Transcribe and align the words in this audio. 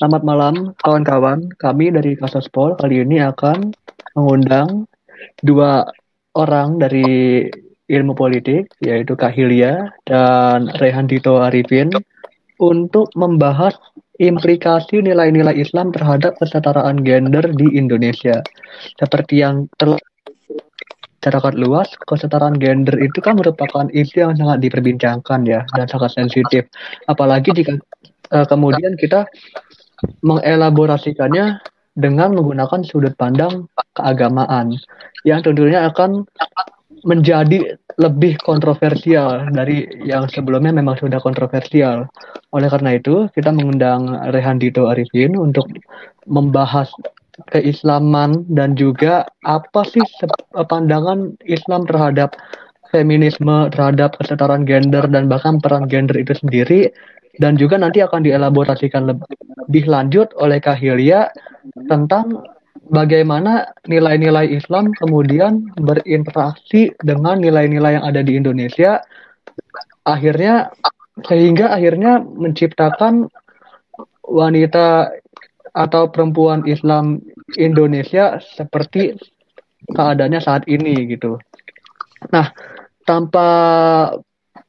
Selamat 0.00 0.24
malam 0.24 0.54
kawan-kawan. 0.80 1.52
Kami 1.60 1.92
dari 1.92 2.16
Kasospol 2.16 2.72
kali 2.80 3.04
ini 3.04 3.20
akan 3.20 3.68
mengundang 4.16 4.88
dua 5.44 5.84
orang 6.32 6.80
dari 6.80 7.44
ilmu 7.84 8.16
politik, 8.16 8.72
yaitu 8.80 9.12
Kak 9.12 9.36
Hilya 9.36 9.92
dan 10.08 10.72
Rehan 10.80 11.04
Dito 11.04 11.36
Arifin, 11.44 11.92
untuk 12.64 13.12
membahas 13.12 13.76
implikasi 14.16 15.04
nilai-nilai 15.04 15.52
Islam 15.60 15.92
terhadap 15.92 16.32
kesetaraan 16.40 17.04
gender 17.04 17.44
di 17.52 17.68
Indonesia. 17.76 18.40
Seperti 18.96 19.44
yang 19.44 19.68
telah 19.76 20.00
luas, 21.60 21.92
kesetaraan 22.08 22.56
gender 22.56 22.96
itu 23.04 23.20
kan 23.20 23.36
merupakan 23.36 23.84
isu 23.92 24.16
yang 24.16 24.32
sangat 24.32 24.64
diperbincangkan 24.64 25.44
ya 25.44 25.60
dan 25.76 25.84
sangat 25.92 26.16
sensitif. 26.16 26.64
Apalagi 27.04 27.52
jika 27.52 27.76
uh, 28.32 28.48
kemudian 28.48 28.96
kita 28.96 29.28
mengelaborasikannya 30.24 31.60
dengan 31.98 32.32
menggunakan 32.38 32.80
sudut 32.86 33.12
pandang 33.18 33.66
keagamaan 33.98 34.78
yang 35.26 35.44
tentunya 35.44 35.90
akan 35.90 36.24
menjadi 37.04 37.80
lebih 37.96 38.36
kontroversial 38.44 39.48
dari 39.52 39.88
yang 40.04 40.28
sebelumnya 40.28 40.72
memang 40.72 40.96
sudah 41.00 41.20
kontroversial. 41.20 42.08
Oleh 42.52 42.68
karena 42.68 42.96
itu, 42.96 43.28
kita 43.32 43.52
mengundang 43.52 44.16
Rehan 44.32 44.60
Dito 44.60 44.88
Arifin 44.88 45.36
untuk 45.36 45.68
membahas 46.28 46.92
keislaman 47.48 48.44
dan 48.52 48.76
juga 48.76 49.24
apa 49.48 49.80
sih 49.88 50.04
pandangan 50.52 51.40
Islam 51.48 51.88
terhadap 51.88 52.36
feminisme, 52.90 53.70
terhadap 53.70 54.18
kesetaraan 54.18 54.66
gender 54.66 55.06
dan 55.06 55.30
bahkan 55.30 55.62
peran 55.62 55.86
gender 55.86 56.18
itu 56.18 56.34
sendiri 56.36 56.90
dan 57.38 57.56
juga 57.56 57.78
nanti 57.78 58.02
akan 58.02 58.26
dielaborasikan 58.26 59.06
lebih 59.06 59.86
lanjut 59.86 60.28
oleh 60.36 60.58
Kahilya 60.58 61.30
tentang 61.86 62.42
bagaimana 62.90 63.70
nilai-nilai 63.86 64.50
Islam 64.50 64.90
kemudian 64.98 65.70
berinteraksi 65.78 66.90
dengan 67.00 67.38
nilai-nilai 67.38 68.02
yang 68.02 68.04
ada 68.04 68.20
di 68.20 68.34
Indonesia 68.34 68.98
akhirnya 70.04 70.74
sehingga 71.24 71.70
akhirnya 71.70 72.18
menciptakan 72.20 73.30
wanita 74.26 75.14
atau 75.70 76.10
perempuan 76.10 76.66
Islam 76.66 77.22
Indonesia 77.54 78.42
seperti 78.42 79.14
keadaannya 79.90 80.40
saat 80.42 80.66
ini 80.66 81.06
gitu. 81.10 81.38
Nah, 82.30 82.50
tanpa 83.10 83.48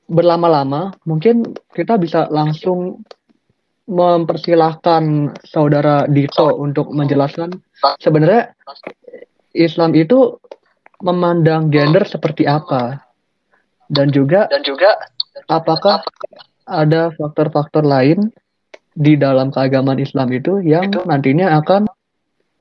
berlama-lama, 0.10 0.98
mungkin 1.06 1.54
kita 1.78 2.02
bisa 2.02 2.26
langsung 2.34 3.06
mempersilahkan 3.86 5.38
saudara 5.46 6.10
Dito 6.10 6.58
untuk 6.58 6.90
menjelaskan. 6.90 7.54
Sebenarnya 8.02 8.50
Islam 9.54 9.94
itu 9.94 10.42
memandang 11.06 11.70
gender 11.70 12.02
seperti 12.10 12.50
apa? 12.50 12.98
Dan 13.92 14.10
juga 14.10 14.50
dan 14.50 14.66
juga 14.66 14.98
apakah 15.52 16.02
ada 16.66 17.14
faktor-faktor 17.14 17.86
lain 17.86 18.32
di 18.96 19.20
dalam 19.20 19.54
keagamaan 19.54 20.00
Islam 20.02 20.32
itu 20.34 20.64
yang 20.64 20.90
nantinya 21.06 21.60
akan 21.62 21.86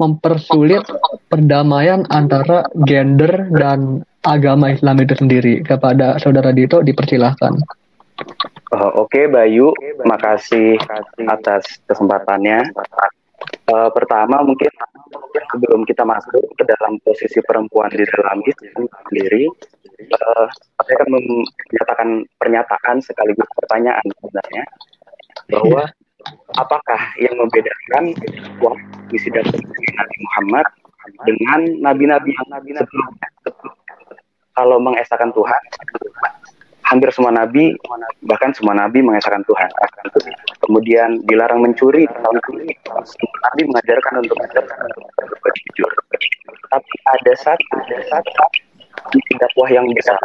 mempersulit 0.01 0.83
perdamaian 1.29 2.03
antara 2.11 2.67
gender 2.89 3.53
dan 3.55 4.03
agama 4.25 4.73
Islam 4.73 5.01
itu 5.01 5.15
sendiri. 5.17 5.65
Kepada 5.65 6.21
saudara 6.21 6.53
Dito 6.53 6.85
dipersilahkan. 6.85 7.53
Oh, 8.77 9.05
Oke 9.05 9.25
okay, 9.25 9.25
Bayu, 9.27 9.73
terima 9.81 10.21
kasih 10.21 10.77
atas 11.27 11.81
kesempatannya. 11.89 12.61
Uh, 13.71 13.89
pertama 13.97 14.45
mungkin 14.45 14.69
sebelum 15.55 15.89
kita 15.89 16.05
masuk 16.05 16.45
ke 16.59 16.65
dalam 16.69 17.01
posisi 17.01 17.41
perempuan 17.49 17.89
di 17.89 18.05
dalam 18.05 18.39
Islam 18.45 18.85
sendiri, 19.09 19.49
uh, 20.13 20.47
saya 20.85 20.95
akan 21.01 21.09
menyatakan 21.17 22.09
pernyataan 22.37 22.97
sekaligus 23.01 23.49
pertanyaan 23.57 24.05
sebenarnya 24.21 24.65
bahwa 25.49 25.83
apakah 26.61 27.01
yang 27.17 27.33
membedakan 27.41 28.13
misi 29.09 29.29
dan 29.33 29.47
Nabi 29.49 30.17
Muhammad 30.21 30.67
dengan 31.25 31.61
nabi-nabi 31.81 32.31
yang 32.37 32.47
sebelumnya? 32.77 33.29
Kalau 34.61 34.77
mengesahkan 34.77 35.33
Tuhan, 35.33 35.63
hampir 36.85 37.09
semua 37.17 37.33
nabi 37.33 37.73
bahkan 38.29 38.53
semua 38.53 38.77
nabi 38.77 39.01
mengesahkan 39.01 39.41
Tuhan. 39.49 39.71
Kemudian 40.61 41.25
dilarang 41.25 41.65
mencuri 41.65 42.05
nabi 42.05 43.63
mengajarkan 43.65 44.21
untuk 44.21 44.37
jujur. 45.65 45.89
Tapi 46.69 46.93
ada 47.09 47.33
satu 47.41 47.65
ada 47.89 48.05
satu 48.13 49.17
dakwah 49.41 49.69
yang 49.73 49.89
besar 49.97 50.21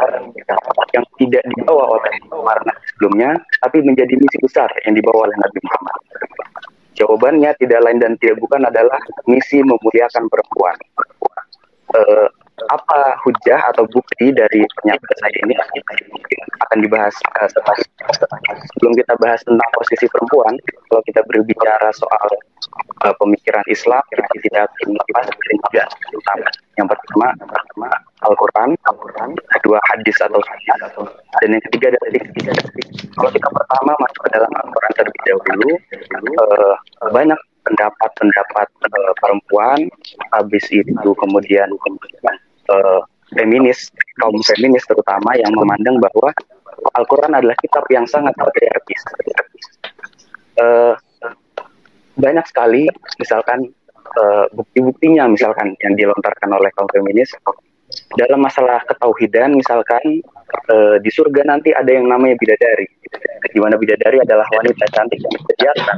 yang 0.92 1.08
tidak 1.16 1.48
dibawa 1.56 1.96
oleh 1.96 2.12
para 2.28 2.60
nabi 2.68 2.84
sebelumnya 2.92 3.40
tapi 3.64 3.80
menjadi 3.88 4.20
misi 4.20 4.38
besar 4.44 4.68
yang 4.84 5.00
dibawa 5.00 5.32
oleh 5.32 5.36
Nabi 5.40 5.60
Muhammad. 5.64 5.98
Jawabannya 7.00 7.56
tidak 7.56 7.80
lain 7.88 8.04
dan 8.04 8.20
tidak 8.20 8.36
bukan 8.44 8.68
adalah 8.68 9.00
misi 9.32 9.64
memuliakan 9.64 10.28
perempuan. 10.28 10.76
Uh, 11.96 12.28
apa 12.76 13.00
hujah 13.24 13.60
atau 13.72 13.88
bukti 13.88 14.36
dari 14.36 14.62
pernyataan 14.80 15.18
saya 15.24 15.38
ini 15.48 15.54
akan 16.68 16.78
dibahas 16.84 17.16
uh, 17.40 17.48
setelah 17.48 17.76
sebelum 18.76 18.94
kita 19.00 19.14
bahas 19.24 19.40
tentang 19.48 19.70
posisi 19.76 20.06
perempuan 20.12 20.54
kalau 20.92 21.02
kita 21.08 21.22
berbicara 21.32 21.90
soal 21.96 22.28
uh, 23.08 23.16
pemikiran 23.20 23.64
Islam 23.72 24.04
kita 24.12 24.24
tidak 24.44 24.68
lepas 24.84 25.26
yang 26.76 26.88
pertama 26.92 27.28
yang 27.40 27.50
pertama 27.50 27.90
Al-Quran 28.28 28.70
Al-Quran 28.92 29.30
kedua 29.60 29.80
hadis 29.92 30.18
atau 30.20 30.40
hadis 30.44 30.76
dan 31.40 31.50
yang 31.56 31.64
ketiga 31.72 31.96
dari 31.96 32.20
kalau 33.16 33.32
kita 33.32 33.48
pertama 33.48 33.92
masuk 34.04 34.22
ke 34.28 34.30
dalam 34.36 34.52
Al-Quran 34.52 34.92
terlebih 35.00 35.22
dahulu 35.24 35.70
uh, 36.44 36.74
banyak 37.16 37.40
pendapat-pendapat 37.66 38.68
uh, 38.70 39.14
perempuan 39.24 39.80
habis 40.36 40.66
itu 40.70 41.10
kemudian 41.18 41.68
uh, 42.72 43.02
feminis 43.34 43.90
kaum 44.22 44.38
feminis 44.46 44.86
terutama 44.86 45.34
yang 45.36 45.52
memandang 45.54 45.98
bahwa 45.98 46.30
Al-Quran 46.96 47.34
adalah 47.34 47.56
kitab 47.60 47.84
yang 47.90 48.06
sangat 48.06 48.36
patriarkis. 48.38 49.02
Uh, 50.56 50.94
banyak 52.16 52.46
sekali 52.48 52.88
misalkan 53.20 53.68
uh, 54.16 54.46
bukti-buktinya 54.56 55.28
misalkan 55.28 55.76
yang 55.84 55.94
dilontarkan 56.00 56.50
oleh 56.56 56.72
kaum 56.80 56.88
feminis 56.96 57.32
dalam 58.16 58.40
masalah 58.40 58.80
ketauhidan 58.88 59.56
misalkan 59.56 60.24
uh, 60.72 60.96
di 61.04 61.12
surga 61.12 61.44
nanti 61.44 61.76
ada 61.76 61.92
yang 61.92 62.08
namanya 62.08 62.40
bidadari 62.40 62.88
di 63.52 63.60
mana 63.60 63.76
bidadari 63.80 64.20
adalah 64.24 64.48
wanita 64.52 64.86
cantik 64.96 65.20
yang 65.20 65.34
disediakan 65.40 65.98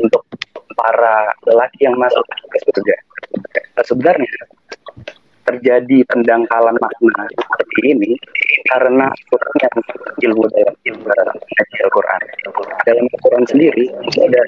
untuk 0.00 0.22
para 0.76 1.32
lelaki 1.44 1.84
yang 1.84 1.96
masuk 1.96 2.24
ke 2.24 2.58
surga. 2.64 2.96
Nah, 3.76 3.84
sebenarnya 3.84 4.28
terjadi 5.50 6.06
pendangkalan 6.06 6.78
makna 6.78 7.24
seperti 7.34 7.80
ini 7.90 8.10
karena 8.70 9.10
kurangnya 9.26 9.68
ilmu 10.22 10.46
dalam 10.54 10.76
ilmu 10.86 11.06
Al-Quran. 11.90 12.20
Dalam 12.86 13.04
Al-Quran 13.10 13.44
sendiri 13.50 13.84
ada 13.90 14.42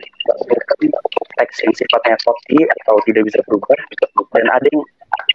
teks 1.43 1.57
yang 1.67 1.75
sifatnya 1.75 2.15
kopi 2.23 2.63
atau 2.63 2.95
tidak 3.11 3.23
bisa 3.27 3.41
berubah 3.51 3.79
dan 4.39 4.47
ada 4.55 4.67
yang 4.71 4.85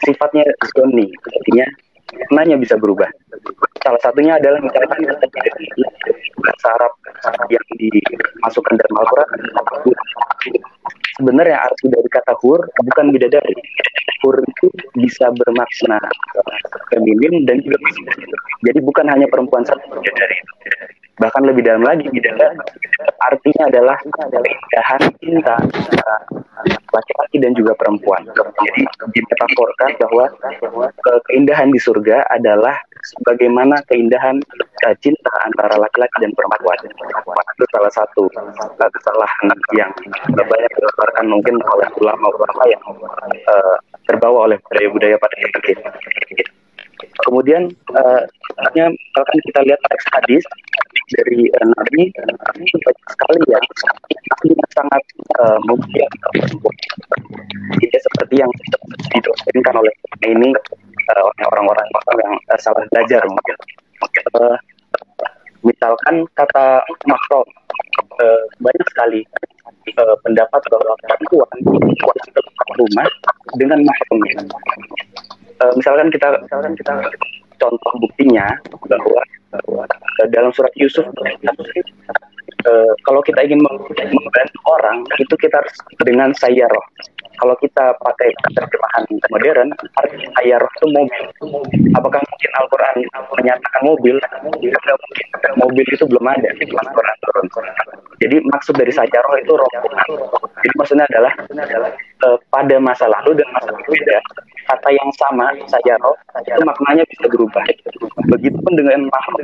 sifatnya 0.08 0.44
zoni, 0.72 1.12
artinya 1.12 1.68
maknanya 2.32 2.56
bisa 2.64 2.76
berubah. 2.80 3.10
Salah 3.84 4.00
satunya 4.00 4.40
adalah 4.40 4.64
misalkan 4.64 5.04
bahasa 6.40 6.68
Arab 6.80 6.94
yang 7.52 7.66
dimasukkan 7.76 8.74
dalam 8.80 8.96
Al-Quran 9.04 9.30
sebenarnya 11.18 11.58
arti 11.66 11.90
dari 11.90 12.10
kata 12.10 12.34
hur 12.40 12.62
bukan 12.62 13.06
bidadari. 13.10 13.58
Hur 14.28 14.44
itu 14.44 14.68
bisa 15.00 15.32
bermakna 15.32 16.04
feminin 16.92 17.48
dan 17.48 17.64
juga 17.64 17.80
Jadi 18.68 18.84
bukan 18.84 19.08
hanya 19.08 19.24
perempuan 19.32 19.64
satu. 19.64 20.04
Bahkan 21.18 21.44
lebih 21.48 21.64
dalam 21.64 21.88
lagi 21.88 22.12
artinya 23.24 23.64
adalah 23.72 23.96
keindahan 24.04 25.02
cinta 25.24 25.56
laki-laki 26.92 27.38
dan 27.40 27.56
juga 27.56 27.72
perempuan. 27.80 28.22
Jadi 28.36 28.82
dimetaforkan 29.16 29.90
bahwa 30.04 30.26
keindahan 31.32 31.72
di 31.72 31.80
surga 31.80 32.28
adalah 32.36 32.76
bagaimana 33.24 33.80
keindahan 33.88 34.42
uh, 34.86 34.96
cinta 35.00 35.32
antara 35.46 35.80
laki-laki 35.80 36.18
dan 36.22 36.32
perempuan. 36.34 36.78
Itu 37.58 37.66
salah 37.74 37.92
satu 37.94 38.30
uh, 38.36 38.90
kesalahan 38.92 39.58
yang 39.74 39.92
banyak 40.36 40.72
dilakukan 40.78 41.26
mungkin 41.30 41.56
oleh 41.62 41.88
ulama-ulama 41.98 42.64
yang 42.70 42.84
terbawa 44.08 44.48
oleh 44.48 44.58
budaya-budaya 44.64 45.20
pada 45.20 45.36
kita. 45.68 45.90
Kemudian, 47.28 47.70
uh, 47.94 48.22
kalau 49.14 49.42
kita 49.44 49.60
lihat 49.68 49.80
teks 49.92 50.06
hadis 50.16 50.44
dari 51.14 51.52
uh, 51.60 51.68
Nabi, 51.76 52.10
ini 52.10 52.76
banyak 52.82 53.08
sekali 53.12 53.40
ya, 53.52 53.60
yang 54.48 54.70
sangat 54.74 55.04
uh, 55.44 55.60
mungkin 55.68 56.08
tidak 57.78 58.02
seperti 58.02 58.36
yang 58.42 58.52
didoktrinkan 59.14 59.76
oleh 59.76 59.94
ini 60.26 60.50
uh, 61.14 61.30
orang-orang 61.52 61.88
yang 62.24 62.36
uh, 62.50 62.60
salah 62.60 62.84
belajar. 62.90 63.22
Uh, 64.34 64.56
misalkan 65.66 66.24
kata 66.38 66.80
makro 67.10 67.44
uh, 68.22 68.42
banyak 68.62 68.88
sekali 68.94 69.22
uh, 69.98 70.16
pendapat 70.26 70.62
bahwa 70.72 70.94
perempuan 71.06 71.58
rumah 72.78 73.08
dengan 73.58 73.80
mahramnya. 73.84 74.42
Uh, 75.58 75.74
misalkan 75.74 76.14
kita 76.14 76.38
misalkan 76.46 76.74
kita 76.78 76.94
contoh 77.58 77.94
buktinya 77.98 78.46
bahwa, 78.86 79.22
bahwa 79.50 79.84
dalam 80.30 80.54
surat 80.54 80.70
Yusuf 80.78 81.06
uh, 81.10 82.94
kalau 83.06 83.22
kita 83.26 83.42
ingin 83.42 83.62
membantu 83.66 84.60
orang 84.70 85.02
itu 85.18 85.36
kita 85.42 85.58
harus 85.58 85.76
dengan 86.06 86.30
sayaroh 86.38 86.86
kalau 87.38 87.56
kita 87.62 87.94
pakai 88.02 88.30
terjemahan 88.54 89.04
modern, 89.30 89.70
arti 90.02 90.52
roh 90.54 90.72
itu 90.78 90.88
mobil. 90.90 91.24
Apakah 91.94 92.20
mungkin 92.22 92.52
Al-Quran 92.58 92.96
menyatakan 93.38 93.82
mobil? 93.86 94.16
Tidak 94.18 94.82
mungkin. 94.98 95.26
Mobil 95.58 95.86
itu 95.86 96.06
belum 96.06 96.26
ada 96.26 96.50
Al-Quran. 96.50 97.18
Jadi 98.18 98.36
maksud 98.50 98.74
dari 98.78 98.92
roh 98.94 99.38
itu 99.38 99.54
roh 99.54 99.70
Jadi 100.58 100.74
maksudnya 100.74 101.06
adalah 101.14 101.34
uh, 102.26 102.38
pada 102.50 102.76
masa 102.82 103.06
lalu 103.06 103.38
dan 103.38 103.48
masa 103.54 103.70
berbeda, 103.74 104.18
kata 104.68 104.90
yang 104.92 105.10
sama 105.16 105.48
roh 106.04 106.18
itu 106.44 106.62
maknanya 106.68 107.04
bisa 107.08 107.26
berubah. 107.32 107.64
Begitupun 108.28 108.74
dengan 108.76 109.08
mahram. 109.08 109.36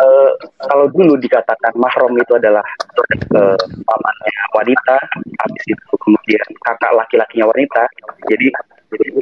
Uh, 0.00 0.32
kalau 0.70 0.86
dulu 0.92 1.18
dikatakan 1.18 1.72
mahram 1.76 2.12
itu 2.16 2.32
adalah 2.36 2.64
uh, 3.34 3.58
pamannya 3.84 4.34
wanita, 4.54 4.96
habis 5.16 5.64
itu 5.66 5.94
kemudian 6.04 6.44
kakak 6.64 6.92
laki-lakinya 6.94 7.50
wanita. 7.50 7.82
Jadi, 8.30 8.46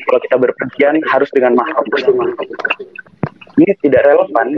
kalau 0.06 0.20
kita 0.22 0.36
berpergian 0.36 1.00
harus 1.08 1.30
dengan 1.32 1.56
mahram. 1.56 1.84
Ini 3.58 3.74
tidak 3.82 4.06
relevan 4.06 4.54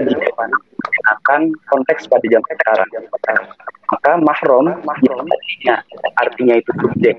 akan 1.08 1.40
konteks 1.72 2.04
pada 2.04 2.26
jam 2.28 2.44
sekarang. 2.44 2.88
Maka 3.90 4.10
mahram, 4.20 4.66
artinya, 4.84 5.76
artinya 6.20 6.54
itu 6.60 6.70
subjek 6.78 7.16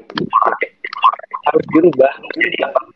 harus 1.49 1.65
dirubah 1.73 2.11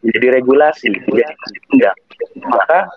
menjadi 0.05 0.27
regulasi, 0.41 0.93
menjadi 0.93 1.33
undang. 1.73 1.97
Maka 2.45 2.87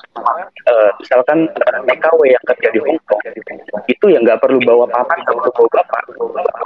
uh, 0.69 0.91
misalkan 1.01 1.49
TKW 1.89 2.21
yang 2.29 2.45
kerja 2.55 2.69
di 2.71 2.81
Hongkong 2.85 3.21
itu 3.89 4.07
yang 4.13 4.23
nggak 4.23 4.45
perlu 4.45 4.61
bawa 4.63 4.87
papan 4.93 5.19
atau 5.25 5.37
bawa 5.41 5.69
bapak, 5.81 6.03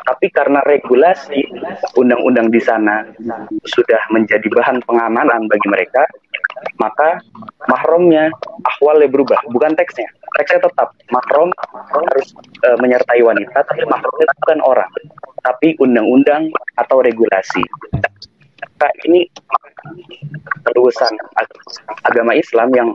tapi 0.05 0.27
karena 0.35 0.61
regulasi 0.67 1.41
undang-undang 1.97 2.51
di 2.51 2.61
sana 2.61 3.07
sudah 3.65 4.03
menjadi 4.11 4.45
bahan 4.53 4.83
pengamanan 4.85 5.47
bagi 5.47 5.69
mereka, 5.71 6.03
maka 6.77 7.23
mahromnya 7.71 8.29
ahwalnya 8.77 9.09
berubah, 9.09 9.39
bukan 9.55 9.73
teksnya. 9.79 10.09
Teksnya 10.37 10.65
tetap 10.65 10.97
mahrom 11.13 11.53
harus 11.93 12.33
e, 12.65 12.69
menyertai 12.81 13.21
wanita, 13.21 13.63
tapi 13.69 13.85
mahromnya 13.85 14.29
bukan 14.43 14.59
orang, 14.65 14.93
tapi 15.45 15.77
undang-undang 15.79 16.51
atau 16.81 17.05
regulasi 17.05 17.63
maka 18.83 18.99
ini 19.07 19.31
terusan 20.67 21.15
agama 22.03 22.35
Islam 22.35 22.75
yang 22.75 22.89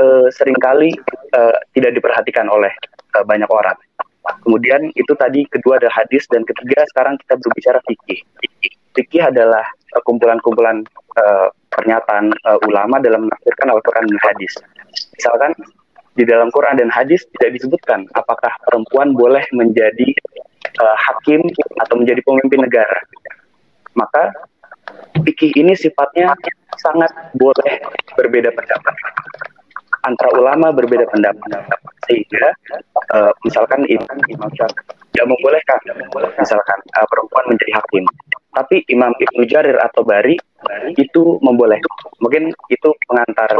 uh, 0.00 0.26
sering 0.32 0.56
kali 0.56 0.96
uh, 1.36 1.52
tidak 1.76 2.00
diperhatikan 2.00 2.48
oleh 2.48 2.72
uh, 3.20 3.24
banyak 3.28 3.48
orang. 3.52 3.76
Kemudian 4.48 4.88
itu 4.96 5.12
tadi 5.20 5.44
kedua 5.52 5.76
ada 5.76 5.92
hadis 5.92 6.24
dan 6.32 6.48
ketiga 6.48 6.88
sekarang 6.96 7.20
kita 7.20 7.36
berbicara 7.36 7.78
fikih. 7.84 8.20
Fikih 8.96 9.28
adalah 9.28 9.64
kumpulan-kumpulan 10.08 10.88
uh, 11.20 11.52
pernyataan 11.68 12.32
uh, 12.48 12.58
ulama 12.64 12.96
dalam 13.04 13.28
menafsirkan 13.28 13.68
Al-Quran 13.76 14.08
dan 14.08 14.20
hadis. 14.24 14.52
Misalkan 15.20 15.52
di 16.16 16.24
dalam 16.24 16.48
Quran 16.48 16.80
dan 16.80 16.88
hadis 16.88 17.28
tidak 17.36 17.60
disebutkan 17.60 18.08
apakah 18.16 18.52
perempuan 18.64 19.12
boleh 19.12 19.44
menjadi 19.52 20.16
uh, 20.80 20.96
hakim 20.96 21.44
atau 21.84 21.94
menjadi 22.00 22.24
pemimpin 22.24 22.64
negara. 22.64 22.98
Maka 23.96 24.32
fikih 25.24 25.52
ini 25.56 25.72
sifatnya 25.76 26.32
sangat 26.80 27.10
boleh 27.36 27.74
berbeda 28.16 28.50
pendapat. 28.54 28.94
Antara 30.08 30.30
ulama 30.40 30.72
berbeda 30.72 31.04
pendapat. 31.12 31.48
Sehingga 32.08 32.56
uh, 33.12 33.32
misalkan 33.44 33.84
imam 33.84 34.18
imam 34.32 34.48
tidak 34.50 35.26
membolehkan. 35.28 35.78
Misalkan 36.40 36.78
uh, 36.96 37.06
perempuan 37.08 37.44
menjadi 37.52 37.72
hakim. 37.76 38.04
Tapi 38.50 38.82
Imam 38.90 39.14
Ibnu 39.14 39.46
Jarir 39.46 39.78
atau 39.78 40.02
Bari 40.02 40.34
itu 40.98 41.38
membolehkan. 41.38 41.94
Mungkin 42.18 42.50
itu 42.72 42.88
pengantar 43.06 43.54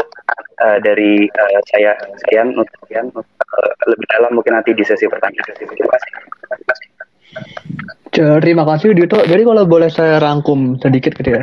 uh, 0.65 0.79
dari 0.83 1.31
uh, 1.31 1.61
saya 1.71 1.95
sekian 2.27 2.57
uh, 2.59 3.71
lebih 3.87 4.07
dalam 4.11 4.35
mungkin 4.35 4.59
nanti 4.59 4.75
di 4.75 4.83
sesi 4.83 5.07
pertanyaan 5.07 5.47
Terima 8.21 8.69
kasih 8.69 8.93
Dito. 8.93 9.17
Jadi 9.25 9.43
kalau 9.47 9.65
boleh 9.65 9.89
saya 9.89 10.21
rangkum 10.21 10.77
sedikit 10.81 11.17
gitu 11.17 11.41
ya. 11.41 11.43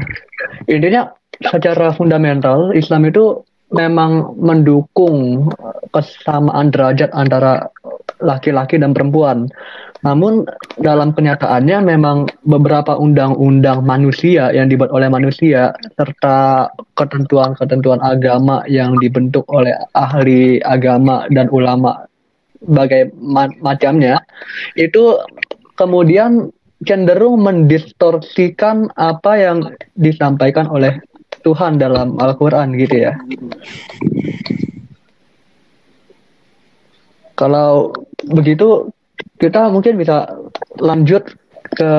Intinya 0.70 1.10
secara 1.42 1.94
fundamental 1.94 2.74
Islam 2.78 3.10
itu 3.10 3.42
memang 3.74 4.38
mendukung 4.40 5.50
kesamaan 5.92 6.72
derajat 6.72 7.12
antara 7.12 7.68
laki-laki 8.22 8.78
dan 8.78 8.94
perempuan. 8.94 9.50
Namun 10.06 10.46
dalam 10.78 11.12
kenyataannya 11.12 11.82
memang 11.82 12.30
beberapa 12.46 12.94
undang-undang 12.96 13.82
manusia 13.82 14.54
yang 14.54 14.70
dibuat 14.70 14.94
oleh 14.94 15.10
manusia 15.10 15.74
serta 15.98 16.70
ketentuan-ketentuan 16.94 17.98
agama 18.06 18.62
yang 18.70 18.94
dibentuk 19.02 19.44
oleh 19.50 19.74
ahli 19.98 20.62
agama 20.62 21.26
dan 21.34 21.50
ulama 21.50 22.06
bagai 22.62 23.14
macamnya 23.62 24.22
itu 24.78 25.18
kemudian 25.78 26.50
cenderung 26.86 27.42
mendistorsikan 27.42 28.92
apa 28.94 29.32
yang 29.40 29.58
disampaikan 29.98 30.70
oleh 30.70 31.02
Tuhan 31.42 31.82
dalam 31.82 32.20
Al-Quran 32.22 32.78
gitu 32.78 33.08
ya. 33.08 33.14
Kalau 37.38 37.94
begitu 38.30 38.90
kita 39.38 39.70
mungkin 39.70 40.02
bisa 40.02 40.26
lanjut 40.82 41.30
ke 41.78 41.94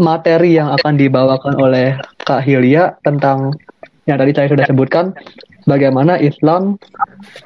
materi 0.00 0.56
yang 0.56 0.72
akan 0.80 0.96
dibawakan 0.96 1.54
oleh 1.60 1.92
Kak 2.24 2.40
Hilya 2.40 2.96
tentang 3.04 3.52
yang 4.08 4.16
tadi 4.16 4.32
saya 4.32 4.48
sudah 4.48 4.64
sebutkan 4.64 5.12
bagaimana 5.68 6.16
Islam 6.16 6.80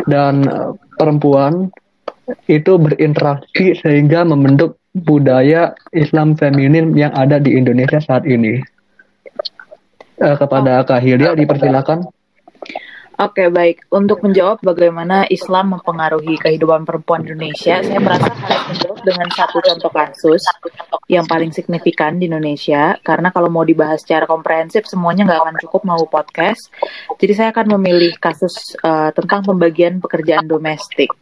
dan 0.07 0.47
perempuan 0.95 1.75
itu 2.47 2.79
berinteraksi 2.79 3.75
sehingga 3.83 4.23
membentuk 4.23 4.79
budaya 4.95 5.75
Islam 5.91 6.39
feminin 6.39 6.95
yang 6.95 7.11
ada 7.13 7.43
di 7.43 7.59
Indonesia 7.59 7.99
saat 7.99 8.23
ini. 8.25 8.63
Uh, 10.15 10.39
kepada 10.39 10.87
Kak 10.87 11.03
Hilya 11.03 11.35
dipersilakan. 11.35 12.07
Oke, 13.15 13.47
baik. 13.47 13.87
Untuk 13.95 14.27
menjawab 14.27 14.59
bagaimana 14.59 15.23
Islam 15.31 15.79
mempengaruhi 15.79 16.35
kehidupan 16.35 16.83
perempuan 16.83 17.23
Indonesia, 17.23 17.79
saya 17.79 18.03
merasa 18.03 18.27
harus 18.27 18.63
menjawab 18.75 19.01
dengan 19.07 19.29
satu 19.31 19.59
contoh 19.63 19.93
kasus 19.95 20.43
yang 21.07 21.23
paling 21.23 21.55
signifikan 21.55 22.19
di 22.19 22.27
Indonesia. 22.27 22.99
Karena 23.07 23.31
kalau 23.31 23.55
mau 23.55 23.63
dibahas 23.63 24.03
secara 24.03 24.27
komprehensif, 24.27 24.91
semuanya 24.91 25.31
nggak 25.31 25.41
akan 25.47 25.57
cukup 25.63 25.83
mau 25.87 26.03
podcast. 26.11 26.75
Jadi 27.15 27.33
saya 27.39 27.55
akan 27.55 27.79
memilih 27.79 28.19
kasus 28.19 28.75
uh, 28.83 29.15
tentang 29.15 29.47
pembagian 29.47 30.03
pekerjaan 30.03 30.51
domestik. 30.51 31.15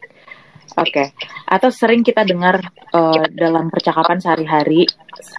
Oke, 0.73 0.89
okay. 0.89 1.07
atau 1.45 1.69
sering 1.69 2.01
kita 2.01 2.25
dengar 2.25 2.65
uh, 2.97 3.29
dalam 3.29 3.69
percakapan 3.69 4.17
sehari-hari 4.25 4.89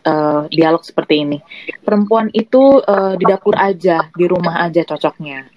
uh, 0.05 0.45
dialog 0.45 0.85
seperti 0.85 1.25
ini. 1.25 1.37
Perempuan 1.81 2.29
itu 2.37 2.77
uh, 2.77 3.17
di 3.17 3.25
dapur 3.25 3.57
aja, 3.57 4.13
di 4.13 4.25
rumah 4.29 4.61
aja 4.61 4.85
cocoknya. 4.85 5.49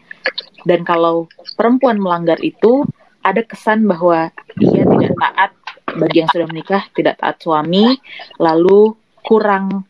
Dan 0.64 0.80
kalau 0.83 1.28
perempuan 1.61 2.00
melanggar 2.00 2.40
itu, 2.40 2.88
ada 3.21 3.45
kesan 3.45 3.85
bahwa 3.85 4.33
ia 4.56 4.83
tidak 4.88 5.12
taat 5.12 5.50
bagi 5.92 6.25
yang 6.25 6.30
sudah 6.33 6.47
menikah, 6.49 6.83
tidak 6.97 7.21
taat 7.21 7.37
suami, 7.37 8.00
lalu 8.40 8.97
kurang 9.21 9.85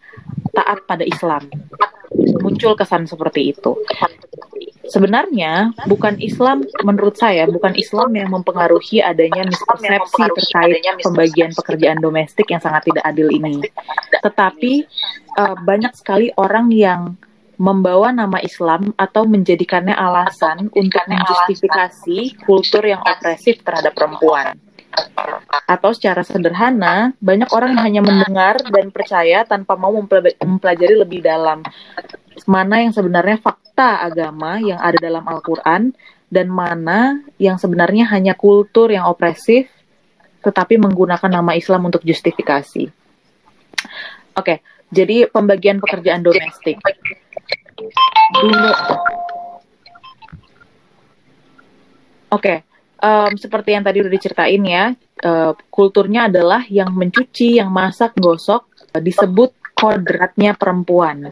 taat 0.51 0.83
pada 0.83 1.07
Islam. 1.07 1.47
Muncul 2.43 2.75
kesan 2.75 3.07
seperti 3.07 3.55
itu 3.55 3.77
sebenarnya 4.91 5.75
bukan 5.87 6.19
Islam 6.19 6.65
menurut 6.83 7.17
saya 7.19 7.47
bukan 7.47 7.75
Islam 7.77 8.11
yang 8.15 8.29
mempengaruhi 8.33 9.03
adanya 9.03 9.47
mispersepsi 9.47 10.23
terkait 10.33 10.83
pembagian 11.03 11.51
pekerjaan 11.53 11.99
domestik 12.01 12.51
yang 12.51 12.63
sangat 12.63 12.89
tidak 12.91 13.05
adil 13.07 13.29
ini. 13.31 13.63
Tetapi 14.23 14.73
uh, 15.39 15.57
banyak 15.61 15.93
sekali 15.95 16.33
orang 16.37 16.71
yang 16.73 17.17
membawa 17.57 18.13
nama 18.13 18.37
Islam 18.45 18.93
atau 19.01 19.25
menjadikannya 19.25 19.97
alasan 19.97 20.69
untuk 20.77 21.03
menjustifikasi 21.09 22.45
kultur 22.45 22.85
yang 22.85 23.01
opresif 23.01 23.65
terhadap 23.65 23.97
perempuan. 23.97 24.61
Atau 25.69 25.93
secara 25.93 26.25
sederhana, 26.25 27.13
banyak 27.21 27.49
orang 27.53 27.77
yang 27.77 27.85
hanya 27.85 28.03
mendengar 28.05 28.61
dan 28.61 28.89
percaya 28.93 29.45
tanpa 29.45 29.77
mau 29.77 29.93
mempelajari 29.93 30.97
lebih 30.97 31.21
dalam 31.25 31.65
mana 32.45 32.85
yang 32.85 32.93
sebenarnya 32.93 33.41
fakta 33.41 33.66
agama 33.85 34.57
yang 34.57 34.81
ada 34.81 34.97
dalam 34.97 35.25
Al-Quran 35.27 35.93
dan 36.33 36.47
mana 36.49 37.21
yang 37.37 37.61
sebenarnya 37.61 38.09
hanya 38.11 38.33
kultur 38.33 38.89
yang 38.89 39.07
opresif 39.07 39.69
tetapi 40.41 40.79
menggunakan 40.79 41.27
nama 41.27 41.59
Islam 41.59 41.91
untuk 41.91 42.07
justifikasi. 42.07 42.87
Oke, 42.87 43.03
okay, 44.39 44.59
jadi 44.95 45.27
pembagian 45.27 45.83
pekerjaan 45.83 46.23
domestik. 46.23 46.79
Dulu 48.37 48.71
Oke, 52.27 52.43
okay. 52.43 52.59
um, 53.07 53.33
seperti 53.39 53.79
yang 53.79 53.87
tadi 53.87 54.03
udah 54.03 54.13
diceritain 54.13 54.63
ya, 54.67 54.85
uh, 55.23 55.55
kulturnya 55.71 56.27
adalah 56.27 56.67
yang 56.67 56.91
mencuci, 56.91 57.63
yang 57.63 57.71
masak, 57.71 58.19
gosok, 58.19 58.67
uh, 58.93 59.01
disebut 59.01 59.55
kodratnya 59.79 60.59
perempuan. 60.59 61.31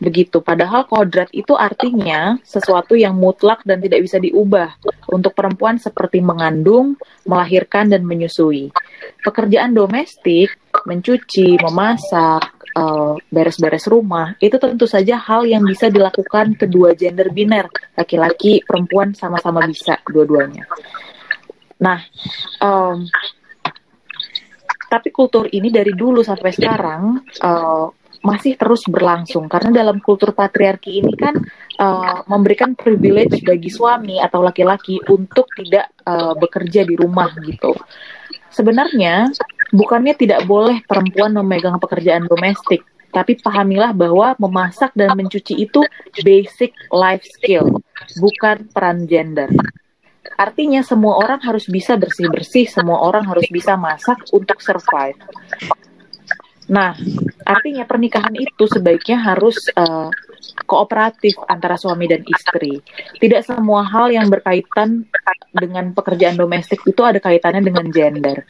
Begitu, 0.00 0.40
padahal 0.40 0.88
kodrat 0.88 1.28
itu 1.36 1.52
artinya 1.52 2.40
sesuatu 2.46 2.96
yang 2.96 3.12
mutlak 3.18 3.60
dan 3.66 3.82
tidak 3.82 4.00
bisa 4.06 4.16
diubah 4.16 4.78
untuk 5.12 5.36
perempuan 5.36 5.76
seperti 5.76 6.24
mengandung, 6.24 6.96
melahirkan, 7.28 7.92
dan 7.92 8.06
menyusui. 8.06 8.72
Pekerjaan 9.20 9.76
domestik, 9.76 10.54
mencuci, 10.88 11.60
memasak, 11.60 12.62
beres 12.72 13.20
beres-beres 13.28 13.84
rumah, 13.84 14.32
itu 14.40 14.56
tentu 14.56 14.88
saja 14.88 15.20
hal 15.20 15.44
yang 15.44 15.60
bisa 15.60 15.92
dilakukan 15.92 16.56
kedua 16.56 16.96
gender 16.96 17.28
biner, 17.28 17.68
laki-laki, 17.92 18.64
perempuan 18.64 19.12
sama-sama 19.12 19.60
bisa 19.68 20.00
dua-duanya. 20.08 20.64
Nah, 21.84 22.00
um, 22.64 23.04
tapi 24.88 25.08
kultur 25.12 25.48
ini 25.52 25.68
dari 25.68 25.92
dulu 25.92 26.24
sampai 26.24 26.52
sekarang 26.52 27.20
uh, 27.44 27.86
masih 28.22 28.54
terus 28.54 28.86
berlangsung 28.86 29.50
karena 29.50 29.82
dalam 29.82 29.98
kultur 29.98 30.30
patriarki 30.30 31.02
ini 31.02 31.14
kan 31.18 31.34
uh, 31.82 32.22
memberikan 32.30 32.78
privilege 32.78 33.42
bagi 33.42 33.66
suami 33.66 34.22
atau 34.22 34.46
laki-laki 34.46 35.02
untuk 35.10 35.50
tidak 35.58 35.90
uh, 36.06 36.32
bekerja 36.38 36.86
di 36.86 36.94
rumah 36.94 37.34
gitu. 37.42 37.74
Sebenarnya 38.54 39.26
bukannya 39.74 40.14
tidak 40.14 40.46
boleh 40.46 40.86
perempuan 40.86 41.34
memegang 41.34 41.82
pekerjaan 41.82 42.30
domestik, 42.30 42.86
tapi 43.10 43.36
pahamilah 43.42 43.90
bahwa 43.90 44.38
memasak 44.38 44.94
dan 44.94 45.18
mencuci 45.18 45.58
itu 45.58 45.82
basic 46.22 46.70
life 46.94 47.26
skill, 47.26 47.82
bukan 48.22 48.70
peran 48.70 49.04
gender. 49.10 49.50
Artinya 50.38 50.80
semua 50.80 51.18
orang 51.18 51.42
harus 51.42 51.66
bisa 51.68 51.98
bersih-bersih, 51.98 52.70
semua 52.70 53.02
orang 53.02 53.26
harus 53.26 53.44
bisa 53.50 53.74
masak 53.74 54.22
untuk 54.32 54.62
survive. 54.62 55.18
Nah, 56.72 56.96
artinya 57.52 57.84
pernikahan 57.84 58.32
itu 58.34 58.64
sebaiknya 58.64 59.20
harus 59.20 59.60
uh, 59.76 60.08
kooperatif 60.64 61.36
antara 61.46 61.76
suami 61.76 62.08
dan 62.08 62.24
istri. 62.24 62.80
Tidak 63.20 63.42
semua 63.44 63.84
hal 63.84 64.08
yang 64.10 64.32
berkaitan 64.32 65.04
dengan 65.52 65.92
pekerjaan 65.92 66.40
domestik 66.40 66.80
itu 66.88 67.02
ada 67.04 67.20
kaitannya 67.20 67.62
dengan 67.62 67.86
gender. 67.92 68.48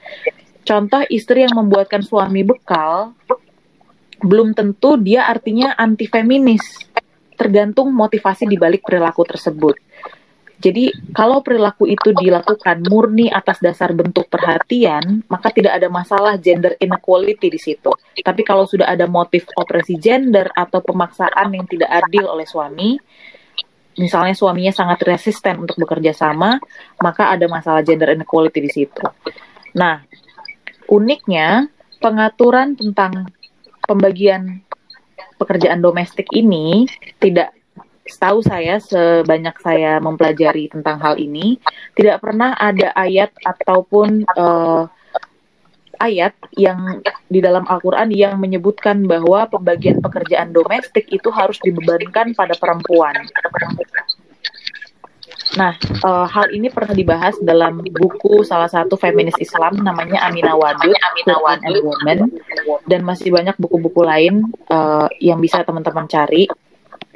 Contoh 0.62 1.02
istri 1.10 1.42
yang 1.42 1.58
membuatkan 1.58 2.06
suami 2.06 2.46
bekal 2.46 3.18
belum 4.22 4.54
tentu 4.54 4.94
dia 4.96 5.26
artinya 5.26 5.74
anti 5.74 6.06
feminis. 6.06 6.62
Tergantung 7.34 7.90
motivasi 7.90 8.46
di 8.46 8.54
balik 8.54 8.86
perilaku 8.86 9.26
tersebut. 9.26 9.74
Jadi 10.62 10.94
kalau 11.10 11.42
perilaku 11.42 11.90
itu 11.90 12.14
dilakukan 12.14 12.86
murni 12.86 13.26
atas 13.26 13.58
dasar 13.58 13.90
bentuk 13.90 14.30
perhatian, 14.30 15.26
maka 15.26 15.50
tidak 15.50 15.74
ada 15.74 15.90
masalah 15.90 16.38
gender 16.38 16.78
inequality 16.78 17.50
di 17.50 17.58
situ. 17.58 17.90
Tapi 18.22 18.46
kalau 18.46 18.62
sudah 18.62 18.86
ada 18.86 19.10
motif 19.10 19.50
opresi 19.58 19.98
gender 19.98 20.46
atau 20.54 20.78
pemaksaan 20.78 21.50
yang 21.50 21.66
tidak 21.66 21.90
adil 21.90 22.30
oleh 22.30 22.46
suami, 22.46 22.94
misalnya 23.98 24.38
suaminya 24.38 24.70
sangat 24.70 25.02
resisten 25.02 25.58
untuk 25.58 25.82
bekerja 25.82 26.14
sama, 26.14 26.62
maka 27.02 27.34
ada 27.34 27.50
masalah 27.50 27.82
gender 27.82 28.14
inequality 28.14 28.62
di 28.62 28.70
situ. 28.70 29.02
Nah, 29.74 29.98
uniknya 30.86 31.66
pengaturan 31.98 32.78
tentang 32.78 33.34
pembagian 33.82 34.62
pekerjaan 35.42 35.82
domestik 35.82 36.30
ini 36.30 36.86
tidak 37.18 37.50
setahu 38.02 38.42
saya 38.42 38.82
sebanyak 38.82 39.54
saya 39.62 40.02
mempelajari 40.02 40.66
tentang 40.66 40.98
hal 40.98 41.14
ini 41.18 41.62
tidak 41.94 42.18
pernah 42.18 42.54
ada 42.58 42.90
ayat 42.98 43.30
ataupun 43.46 44.26
uh, 44.34 44.90
ayat 46.02 46.34
yang 46.58 46.98
di 47.30 47.38
dalam 47.38 47.62
Al-Qur'an 47.62 48.10
yang 48.10 48.34
menyebutkan 48.42 49.06
bahwa 49.06 49.46
pembagian 49.46 50.02
pekerjaan 50.02 50.50
domestik 50.50 51.06
itu 51.14 51.30
harus 51.30 51.62
dibebankan 51.62 52.34
pada 52.34 52.58
perempuan. 52.58 53.22
Nah, 55.52 55.76
uh, 56.02 56.26
hal 56.26 56.48
ini 56.50 56.72
pernah 56.72 56.96
dibahas 56.96 57.36
dalam 57.38 57.84
buku 57.84 58.40
salah 58.42 58.72
satu 58.72 58.96
feminis 58.96 59.36
Islam 59.36 59.84
namanya 59.84 60.24
Amina 60.24 60.56
Wadud, 60.56 60.96
Amina 60.96 61.36
Wadud 61.38 61.68
and 61.68 61.78
Woman, 61.84 62.18
dan 62.88 63.04
masih 63.04 63.28
banyak 63.30 63.54
buku-buku 63.60 64.00
lain 64.00 64.48
uh, 64.72 65.06
yang 65.20 65.38
bisa 65.44 65.60
teman-teman 65.62 66.08
cari 66.08 66.48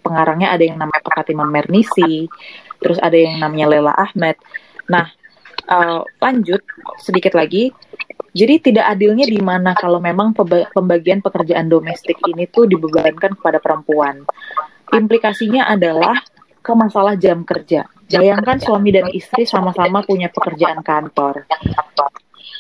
pengarangnya 0.06 0.54
ada 0.54 0.62
yang 0.62 0.78
namanya 0.78 1.02
Pak 1.02 1.14
Fatimah 1.18 1.50
Mernisi, 1.50 2.30
terus 2.78 3.02
ada 3.02 3.18
yang 3.18 3.42
namanya 3.42 3.66
Lela 3.66 3.92
Ahmed. 3.98 4.38
Nah, 4.86 5.10
uh, 5.66 6.06
lanjut 6.22 6.62
sedikit 7.02 7.34
lagi. 7.34 7.74
Jadi 8.36 8.70
tidak 8.70 8.86
adilnya 8.92 9.24
di 9.24 9.40
mana 9.40 9.72
kalau 9.72 9.96
memang 9.96 10.36
pembagian 10.70 11.24
pekerjaan 11.24 11.72
domestik 11.72 12.20
ini 12.28 12.44
tuh 12.46 12.68
dibebankan 12.68 13.32
kepada 13.32 13.58
perempuan. 13.64 14.28
Implikasinya 14.92 15.64
adalah 15.66 16.20
ke 16.60 16.72
masalah 16.76 17.16
jam 17.16 17.48
kerja. 17.48 17.88
Bayangkan 18.06 18.60
suami 18.60 18.92
dan 18.92 19.08
istri 19.10 19.48
sama-sama 19.48 20.04
punya 20.04 20.28
pekerjaan 20.28 20.84
kantor. 20.84 21.48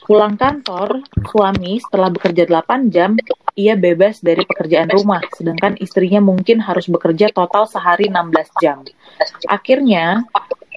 Pulang 0.06 0.38
kantor, 0.38 1.02
suami 1.30 1.82
setelah 1.82 2.14
bekerja 2.14 2.46
8 2.46 2.94
jam, 2.94 3.18
ia 3.58 3.74
bebas 3.74 4.22
dari 4.22 4.46
pekerjaan 4.46 4.92
rumah, 4.92 5.18
sedangkan 5.34 5.74
istrinya 5.82 6.22
mungkin 6.22 6.62
harus 6.62 6.86
bekerja 6.86 7.34
total 7.34 7.66
sehari 7.66 8.06
16 8.06 8.62
jam. 8.62 8.86
Akhirnya, 9.50 10.22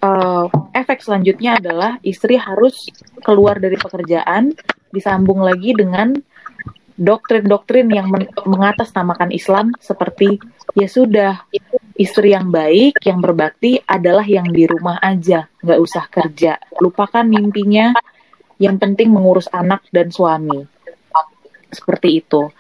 uh, 0.02 0.50
efek 0.74 1.06
selanjutnya 1.06 1.62
adalah 1.62 2.02
istri 2.02 2.40
harus 2.42 2.90
keluar 3.22 3.62
dari 3.62 3.78
pekerjaan, 3.78 4.56
disambung 4.90 5.46
lagi 5.46 5.78
dengan 5.78 6.18
doktrin-doktrin 7.00 7.88
yang 7.96 8.12
men 8.12 8.28
mengatasnamakan 8.44 9.32
Islam 9.32 9.72
seperti 9.80 10.36
ya 10.76 10.88
sudah 10.92 11.48
istri 11.96 12.36
yang 12.36 12.52
baik 12.52 13.00
yang 13.08 13.24
berbakti 13.24 13.80
adalah 13.88 14.28
yang 14.28 14.52
di 14.52 14.68
rumah 14.68 15.00
aja 15.00 15.48
nggak 15.64 15.80
usah 15.80 16.12
kerja 16.12 16.60
lupakan 16.84 17.24
mimpinya 17.24 17.96
yang 18.60 18.76
penting 18.78 19.10
mengurus 19.10 19.48
anak 19.56 19.82
dan 19.90 20.12
suami. 20.12 20.68
Seperti 21.72 22.22
itu. 22.22 22.52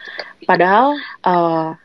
Padahal 0.47 0.95
uh, 1.27 1.75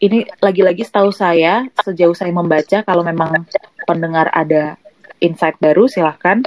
ini 0.00 0.24
lagi-lagi 0.40 0.86
setahu 0.86 1.12
saya 1.12 1.68
sejauh 1.84 2.16
saya 2.16 2.32
membaca 2.32 2.80
kalau 2.86 3.04
memang 3.04 3.44
pendengar 3.84 4.30
ada 4.32 4.78
insight 5.20 5.58
baru 5.60 5.90
silahkan. 5.90 6.40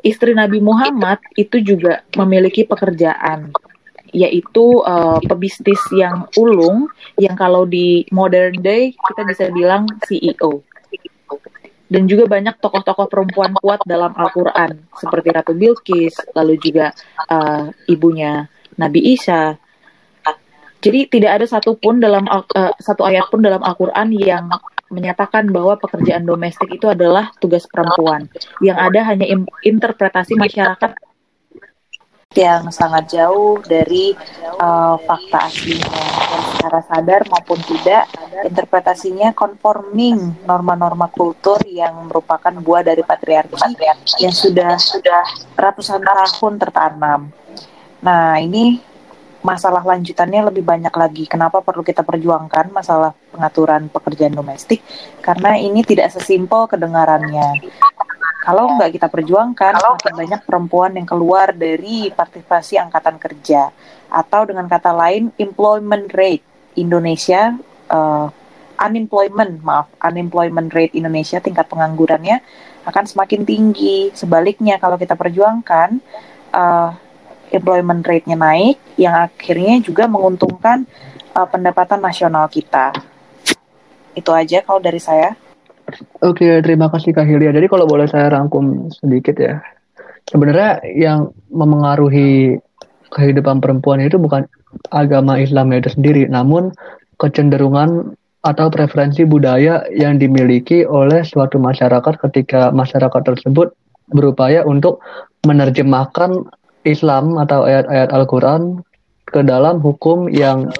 Istri 0.00 0.38
Nabi 0.38 0.62
Muhammad 0.62 1.18
itu 1.34 1.60
juga 1.60 2.06
memiliki 2.14 2.64
pekerjaan 2.64 3.52
yaitu 4.12 4.80
uh, 4.88 5.20
pebisnis 5.20 5.80
yang 5.92 6.24
ulung 6.40 6.88
yang 7.20 7.36
kalau 7.36 7.68
di 7.68 8.08
modern 8.08 8.56
day 8.64 8.96
kita 8.96 9.22
bisa 9.28 9.44
bilang 9.52 9.84
CEO 10.08 10.64
dan 11.88 12.04
juga 12.04 12.28
banyak 12.28 12.60
tokoh-tokoh 12.60 13.08
perempuan 13.08 13.56
kuat 13.56 13.80
dalam 13.88 14.12
Al-Quran 14.12 14.76
seperti 14.92 15.28
Ratu 15.32 15.52
Bilqis, 15.56 16.14
lalu 16.36 16.60
juga 16.60 16.92
uh, 17.32 17.72
ibunya 17.88 18.44
Nabi 18.76 19.16
Isa. 19.16 19.56
Jadi 20.78 21.10
tidak 21.10 21.42
ada 21.42 21.46
satupun 21.48 21.98
dalam 21.98 22.28
uh, 22.30 22.70
satu 22.78 23.02
ayat 23.02 23.26
pun 23.32 23.42
dalam 23.42 23.64
Al-Quran 23.64 24.14
yang 24.14 24.46
menyatakan 24.88 25.50
bahwa 25.52 25.76
pekerjaan 25.76 26.24
domestik 26.24 26.70
itu 26.70 26.86
adalah 26.88 27.32
tugas 27.42 27.66
perempuan. 27.66 28.30
Yang 28.62 28.78
ada 28.78 29.00
hanya 29.10 29.26
interpretasi 29.64 30.38
masyarakat 30.38 30.96
yang 32.36 32.68
sangat 32.68 33.08
jauh 33.08 33.58
dari 33.64 34.12
uh, 34.60 35.00
fakta 35.00 35.48
aslinya 35.48 35.88
dan 35.88 36.42
secara 36.58 36.82
sadar 36.82 37.22
maupun 37.30 37.62
tidak 37.62 38.10
interpretasinya 38.42 39.30
conforming 39.30 40.42
norma-norma 40.42 41.06
kultur 41.06 41.62
yang 41.70 42.10
merupakan 42.10 42.50
buah 42.50 42.82
dari 42.82 43.06
patriarki 43.06 43.54
yang 44.18 44.34
sudah 44.34 44.74
sudah 44.74 45.22
ratusan 45.54 46.02
tahun 46.02 46.58
tertanam. 46.58 47.30
Nah 48.02 48.42
ini 48.42 48.82
masalah 49.38 49.86
lanjutannya 49.86 50.50
lebih 50.50 50.66
banyak 50.66 50.90
lagi. 50.90 51.24
Kenapa 51.30 51.62
perlu 51.62 51.86
kita 51.86 52.02
perjuangkan 52.02 52.74
masalah 52.74 53.14
pengaturan 53.30 53.86
pekerjaan 53.86 54.34
domestik? 54.34 54.82
Karena 55.22 55.54
ini 55.54 55.86
tidak 55.86 56.10
sesimpel 56.10 56.66
kedengarannya. 56.66 57.62
kalau 58.48 58.80
nggak 58.80 58.96
kita 58.96 59.12
perjuangkan, 59.12 59.76
semakin 59.76 60.14
banyak 60.24 60.40
perempuan 60.48 60.96
yang 60.96 61.04
keluar 61.04 61.52
dari 61.52 62.08
partisipasi 62.08 62.80
angkatan 62.80 63.20
kerja. 63.20 63.68
Atau 64.08 64.48
dengan 64.48 64.64
kata 64.64 64.88
lain, 64.88 65.28
employment 65.36 66.08
rate 66.16 66.47
Indonesia, 66.78 67.58
uh, 67.90 68.30
unemployment, 68.78 69.58
maaf, 69.66 69.90
unemployment 70.00 70.70
rate 70.70 70.94
Indonesia, 70.94 71.42
tingkat 71.42 71.66
penganggurannya 71.66 72.40
akan 72.86 73.04
semakin 73.04 73.42
tinggi. 73.42 74.14
Sebaliknya, 74.14 74.78
kalau 74.78 74.94
kita 74.94 75.18
perjuangkan, 75.18 75.98
uh, 76.54 76.90
employment 77.50 78.06
rate-nya 78.06 78.38
naik, 78.38 78.78
yang 78.94 79.28
akhirnya 79.28 79.82
juga 79.82 80.06
menguntungkan 80.06 80.86
uh, 81.34 81.48
pendapatan 81.48 81.98
nasional 81.98 82.46
kita. 82.46 82.94
Itu 84.14 84.30
aja 84.30 84.62
kalau 84.62 84.78
dari 84.78 85.00
saya. 85.02 85.34
Oke, 86.20 86.60
terima 86.60 86.92
kasih 86.92 87.16
Kak 87.16 87.24
Hilya. 87.24 87.54
Jadi 87.54 87.66
kalau 87.70 87.88
boleh 87.88 88.04
saya 88.04 88.28
rangkum 88.28 88.92
sedikit 88.92 89.36
ya. 89.40 89.64
Sebenarnya 90.28 90.84
yang 90.92 91.32
memengaruhi 91.48 92.60
kehidupan 93.12 93.60
perempuan 93.64 94.00
itu 94.04 94.20
bukan 94.20 94.44
agama 94.92 95.40
Islam 95.40 95.72
itu 95.72 95.92
sendiri, 95.92 96.28
namun 96.28 96.72
kecenderungan 97.18 98.14
atau 98.46 98.70
preferensi 98.70 99.26
budaya 99.26 99.82
yang 99.90 100.16
dimiliki 100.22 100.86
oleh 100.86 101.26
suatu 101.26 101.58
masyarakat 101.58 102.14
ketika 102.30 102.70
masyarakat 102.70 103.22
tersebut 103.26 103.74
berupaya 104.14 104.62
untuk 104.64 105.02
menerjemahkan 105.44 106.46
Islam 106.86 107.36
atau 107.36 107.66
ayat-ayat 107.66 108.08
Al-Quran 108.14 108.80
ke 109.28 109.44
dalam 109.44 109.84
hukum 109.84 110.32
yang 110.32 110.72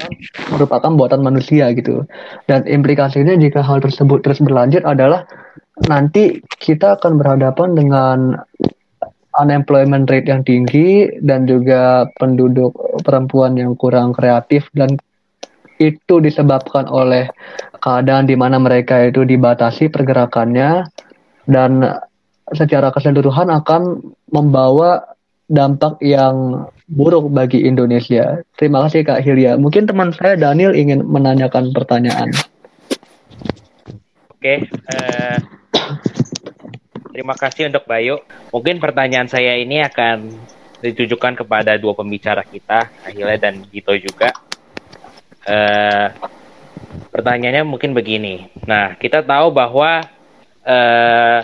merupakan 0.48 0.88
buatan 0.88 1.20
manusia 1.20 1.68
gitu. 1.76 2.08
Dan 2.48 2.64
implikasinya 2.64 3.36
jika 3.36 3.60
hal 3.60 3.84
tersebut 3.84 4.24
terus 4.24 4.40
berlanjut 4.40 4.80
adalah 4.88 5.28
nanti 5.84 6.40
kita 6.56 6.96
akan 6.96 7.20
berhadapan 7.20 7.76
dengan 7.76 8.18
unemployment 9.38 10.10
rate 10.10 10.28
yang 10.28 10.42
tinggi 10.42 11.08
dan 11.22 11.46
juga 11.46 12.10
penduduk 12.18 12.74
perempuan 13.06 13.54
yang 13.54 13.78
kurang 13.78 14.12
kreatif 14.12 14.66
dan 14.74 14.98
itu 15.78 16.18
disebabkan 16.18 16.90
oleh 16.90 17.30
keadaan 17.78 18.26
di 18.26 18.34
mana 18.34 18.58
mereka 18.58 19.06
itu 19.06 19.22
dibatasi 19.22 19.88
pergerakannya 19.94 20.90
dan 21.46 22.02
secara 22.50 22.90
keseluruhan 22.90 23.46
akan 23.48 24.02
membawa 24.34 25.06
dampak 25.48 26.02
yang 26.04 26.66
buruk 26.90 27.32
bagi 27.32 27.64
Indonesia. 27.64 28.42
Terima 28.58 28.84
kasih 28.88 29.06
Kak 29.06 29.22
Hilya. 29.24 29.56
Mungkin 29.56 29.88
teman 29.88 30.12
saya 30.12 30.36
Daniel 30.36 30.76
ingin 30.76 31.04
menanyakan 31.04 31.72
pertanyaan. 31.72 32.32
Oke, 34.38 34.70
uh, 34.94 35.36
terima 37.18 37.34
kasih 37.34 37.66
untuk 37.66 37.82
Bayu. 37.82 38.22
Mungkin 38.54 38.78
pertanyaan 38.78 39.26
saya 39.26 39.58
ini 39.58 39.82
akan 39.82 40.30
ditujukan 40.78 41.42
kepada 41.42 41.74
dua 41.74 41.90
pembicara 41.98 42.46
kita, 42.46 42.94
Hilya 43.10 43.34
dan 43.42 43.66
Gito 43.66 43.90
juga. 43.98 44.30
Uh, 45.42 46.14
pertanyaannya 47.10 47.66
mungkin 47.66 47.90
begini. 47.90 48.46
Nah, 48.62 48.94
kita 48.94 49.26
tahu 49.26 49.50
bahwa 49.50 50.06
uh, 50.62 51.40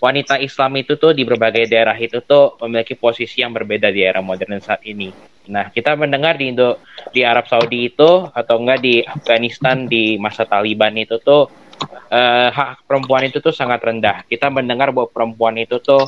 wanita 0.00 0.40
Islam 0.40 0.80
itu 0.80 0.96
tuh 0.96 1.12
di 1.12 1.28
berbagai 1.28 1.68
daerah 1.68 1.94
itu 2.00 2.24
tuh 2.24 2.56
memiliki 2.64 2.96
posisi 2.96 3.44
yang 3.44 3.52
berbeda 3.52 3.92
di 3.92 4.00
era 4.00 4.24
modern 4.24 4.64
saat 4.64 4.80
ini. 4.88 5.12
Nah, 5.52 5.68
kita 5.68 5.92
mendengar 5.92 6.40
di 6.40 6.56
Indo 6.56 6.80
di 7.12 7.20
Arab 7.20 7.44
Saudi 7.52 7.92
itu 7.92 8.32
atau 8.32 8.56
enggak 8.56 8.80
di 8.80 9.04
Afghanistan 9.04 9.84
di 9.84 10.16
masa 10.16 10.48
Taliban 10.48 10.96
itu 10.96 11.20
tuh 11.20 11.52
uh, 11.90 12.48
hak 12.50 12.86
perempuan 12.86 13.26
itu 13.26 13.38
tuh 13.38 13.54
sangat 13.54 13.82
rendah. 13.82 14.24
Kita 14.26 14.48
mendengar 14.48 14.90
bahwa 14.90 15.08
perempuan 15.10 15.58
itu 15.58 15.78
tuh 15.82 16.02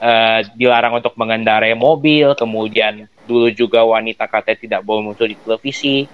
uh, 0.00 0.40
dilarang 0.54 0.98
untuk 0.98 1.14
mengendarai 1.18 1.74
mobil, 1.74 2.34
kemudian 2.34 3.06
dulu 3.26 3.50
juga 3.54 3.86
wanita 3.86 4.26
katanya 4.26 4.58
tidak 4.58 4.80
boleh 4.82 5.12
muncul 5.12 5.26
di 5.26 5.38
televisi. 5.38 6.08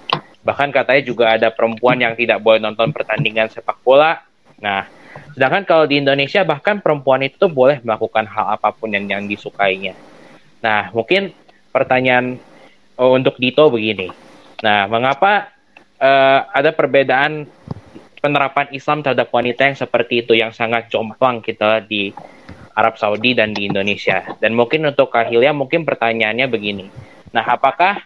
Bahkan 0.46 0.70
katanya 0.70 1.02
juga 1.02 1.24
ada 1.34 1.48
perempuan 1.50 1.98
yang 1.98 2.14
tidak 2.14 2.38
boleh 2.38 2.62
nonton 2.62 2.94
pertandingan 2.94 3.50
sepak 3.50 3.82
bola. 3.82 4.22
Nah, 4.62 4.86
Sedangkan 5.36 5.68
kalau 5.68 5.84
di 5.84 6.00
Indonesia 6.00 6.44
bahkan 6.44 6.80
perempuan 6.80 7.20
itu 7.24 7.48
boleh 7.48 7.80
melakukan 7.84 8.24
hal 8.28 8.56
apa 8.56 8.72
pun 8.72 8.88
yang, 8.92 9.04
yang 9.08 9.24
disukainya. 9.28 9.92
Nah, 10.64 10.88
mungkin 10.92 11.32
pertanyaan 11.72 12.40
oh, 12.96 13.12
untuk 13.16 13.36
Dito 13.36 13.68
begini. 13.68 14.08
Nah, 14.64 14.88
mengapa 14.88 15.52
uh, 16.00 16.40
ada 16.48 16.72
perbedaan 16.72 17.44
penerapan 18.26 18.66
Islam 18.74 19.06
terhadap 19.06 19.30
wanita 19.30 19.70
yang 19.70 19.78
seperti 19.78 20.26
itu 20.26 20.34
yang 20.34 20.50
sangat 20.50 20.90
jomplang 20.90 21.38
kita 21.38 21.78
di 21.86 22.10
Arab 22.74 22.98
Saudi 22.98 23.38
dan 23.38 23.54
di 23.54 23.70
Indonesia. 23.70 24.26
Dan 24.42 24.58
mungkin 24.58 24.82
untuk 24.90 25.14
Kahilya 25.14 25.54
mungkin 25.54 25.86
pertanyaannya 25.86 26.50
begini. 26.50 26.90
Nah, 27.30 27.46
apakah 27.46 28.02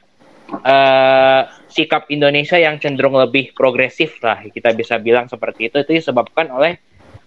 uh, 0.60 1.42
sikap 1.70 2.10
Indonesia 2.12 2.58
yang 2.60 2.76
cenderung 2.76 3.16
lebih 3.16 3.54
progresif 3.54 4.18
lah 4.20 4.42
kita 4.50 4.74
bisa 4.74 4.98
bilang 4.98 5.30
seperti 5.30 5.70
itu 5.70 5.82
itu 5.82 6.02
disebabkan 6.02 6.50
oleh 6.50 6.76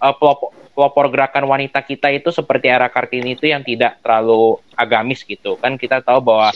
uh, 0.03 0.13
pelopor, 0.15 0.51
pelopor 0.75 1.07
gerakan 1.09 1.47
wanita 1.47 1.79
kita 1.83 2.11
itu 2.11 2.29
seperti 2.29 2.67
era 2.67 2.91
Kartini 2.91 3.39
itu 3.39 3.47
yang 3.47 3.63
tidak 3.63 4.03
terlalu 4.03 4.59
agamis 4.75 5.23
gitu 5.23 5.55
kan 5.57 5.79
kita 5.79 6.03
tahu 6.03 6.19
bahwa 6.19 6.51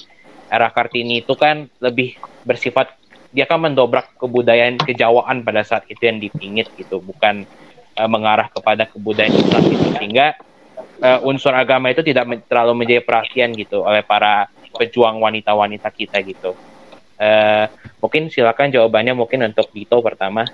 era 0.52 0.68
Kartini 0.72 1.24
itu 1.24 1.34
kan 1.36 1.72
lebih 1.80 2.20
bersifat 2.44 2.96
dia 3.38 3.46
kan 3.46 3.62
mendobrak 3.62 4.18
kebudayaan 4.18 4.82
kejawaan 4.82 5.46
pada 5.46 5.62
saat 5.62 5.86
itu 5.86 6.02
yang 6.02 6.18
dipingit 6.18 6.74
gitu 6.74 6.98
bukan 6.98 7.46
uh, 7.94 8.10
mengarah 8.10 8.50
kepada 8.50 8.90
kebudayaan 8.90 9.38
Islam 9.38 9.62
gitu 9.70 9.86
sehingga 9.94 10.34
uh, 11.06 11.22
unsur 11.22 11.54
agama 11.54 11.94
itu 11.94 12.02
tidak 12.02 12.26
terlalu 12.50 12.82
menjadi 12.82 13.06
perhatian 13.06 13.54
gitu 13.54 13.86
oleh 13.86 14.02
para 14.02 14.50
pejuang 14.74 15.22
wanita-wanita 15.22 15.90
kita 15.94 16.18
gitu. 16.26 16.58
Uh, 17.18 17.66
mungkin 18.02 18.30
silakan 18.34 18.74
jawabannya 18.74 19.14
mungkin 19.14 19.46
untuk 19.46 19.70
Dito 19.70 20.02
pertama. 20.02 20.46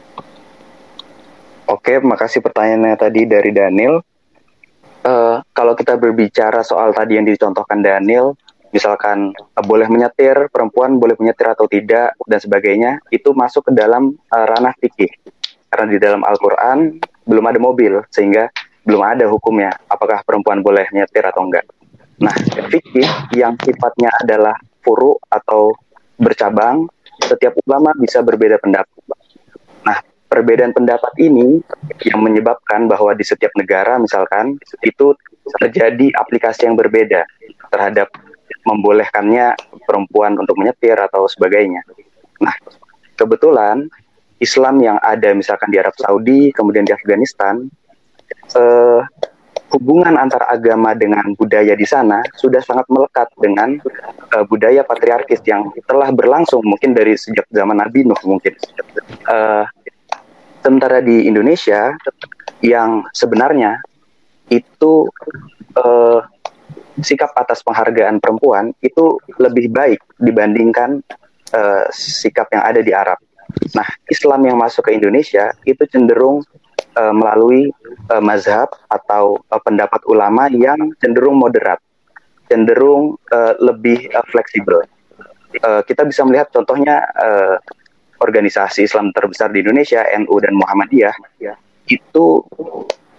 Oke, 1.67 2.00
makasih 2.04 2.43
pertanyaannya 2.43 3.00
tadi 3.00 3.24
dari 3.24 3.52
Daniel. 3.56 4.04
Uh, 5.04 5.39
kalau 5.52 5.76
kita 5.76 6.00
berbicara 6.00 6.63
soal 6.63 6.96
tadi 6.96 7.19
yang 7.19 7.28
dicontohkan 7.28 7.80
Daniel, 7.84 8.36
misalkan 8.73 9.31
uh, 9.31 9.63
boleh 9.63 9.86
menyetir, 9.88 10.49
perempuan 10.49 10.97
boleh 10.97 11.13
menyetir 11.21 11.53
atau 11.53 11.69
tidak, 11.69 12.17
dan 12.25 12.39
sebagainya, 12.41 12.91
itu 13.13 13.31
masuk 13.31 13.69
ke 13.69 13.71
dalam 13.77 14.17
uh, 14.33 14.45
ranah 14.49 14.73
fikih. 14.81 15.13
Karena 15.69 15.88
di 15.93 15.97
dalam 16.01 16.21
Al-Quran 16.25 16.97
belum 17.23 17.45
ada 17.47 17.59
mobil, 17.62 18.01
sehingga 18.09 18.49
belum 18.83 18.99
ada 18.99 19.29
hukumnya 19.31 19.71
apakah 19.88 20.25
perempuan 20.27 20.59
boleh 20.59 20.83
menyetir 20.91 21.23
atau 21.23 21.47
enggak. 21.47 21.63
Nah, 22.19 22.36
fikih 22.67 23.07
yang 23.38 23.55
sifatnya 23.62 24.12
adalah 24.19 24.57
furu 24.83 25.15
atau 25.31 25.71
bercabang, 26.19 26.89
setiap 27.23 27.55
ulama 27.63 27.95
bisa 27.95 28.19
berbeda 28.19 28.59
pendapat 28.59 28.89
perbedaan 30.33 30.73
pendapat 30.73 31.13
ini 31.21 31.62
yang 32.09 32.25
menyebabkan 32.25 32.89
bahwa 32.89 33.13
di 33.13 33.21
setiap 33.21 33.53
negara 33.53 34.01
misalkan 34.01 34.57
itu 34.81 35.13
terjadi 35.62 36.09
aplikasi 36.17 36.65
yang 36.65 36.73
berbeda 36.73 37.21
terhadap 37.69 38.09
membolehkannya 38.63 39.56
perempuan 39.84 40.39
untuk 40.39 40.56
menyetir 40.60 40.95
atau 40.95 41.28
sebagainya. 41.28 41.84
Nah, 42.39 42.56
kebetulan 43.19 43.88
Islam 44.39 44.84
yang 44.84 44.97
ada 44.99 45.32
misalkan 45.32 45.71
di 45.71 45.80
Arab 45.80 45.95
Saudi, 45.99 46.52
kemudian 46.52 46.84
di 46.84 46.91
Afghanistan, 46.91 47.67
eh, 48.56 49.02
hubungan 49.71 50.19
antara 50.19 50.47
agama 50.52 50.93
dengan 50.93 51.34
budaya 51.34 51.73
di 51.73 51.88
sana 51.88 52.21
sudah 52.38 52.62
sangat 52.62 52.86
melekat 52.91 53.28
dengan 53.39 53.80
eh, 54.34 54.45
budaya 54.47 54.84
patriarkis 54.84 55.43
yang 55.47 55.71
telah 55.88 56.12
berlangsung 56.12 56.63
mungkin 56.63 56.91
dari 56.95 57.15
sejak 57.15 57.47
zaman 57.52 57.80
Nabi 57.80 58.04
Nuh 58.08 58.19
mungkin. 58.28 58.54
Eh, 59.28 59.65
Sementara 60.63 61.04
di 61.04 61.28
Indonesia 61.28 61.91
yang 62.63 63.04
sebenarnya 63.12 63.84
itu 64.47 65.12
uh, 65.76 66.23
sikap 67.01 67.34
atas 67.34 67.65
penghargaan 67.65 68.21
perempuan 68.21 68.75
itu 68.86 69.17
lebih 69.41 69.73
baik 69.73 70.01
dibandingkan 70.21 71.01
uh, 71.56 71.86
sikap 71.89 72.49
yang 72.53 72.63
ada 72.65 72.82
di 72.86 72.93
Arab. 72.93 73.17
Nah, 73.73 73.86
Islam 74.10 74.45
yang 74.45 74.58
masuk 74.62 74.89
ke 74.89 74.91
Indonesia 74.93 75.53
itu 75.65 75.86
cenderung 75.89 76.45
uh, 76.97 77.13
melalui 77.13 77.69
uh, 78.13 78.21
mazhab 78.21 78.69
atau 78.89 79.41
uh, 79.49 79.62
pendapat 79.62 80.01
ulama 80.10 80.49
yang 80.53 80.93
cenderung 81.01 81.41
moderat, 81.41 81.82
cenderung 82.49 83.17
uh, 83.34 83.53
lebih 83.62 84.10
uh, 84.13 84.25
fleksibel. 84.29 84.86
Uh, 85.62 85.86
kita 85.86 86.01
bisa 86.06 86.25
melihat 86.25 86.49
contohnya 86.49 87.06
uh, 87.13 87.62
organisasi 88.21 88.89
Islam 88.89 89.13
terbesar 89.13 89.53
di 89.53 89.62
Indonesia, 89.62 90.01
NU 90.17 90.34
dan 90.41 90.56
Muhammadiyah, 90.58 91.13
itu 91.86 92.25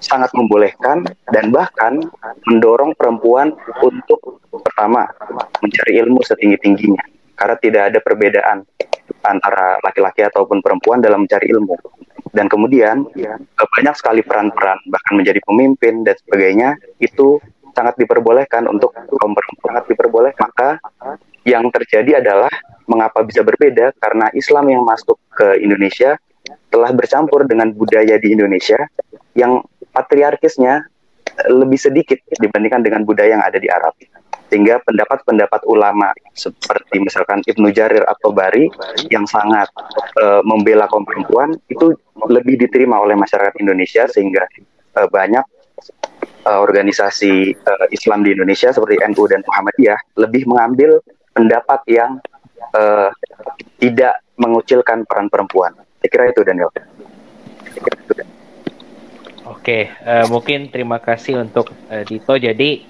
sangat 0.04 0.28
membolehkan 0.36 1.08
dan 1.32 1.48
bahkan 1.48 2.04
mendorong 2.44 2.92
perempuan 2.92 3.56
untuk 3.80 4.44
pertama 4.52 5.08
mencari 5.64 6.04
ilmu 6.04 6.20
setinggi-tingginya. 6.20 7.00
Karena 7.34 7.56
tidak 7.58 7.82
ada 7.90 7.98
perbedaan 8.04 8.58
antara 9.24 9.80
laki-laki 9.80 10.22
ataupun 10.22 10.60
perempuan 10.60 11.00
dalam 11.00 11.24
mencari 11.24 11.48
ilmu. 11.50 11.76
dan 12.34 12.50
kemudian 12.50 13.06
ya, 13.14 13.38
banyak 13.54 13.94
sekali 13.94 14.18
peran-peran 14.26 14.74
bahkan 14.90 15.14
menjadi 15.14 15.38
pemimpin 15.46 16.02
dan 16.02 16.18
sebagainya 16.18 16.74
itu 16.98 17.38
sangat 17.78 17.94
diperbolehkan 17.94 18.66
untuk 18.66 18.90
kaum 18.90 19.38
perempuan. 19.38 19.70
Sangat 19.70 19.84
diperbolehkan 19.86 20.42
maka 20.42 20.70
yang 21.46 21.70
terjadi 21.70 22.18
adalah 22.24 22.50
mengapa 22.90 23.22
bisa 23.22 23.46
berbeda? 23.46 23.94
Karena 24.02 24.34
Islam 24.34 24.66
yang 24.66 24.82
masuk 24.82 25.14
ke 25.30 25.62
Indonesia 25.62 26.18
telah 26.74 26.90
bercampur 26.90 27.46
dengan 27.46 27.70
budaya 27.70 28.18
di 28.18 28.34
Indonesia 28.34 28.78
yang 29.38 29.62
patriarkisnya 29.94 30.84
lebih 31.50 31.78
sedikit 31.78 32.18
dibandingkan 32.38 32.82
dengan 32.82 33.02
budaya 33.06 33.38
yang 33.38 33.44
ada 33.44 33.58
di 33.58 33.70
Arab. 33.70 33.94
Sehingga 34.52 34.78
pendapat-pendapat 34.86 35.66
ulama 35.66 36.14
seperti 36.36 37.00
misalkan 37.00 37.42
Ibnu 37.42 37.74
Jarir 37.74 38.04
atau 38.06 38.30
Bari 38.30 38.70
yang 39.10 39.24
sangat 39.26 39.66
uh, 40.20 40.44
membela 40.44 40.86
kaum 40.86 41.02
perempuan 41.02 41.56
itu 41.72 41.96
lebih 42.28 42.60
diterima 42.60 43.00
oleh 43.02 43.18
masyarakat 43.18 43.56
Indonesia 43.58 44.06
sehingga 44.06 44.46
uh, 45.00 45.08
banyak 45.10 45.42
uh, 46.46 46.60
organisasi 46.60 47.56
uh, 47.56 47.86
Islam 47.90 48.22
di 48.22 48.36
Indonesia 48.36 48.70
seperti 48.70 49.00
NU 49.10 49.24
dan 49.26 49.42
Muhammadiyah 49.42 49.98
lebih 50.22 50.46
mengambil 50.46 51.00
pendapat 51.34 51.80
yang 51.90 52.20
uh, 52.76 53.10
tidak 53.82 54.22
mengucilkan 54.38 55.02
peran 55.08 55.26
perempuan. 55.32 55.74
Saya 55.98 56.10
kira 56.12 56.24
itu 56.30 56.40
Daniel. 56.46 56.70
Oke, 59.44 59.92
uh, 59.92 60.24
mungkin 60.32 60.72
terima 60.72 60.96
kasih 60.96 61.44
untuk 61.44 61.68
uh, 61.92 62.00
Dito. 62.08 62.32
Jadi 62.32 62.80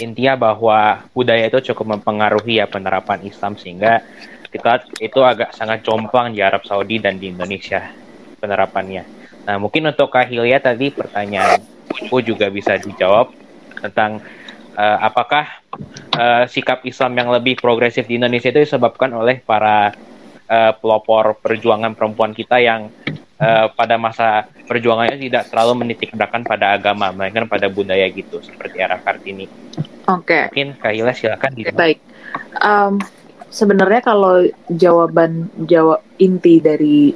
intinya 0.00 0.52
bahwa 0.52 1.04
budaya 1.12 1.48
itu 1.48 1.72
cukup 1.72 2.00
mempengaruhi 2.00 2.60
ya 2.60 2.66
penerapan 2.68 3.20
Islam 3.24 3.60
sehingga 3.60 4.00
kita 4.48 4.88
itu 5.04 5.20
agak 5.20 5.52
sangat 5.52 5.84
jomplang 5.84 6.32
di 6.32 6.40
Arab 6.40 6.64
Saudi 6.64 6.96
dan 6.96 7.20
di 7.20 7.28
Indonesia 7.28 7.92
penerapannya. 8.40 9.04
Nah, 9.44 9.56
mungkin 9.60 9.88
untuk 9.88 10.08
Kahilia 10.08 10.60
tadi 10.60 10.88
pertanyaanku 10.92 12.16
juga 12.24 12.48
bisa 12.48 12.80
dijawab 12.80 13.28
tentang 13.76 14.24
uh, 14.76 14.98
apakah 15.04 15.60
uh, 16.16 16.44
sikap 16.48 16.88
Islam 16.88 17.20
yang 17.20 17.28
lebih 17.28 17.60
progresif 17.60 18.08
di 18.08 18.16
Indonesia 18.16 18.48
itu 18.48 18.64
disebabkan 18.64 19.12
oleh 19.12 19.44
para 19.44 19.92
uh, 20.48 20.72
pelopor 20.80 21.36
perjuangan 21.36 21.92
perempuan 21.92 22.32
kita 22.32 22.56
yang 22.64 22.88
uh, 23.38 23.66
pada 23.72 23.96
masa 23.96 24.46
perjuangannya 24.66 25.18
tidak 25.18 25.50
terlalu 25.50 25.86
menitik 25.86 26.12
beratkan 26.12 26.44
pada 26.44 26.74
agama, 26.76 27.10
melainkan 27.14 27.46
pada 27.46 27.70
budaya 27.70 28.06
gitu, 28.10 28.42
seperti 28.42 28.82
era 28.82 28.98
Kartini. 28.98 29.46
Oke. 30.08 30.22
Okay. 30.26 30.44
Mungkin 30.52 30.68
Kahila 30.78 31.12
silakan. 31.14 31.50
Okay, 31.54 31.74
baik. 31.74 31.98
Um, 32.60 33.00
sebenarnya 33.48 34.00
kalau 34.04 34.44
jawaban 34.68 35.48
jawab 35.64 36.04
inti 36.20 36.60
dari 36.60 37.12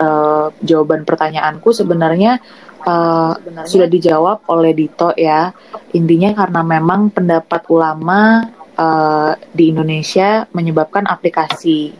uh, 0.00 0.48
jawaban 0.60 1.04
pertanyaanku 1.04 1.72
sebenarnya 1.72 2.40
uh, 2.84 3.32
sudah 3.64 3.88
dijawab 3.88 4.44
oleh 4.48 4.72
Dito 4.76 5.12
ya. 5.16 5.52
Intinya 5.96 6.32
karena 6.36 6.60
memang 6.64 7.12
pendapat 7.12 7.68
ulama 7.68 8.48
uh, 8.76 9.32
di 9.52 9.72
Indonesia 9.72 10.48
menyebabkan 10.52 11.04
aplikasi 11.08 11.92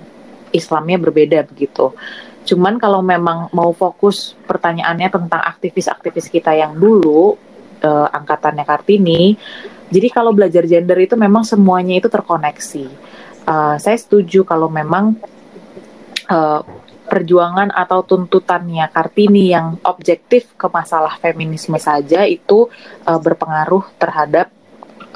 Islamnya 0.53 1.01
berbeda 1.01 1.49
begitu. 1.49 1.97
Cuman 2.43 2.79
kalau 2.79 3.01
memang 3.01 3.51
mau 3.55 3.71
fokus 3.71 4.35
pertanyaannya 4.47 5.09
tentang 5.09 5.43
aktivis-aktivis 5.43 6.27
kita 6.27 6.55
yang 6.59 6.75
dulu 6.75 7.39
uh, 7.83 8.09
angkatannya 8.11 8.65
Kartini, 8.67 9.39
jadi 9.93 10.09
kalau 10.11 10.33
belajar 10.33 10.65
gender 10.67 10.99
itu 10.99 11.15
memang 11.15 11.45
semuanya 11.47 12.01
itu 12.01 12.09
terkoneksi. 12.11 12.87
Uh, 13.47 13.77
saya 13.79 13.99
setuju 13.99 14.43
kalau 14.43 14.67
memang 14.71 15.19
uh, 16.31 16.63
perjuangan 17.13 17.69
atau 17.69 18.01
tuntutannya 18.07 18.89
Kartini 18.89 19.53
yang 19.53 19.77
objektif 19.85 20.57
ke 20.57 20.67
masalah 20.73 21.21
feminisme 21.21 21.77
saja 21.77 22.25
itu 22.25 22.73
uh, 23.05 23.21
berpengaruh 23.21 23.85
terhadap 24.01 24.49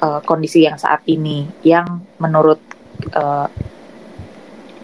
uh, 0.04 0.20
kondisi 0.20 0.68
yang 0.68 0.76
saat 0.76 1.00
ini 1.08 1.48
yang 1.64 2.04
menurut 2.20 2.60
uh, 3.16 3.48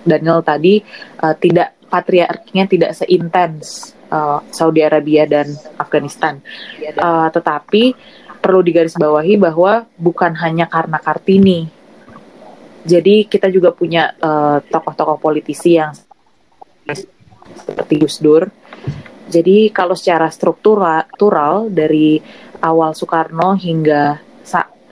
Daniel 0.09 0.41
tadi 0.41 0.81
uh, 1.21 1.37
tidak 1.37 1.77
patriarkinya 1.93 2.65
tidak 2.65 2.97
seintens 2.97 3.93
uh, 4.09 4.41
Saudi 4.49 4.81
Arabia 4.81 5.29
dan 5.29 5.53
Afghanistan. 5.77 6.41
Uh, 6.97 7.29
tetapi 7.29 7.93
perlu 8.41 8.65
digarisbawahi 8.65 9.37
bahwa 9.37 9.85
bukan 10.01 10.33
hanya 10.41 10.65
karena 10.65 10.97
Kartini. 10.97 11.69
Jadi 12.83 13.31
kita 13.31 13.47
juga 13.47 13.71
punya 13.71 14.11
tokoh-tokoh 14.67 15.15
uh, 15.15 15.23
politisi 15.23 15.79
yang 15.79 15.95
seperti 17.55 17.95
Gus 18.03 18.19
Dur. 18.19 18.51
Jadi 19.31 19.71
kalau 19.71 19.95
secara 19.95 20.27
struktural 20.35 21.71
dari 21.71 22.19
awal 22.59 22.91
Soekarno 22.97 23.55
hingga 23.55 24.33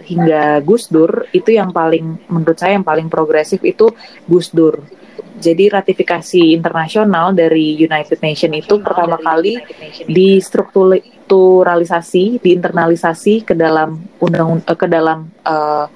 hingga 0.07 0.59
Gus 0.65 0.89
Dur 0.89 1.29
itu 1.31 1.55
yang 1.55 1.71
paling 1.71 2.31
menurut 2.31 2.57
saya 2.57 2.79
yang 2.79 2.87
paling 2.87 3.07
progresif 3.13 3.61
itu 3.63 3.91
Gus 4.27 4.51
Dur 4.51 5.00
jadi 5.41 5.73
ratifikasi 5.73 6.53
internasional 6.53 7.33
dari 7.33 7.81
United 7.81 8.21
Nations 8.21 8.61
itu 8.61 8.77
pertama 8.85 9.17
kali 9.17 9.57
distrukturalisasi, 10.05 12.45
diinternalisasi 12.45 13.49
ke 13.49 13.57
dalam 13.57 14.05
undang 14.21 14.61
eh, 14.61 14.77
ke 14.77 14.85
dalam 14.85 15.33
uh, 15.49 15.89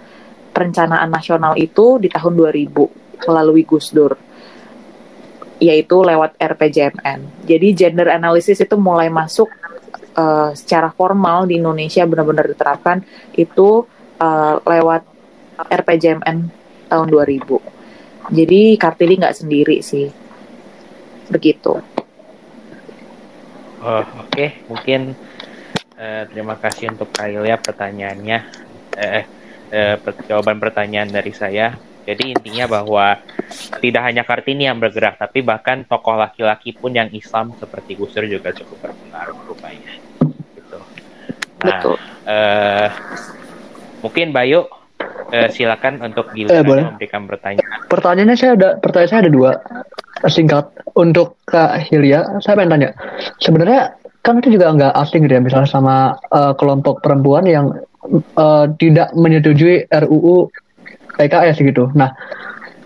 perencanaan 0.51 1.13
nasional 1.13 1.53
itu 1.61 2.01
di 2.01 2.09
tahun 2.09 2.41
2000 2.41 3.29
melalui 3.29 3.69
Gus 3.69 3.93
Dur 3.93 4.17
yaitu 5.63 6.03
lewat 6.03 6.35
RPJMN. 6.41 7.47
Jadi 7.47 7.69
gender 7.79 8.11
analysis 8.11 8.59
itu 8.59 8.75
mulai 8.75 9.07
masuk 9.07 9.47
uh, 10.19 10.51
secara 10.57 10.91
formal 10.91 11.47
di 11.47 11.63
Indonesia 11.63 12.03
benar-benar 12.09 12.51
diterapkan 12.51 13.07
itu 13.39 13.87
uh, 14.19 14.59
lewat 14.67 15.07
RPJMN 15.71 16.51
tahun 16.91 17.07
2000. 17.07 17.74
Jadi 18.33 18.81
Kartini 18.81 19.21
nggak 19.21 19.37
sendiri 19.37 19.85
sih, 19.85 20.09
begitu. 21.29 21.77
Oh, 23.85 24.01
Oke, 24.01 24.33
okay. 24.33 24.49
mungkin 24.65 25.13
uh, 26.01 26.25
terima 26.33 26.57
kasih 26.57 26.89
untuk 26.97 27.13
ya 27.21 27.61
pertanyaannya. 27.61 28.39
Eh, 28.95 29.25
eh, 29.75 29.97
jawaban 30.25 30.57
pertanyaan 30.57 31.11
dari 31.11 31.35
saya. 31.37 31.77
Jadi 32.05 32.37
intinya 32.37 32.69
bahwa 32.69 33.17
tidak 33.81 34.03
hanya 34.05 34.23
Kartini 34.25 34.69
yang 34.69 34.77
bergerak, 34.77 35.17
tapi 35.17 35.41
bahkan 35.41 35.89
tokoh 35.89 36.21
laki-laki 36.21 36.77
pun 36.77 36.93
yang 36.93 37.09
Islam 37.13 37.57
seperti 37.57 37.97
Gus 37.97 38.13
Dur 38.13 38.29
juga 38.29 38.53
cukup 38.53 38.89
berpengaruh 38.89 39.37
rupanya. 39.49 39.93
Gitu. 40.53 40.79
Nah, 41.65 41.81
Betul. 41.81 41.97
Uh, 42.29 42.89
mungkin 44.05 44.37
Bayu 44.37 44.69
uh, 45.35 45.49
silakan 45.51 45.99
untuk 46.01 46.31
giliran 46.31 46.55
eh, 46.55 46.63
boleh. 46.63 46.85
memberikan 46.95 47.27
pertanyaan. 47.27 47.67
Pertanyaannya 47.91 48.37
saya 48.39 48.53
ada 48.55 48.69
pertanyaan 48.79 49.11
saya 49.11 49.21
ada 49.27 49.33
dua 49.35 49.51
singkat 50.31 50.65
untuk 50.95 51.37
Kak 51.51 51.91
Hilya. 51.91 52.39
Saya 52.41 52.55
pengen 52.55 52.71
tanya, 52.79 52.91
sebenarnya 53.43 53.99
kan 54.25 54.41
itu 54.41 54.57
juga 54.57 54.73
nggak 54.73 54.95
asing 54.95 55.27
gitu 55.27 55.37
ya, 55.37 55.43
misalnya 55.43 55.69
sama 55.69 56.17
uh, 56.33 56.57
kelompok 56.57 57.05
perempuan 57.05 57.45
yang 57.45 57.75
uh, 58.39 58.67
tidak 58.81 59.13
menyetujui 59.13 59.85
RUU 59.91 60.49
PKS 61.19 61.61
gitu. 61.61 61.93
Nah, 61.93 62.15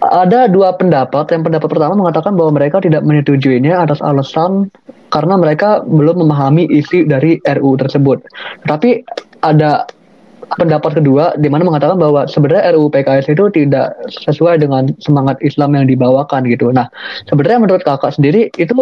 ada 0.02 0.46
dua 0.50 0.74
pendapat. 0.74 1.30
Yang 1.30 1.42
pendapat 1.50 1.68
pertama 1.70 1.94
mengatakan 1.94 2.34
bahwa 2.34 2.58
mereka 2.58 2.82
tidak 2.82 3.02
menyetujuinya 3.02 3.82
atas 3.86 4.02
alasan 4.02 4.70
karena 5.08 5.34
mereka 5.40 5.82
belum 5.86 6.26
memahami 6.26 6.68
isi 6.68 7.06
dari 7.06 7.38
RUU 7.42 7.78
tersebut. 7.80 8.22
Tapi 8.66 9.02
ada 9.42 9.86
pendapat 10.56 11.02
kedua 11.02 11.36
di 11.36 11.52
mana 11.52 11.68
mengatakan 11.68 12.00
bahwa 12.00 12.24
sebenarnya 12.24 12.72
RUU 12.72 12.88
PKS 12.88 13.28
itu 13.28 13.44
tidak 13.52 13.92
sesuai 14.24 14.64
dengan 14.64 14.88
semangat 15.02 15.36
Islam 15.44 15.76
yang 15.76 15.84
dibawakan 15.84 16.48
gitu. 16.48 16.72
Nah, 16.72 16.88
sebenarnya 17.28 17.68
menurut 17.68 17.82
kakak 17.84 18.16
sendiri 18.16 18.48
itu 18.56 18.72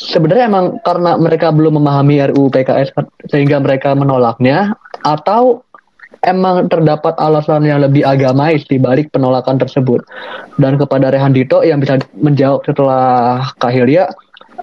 sebenarnya 0.00 0.48
emang 0.48 0.80
karena 0.82 1.20
mereka 1.20 1.52
belum 1.52 1.76
memahami 1.76 2.32
RUU 2.32 2.48
PKS 2.48 2.96
sehingga 3.28 3.60
mereka 3.60 3.92
menolaknya 3.92 4.72
atau 5.04 5.60
emang 6.24 6.72
terdapat 6.72 7.12
alasan 7.20 7.68
yang 7.68 7.84
lebih 7.84 8.00
agamais 8.00 8.64
di 8.64 8.80
balik 8.80 9.12
penolakan 9.12 9.60
tersebut. 9.60 10.00
Dan 10.56 10.80
kepada 10.80 11.12
Rehan 11.12 11.36
Dito 11.36 11.60
yang 11.60 11.84
bisa 11.84 12.00
menjawab 12.16 12.64
setelah 12.64 13.44
Kahilya, 13.60 14.08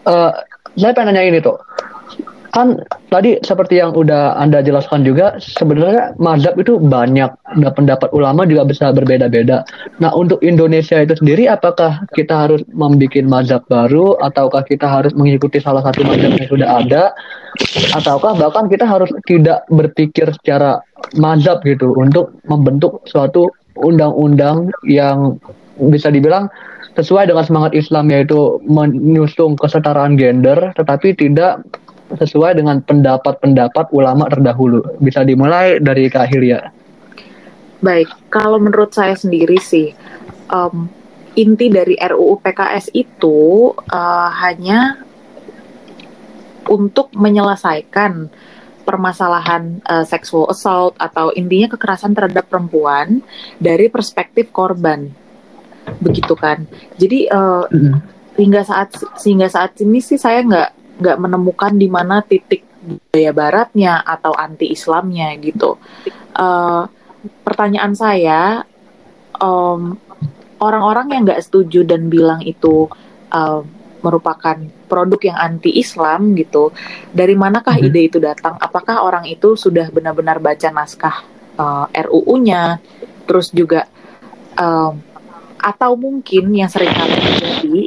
uh, 0.09 0.33
saya 0.73 0.91
pengen 0.97 1.13
nanya 1.13 1.37
ini 1.37 1.39
tuh 1.43 1.59
kan 2.51 2.83
tadi 3.07 3.39
seperti 3.41 3.79
yang 3.79 3.95
udah 3.95 4.35
anda 4.35 4.59
jelaskan 4.59 5.07
juga 5.07 5.39
sebenarnya 5.39 6.15
mazhab 6.19 6.59
itu 6.59 6.77
banyak 6.77 7.31
dan 7.31 7.71
pendapat 7.71 8.11
ulama 8.11 8.43
juga 8.43 8.67
bisa 8.67 8.91
berbeda-beda. 8.91 9.63
Nah 10.03 10.11
untuk 10.11 10.43
Indonesia 10.43 10.99
itu 10.99 11.15
sendiri 11.15 11.47
apakah 11.47 12.03
kita 12.11 12.47
harus 12.47 12.61
membuat 12.75 13.23
mazhab 13.27 13.63
baru 13.71 14.19
ataukah 14.19 14.67
kita 14.67 14.83
harus 14.83 15.15
mengikuti 15.15 15.63
salah 15.63 15.79
satu 15.81 16.03
mazhab 16.03 16.35
yang 16.35 16.49
sudah 16.51 16.69
ada 16.83 17.03
ataukah 17.95 18.35
bahkan 18.35 18.67
kita 18.67 18.83
harus 18.83 19.11
tidak 19.23 19.63
berpikir 19.71 20.27
secara 20.43 20.83
mazhab 21.15 21.63
gitu 21.63 21.95
untuk 21.95 22.35
membentuk 22.47 23.03
suatu 23.07 23.47
undang-undang 23.79 24.67
yang 24.83 25.39
bisa 25.79 26.11
dibilang 26.11 26.51
sesuai 26.99 27.31
dengan 27.31 27.47
semangat 27.47 27.71
Islam 27.71 28.11
yaitu 28.11 28.59
menyusung 28.67 29.55
kesetaraan 29.55 30.19
gender, 30.19 30.75
tetapi 30.75 31.15
tidak 31.15 31.63
sesuai 32.17 32.59
dengan 32.59 32.83
pendapat-pendapat 32.83 33.91
ulama 33.95 34.27
terdahulu. 34.27 34.99
Bisa 34.99 35.23
dimulai 35.23 35.79
dari 35.79 36.11
Kak 36.11 36.27
Hilya. 36.27 36.59
Baik, 37.81 38.09
kalau 38.29 38.61
menurut 38.61 38.93
saya 38.93 39.17
sendiri 39.17 39.57
sih, 39.57 39.89
um, 40.51 40.85
inti 41.33 41.71
dari 41.71 41.95
RUU 41.97 42.43
PKS 42.43 42.93
itu 42.93 43.71
uh, 43.73 44.29
hanya 44.43 45.01
untuk 46.69 47.09
menyelesaikan 47.17 48.29
permasalahan 48.83 49.79
uh, 49.85 50.05
sexual 50.05 50.49
assault 50.49 50.97
atau 50.97 51.31
intinya 51.33 51.71
kekerasan 51.73 52.17
terhadap 52.17 52.49
perempuan 52.49 53.21
dari 53.61 53.87
perspektif 53.87 54.49
korban 54.49 55.09
begitu 56.01 56.33
kan 56.37 56.65
jadi 56.97 57.29
uh, 57.29 57.65
mm. 57.69 57.93
hingga 58.37 58.61
saat 58.65 58.89
sehingga 59.17 59.49
saat 59.49 59.77
ini 59.81 60.01
sih 60.01 60.17
saya 60.17 60.41
nggak 60.45 60.69
nggak 61.01 61.17
menemukan 61.17 61.73
di 61.73 61.89
mana 61.89 62.21
titik 62.21 62.63
budaya 62.81 63.31
baratnya 63.33 64.01
atau 64.01 64.33
anti 64.33 64.69
Islamnya 64.69 65.33
gitu. 65.41 65.77
Uh, 66.37 66.85
pertanyaan 67.45 67.93
saya 67.93 68.65
um, 69.37 69.97
orang-orang 70.61 71.07
yang 71.13 71.21
nggak 71.25 71.41
setuju 71.41 71.85
dan 71.85 72.09
bilang 72.09 72.41
itu 72.45 72.89
uh, 73.33 73.61
merupakan 74.01 74.57
produk 74.89 75.21
yang 75.21 75.37
anti 75.37 75.77
Islam 75.77 76.33
gitu 76.33 76.73
dari 77.13 77.37
manakah 77.37 77.77
hmm. 77.77 77.85
ide 77.89 78.01
itu 78.09 78.17
datang? 78.17 78.57
Apakah 78.57 79.05
orang 79.05 79.29
itu 79.29 79.53
sudah 79.53 79.89
benar-benar 79.93 80.41
baca 80.41 80.69
naskah 80.73 81.21
uh, 81.57 81.85
RUU-nya 81.89 82.81
terus 83.29 83.53
juga 83.53 83.85
um, 84.57 84.97
atau 85.61 85.93
mungkin 85.93 86.49
yang 86.49 86.67
sering 86.67 86.89
kali 86.89 87.13
terjadi 87.21 87.79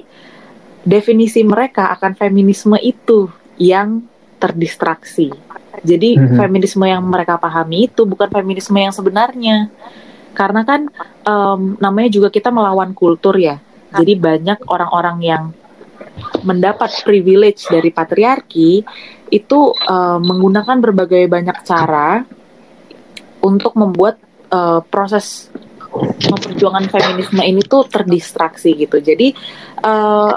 definisi 0.84 1.40
mereka 1.42 1.90
akan 1.96 2.12
feminisme 2.14 2.76
itu 2.78 3.32
yang 3.56 4.04
terdistraksi. 4.38 5.32
Jadi 5.84 6.16
mm-hmm. 6.16 6.36
feminisme 6.38 6.84
yang 6.84 7.02
mereka 7.04 7.40
pahami 7.40 7.88
itu 7.88 8.04
bukan 8.04 8.28
feminisme 8.30 8.76
yang 8.76 8.92
sebenarnya. 8.92 9.72
Karena 10.36 10.62
kan 10.62 10.86
um, 11.24 11.80
namanya 11.80 12.10
juga 12.12 12.28
kita 12.28 12.52
melawan 12.52 12.92
kultur 12.92 13.34
ya. 13.40 13.58
Jadi 13.94 14.18
banyak 14.18 14.66
orang-orang 14.66 15.18
yang 15.22 15.44
mendapat 16.42 17.02
privilege 17.06 17.66
dari 17.70 17.90
patriarki 17.90 18.82
itu 19.30 19.58
uh, 19.74 20.18
menggunakan 20.18 20.78
berbagai 20.78 21.26
banyak 21.26 21.58
cara 21.66 22.22
untuk 23.42 23.74
membuat 23.78 24.18
uh, 24.50 24.82
proses 24.82 25.50
memperjuangkan 26.26 26.90
feminisme 26.90 27.42
ini 27.42 27.62
tuh 27.62 27.86
terdistraksi 27.86 28.74
gitu. 28.74 28.98
Jadi 28.98 29.30
uh, 29.86 30.34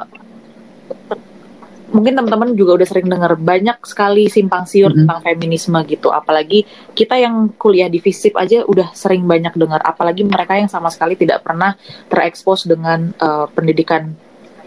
mungkin 1.87 2.19
teman-teman 2.19 2.51
juga 2.55 2.81
udah 2.81 2.87
sering 2.87 3.07
dengar 3.07 3.35
banyak 3.39 3.79
sekali 3.87 4.27
simpang 4.27 4.67
siur 4.67 4.91
mm-hmm. 4.91 5.07
tentang 5.07 5.19
feminisme 5.23 5.79
gitu. 5.87 6.11
Apalagi 6.11 6.67
kita 6.91 7.15
yang 7.15 7.51
kuliah 7.55 7.87
di 7.87 8.03
FISIP 8.03 8.35
aja 8.35 8.67
udah 8.67 8.91
sering 8.91 9.23
banyak 9.23 9.55
dengar. 9.55 9.79
Apalagi 9.83 10.27
mereka 10.27 10.59
yang 10.59 10.67
sama 10.67 10.91
sekali 10.91 11.15
tidak 11.15 11.43
pernah 11.43 11.75
terekspos 12.11 12.67
dengan 12.67 13.11
uh, 13.19 13.47
pendidikan 13.51 14.11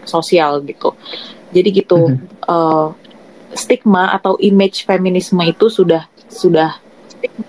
sosial 0.05 0.65
gitu. 0.65 0.97
Jadi 1.53 1.69
gitu 1.83 2.09
mm-hmm. 2.09 2.47
uh, 2.49 2.89
stigma 3.53 4.15
atau 4.15 4.39
image 4.39 4.87
feminisme 4.87 5.39
itu 5.43 5.67
sudah 5.67 6.07
sudah 6.31 6.79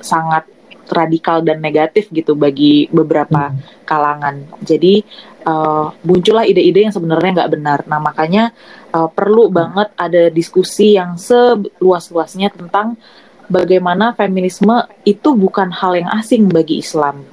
sangat 0.02 0.50
radikal 0.92 1.40
dan 1.40 1.64
negatif 1.64 2.12
gitu 2.12 2.36
bagi 2.36 2.86
beberapa 2.92 3.48
hmm. 3.48 3.86
kalangan. 3.88 4.44
Jadi 4.60 5.00
uh, 5.48 5.94
muncullah 6.04 6.44
ide-ide 6.44 6.90
yang 6.90 6.94
sebenarnya 6.94 7.42
nggak 7.42 7.52
benar. 7.56 7.78
Nah 7.88 7.98
makanya 8.02 8.52
uh, 8.92 9.08
perlu 9.10 9.48
hmm. 9.48 9.54
banget 9.54 9.88
ada 9.96 10.22
diskusi 10.28 10.94
yang 10.94 11.16
seluas-luasnya 11.16 12.52
tentang 12.52 13.00
bagaimana 13.48 14.14
feminisme 14.14 14.84
itu 15.02 15.34
bukan 15.34 15.72
hal 15.72 15.98
yang 15.98 16.10
asing 16.14 16.48
bagi 16.48 16.80
Islam, 16.80 17.24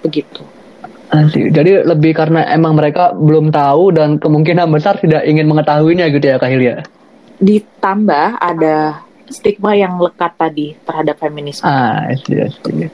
begitu. 0.00 0.42
Jadi 1.36 1.84
lebih 1.84 2.16
karena 2.16 2.48
emang 2.48 2.72
mereka 2.72 3.12
belum 3.12 3.52
tahu 3.52 3.92
dan 3.92 4.16
kemungkinan 4.16 4.64
besar 4.72 4.96
tidak 4.96 5.28
ingin 5.28 5.44
mengetahuinya 5.44 6.08
gitu 6.08 6.24
ya 6.24 6.40
Kak 6.40 6.48
Hilya. 6.48 6.88
Ditambah 7.36 8.40
ada 8.40 9.04
stigma 9.28 9.76
yang 9.76 10.00
lekat 10.00 10.32
tadi 10.40 10.72
terhadap 10.88 11.20
feminisme. 11.20 11.68
Ah, 11.68 12.08
iya, 12.32 12.48
iya. 12.72 12.88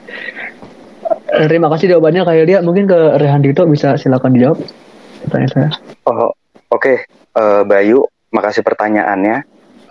Terima 1.47 1.71
kasih 1.71 1.95
jawabannya 1.95 2.27
Kak 2.27 2.35
Elia. 2.43 2.59
Mungkin 2.59 2.91
ke 2.91 2.99
Rehan 3.23 3.39
Dito 3.39 3.63
bisa 3.63 3.95
silakan 3.95 4.35
dijawab 4.35 4.59
pertanyaan 5.23 5.51
saya. 5.55 5.69
Oh, 6.11 6.35
oke. 6.69 6.81
Okay. 6.81 6.97
Uh, 7.37 7.61
eh, 7.61 7.63
Bayu, 7.65 7.99
makasih 8.33 8.65
pertanyaannya. 8.65 9.45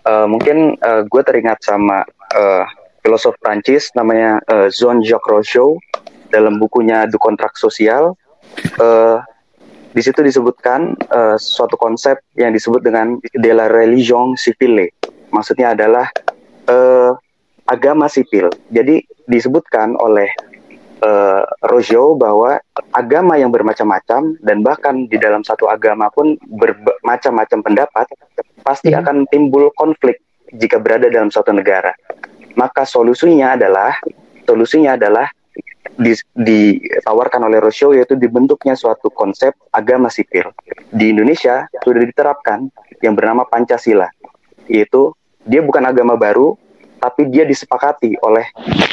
Uh, 0.07 0.27
mungkin 0.31 0.79
uh, 0.81 1.05
gue 1.05 1.23
teringat 1.23 1.61
sama 1.61 2.03
uh, 2.35 2.65
filosof 3.05 3.37
Prancis 3.43 3.93
namanya 3.93 4.41
uh, 4.49 4.67
Jean-Jacques 4.73 5.29
Rousseau 5.29 5.77
dalam 6.33 6.57
bukunya 6.57 7.05
Du 7.09 7.21
Kontrak 7.21 7.57
Sosial. 7.57 8.17
Uh, 8.81 9.21
di 9.93 10.05
situ 10.05 10.21
disebutkan 10.21 10.95
uh, 11.11 11.37
suatu 11.41 11.75
konsep 11.81 12.21
yang 12.37 12.53
disebut 12.53 12.85
dengan 12.85 13.19
de 13.21 13.53
la 13.53 13.67
religion 13.67 14.37
civile. 14.37 14.93
Maksudnya 15.33 15.75
adalah 15.75 16.09
uh, 16.69 17.13
agama 17.69 18.09
sipil. 18.09 18.49
Jadi 18.73 19.05
disebutkan 19.29 19.97
oleh 20.01 20.29
uh, 21.03 21.43
Rojo 21.69 22.19
bahwa 22.19 22.59
agama 22.95 23.39
yang 23.39 23.51
bermacam-macam 23.55 24.39
dan 24.43 24.59
bahkan 24.63 25.07
di 25.07 25.19
dalam 25.19 25.43
satu 25.43 25.71
agama 25.71 26.11
pun 26.11 26.39
bermacam-macam 26.47 27.59
pendapat 27.63 28.07
pasti 28.63 28.93
hmm. 28.93 29.01
akan 29.01 29.17
timbul 29.31 29.71
konflik 29.79 30.23
jika 30.55 30.81
berada 30.81 31.11
dalam 31.13 31.29
suatu 31.29 31.53
negara. 31.55 31.93
Maka 32.59 32.83
solusinya 32.83 33.55
adalah 33.55 33.95
solusinya 34.49 34.97
adalah 34.99 35.29
ditawarkan 36.39 37.43
oleh 37.51 37.59
Rousseau 37.59 37.91
yaitu 37.91 38.15
dibentuknya 38.15 38.79
suatu 38.79 39.11
konsep 39.11 39.51
agama 39.75 40.07
sipil. 40.07 40.55
Di 40.95 41.11
Indonesia 41.11 41.67
sudah 41.83 42.03
diterapkan 42.07 42.71
yang 43.03 43.19
bernama 43.19 43.43
Pancasila, 43.47 44.07
yaitu 44.71 45.11
dia 45.43 45.59
bukan 45.59 45.83
agama 45.83 46.15
baru, 46.15 46.55
tapi 47.03 47.27
dia 47.31 47.43
disepakati 47.47 48.15
oleh 48.23 48.47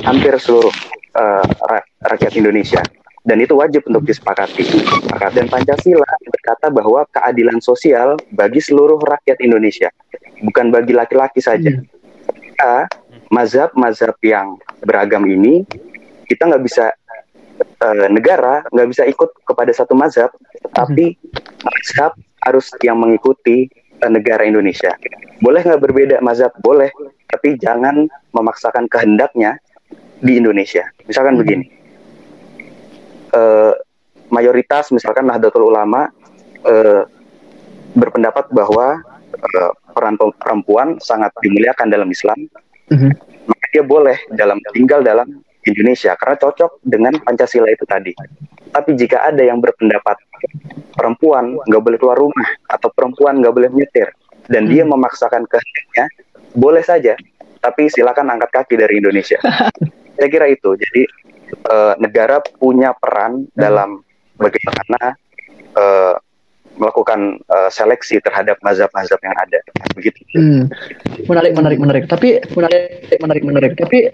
hampir 0.06 0.34
seluruh 0.42 0.74
uh, 1.16 1.46
rakyat 2.12 2.36
Indonesia. 2.38 2.84
Dan 3.26 3.42
itu 3.42 3.58
wajib 3.58 3.82
untuk 3.90 4.06
disepakati. 4.06 4.86
Dan 5.34 5.50
Pancasila 5.50 6.06
berkata 6.30 6.70
bahwa 6.70 7.10
keadilan 7.10 7.58
sosial 7.58 8.14
bagi 8.38 8.62
seluruh 8.62 9.02
rakyat 9.02 9.42
Indonesia, 9.42 9.90
bukan 10.46 10.70
bagi 10.70 10.94
laki-laki 10.94 11.42
saja. 11.42 11.74
Kita, 12.30 12.86
mazhab-mazhab 13.34 14.14
yang 14.22 14.62
beragam 14.86 15.26
ini, 15.26 15.66
kita 16.30 16.54
nggak 16.54 16.64
bisa 16.70 16.94
uh, 17.82 18.08
negara 18.14 18.62
nggak 18.70 18.90
bisa 18.94 19.04
ikut 19.10 19.34
kepada 19.42 19.74
satu 19.74 19.98
mazhab, 19.98 20.30
tapi 20.78 21.18
mazhab 21.66 22.14
harus 22.46 22.70
yang 22.86 23.02
mengikuti 23.02 23.74
uh, 24.06 24.12
negara 24.14 24.46
Indonesia. 24.46 24.94
Boleh 25.42 25.66
nggak 25.66 25.82
berbeda 25.82 26.16
mazhab? 26.22 26.54
Boleh, 26.62 26.94
tapi 27.26 27.58
jangan 27.58 28.06
memaksakan 28.38 28.86
kehendaknya 28.86 29.58
di 30.20 30.40
Indonesia. 30.40 30.88
Misalkan 31.08 31.40
begini, 31.40 31.66
uh, 33.36 33.74
mayoritas 34.32 34.90
misalkan 34.96 35.28
Nahdlatul 35.28 35.68
Ulama 35.68 36.08
uh, 36.64 37.04
berpendapat 37.96 38.52
bahwa 38.52 39.00
uh, 39.36 39.72
peran 39.96 40.16
perempuan 40.40 41.00
sangat 41.00 41.32
dimuliakan 41.40 41.88
dalam 41.88 42.08
Islam, 42.12 42.36
mm-hmm. 42.92 43.12
maka 43.48 43.66
dia 43.72 43.84
boleh 43.84 44.18
dalam 44.36 44.60
tinggal 44.76 45.04
dalam 45.04 45.28
Indonesia 45.66 46.14
karena 46.20 46.36
cocok 46.38 46.84
dengan 46.86 47.18
Pancasila 47.24 47.68
itu 47.72 47.84
tadi. 47.88 48.14
Tapi 48.76 48.92
jika 49.00 49.24
ada 49.24 49.40
yang 49.40 49.64
berpendapat 49.64 50.20
perempuan 50.94 51.56
nggak 51.64 51.84
boleh 51.84 51.98
keluar 51.98 52.20
rumah 52.20 52.48
atau 52.68 52.92
perempuan 52.92 53.40
nggak 53.40 53.56
boleh 53.56 53.70
nyetir 53.72 54.12
dan 54.52 54.68
hmm. 54.68 54.72
dia 54.72 54.84
memaksakan 54.86 55.48
kehendaknya, 55.48 56.06
boleh 56.54 56.84
saja. 56.86 57.16
Tapi 57.64 57.90
silakan 57.90 58.38
angkat 58.38 58.52
kaki 58.62 58.76
dari 58.78 59.02
Indonesia. 59.02 59.42
Saya 60.16 60.28
kira 60.32 60.46
itu. 60.48 60.76
Jadi 60.80 61.02
uh, 61.70 61.94
negara 62.00 62.42
punya 62.60 62.96
peran 62.96 63.46
hmm. 63.46 63.56
dalam 63.56 64.02
bagaimana 64.40 65.16
uh, 65.76 66.16
melakukan 66.76 67.40
uh, 67.48 67.72
seleksi 67.72 68.20
terhadap 68.20 68.60
mazhab-mazhab 68.60 69.16
yang 69.24 69.36
ada 69.40 69.60
begitu. 69.96 70.20
Hmm. 70.36 70.68
Menarik, 71.24 71.56
menarik, 71.56 71.80
menarik. 71.80 72.04
Tapi 72.12 72.44
menarik, 72.52 73.16
menarik, 73.24 73.44
menarik. 73.48 73.72
Tapi 73.80 74.12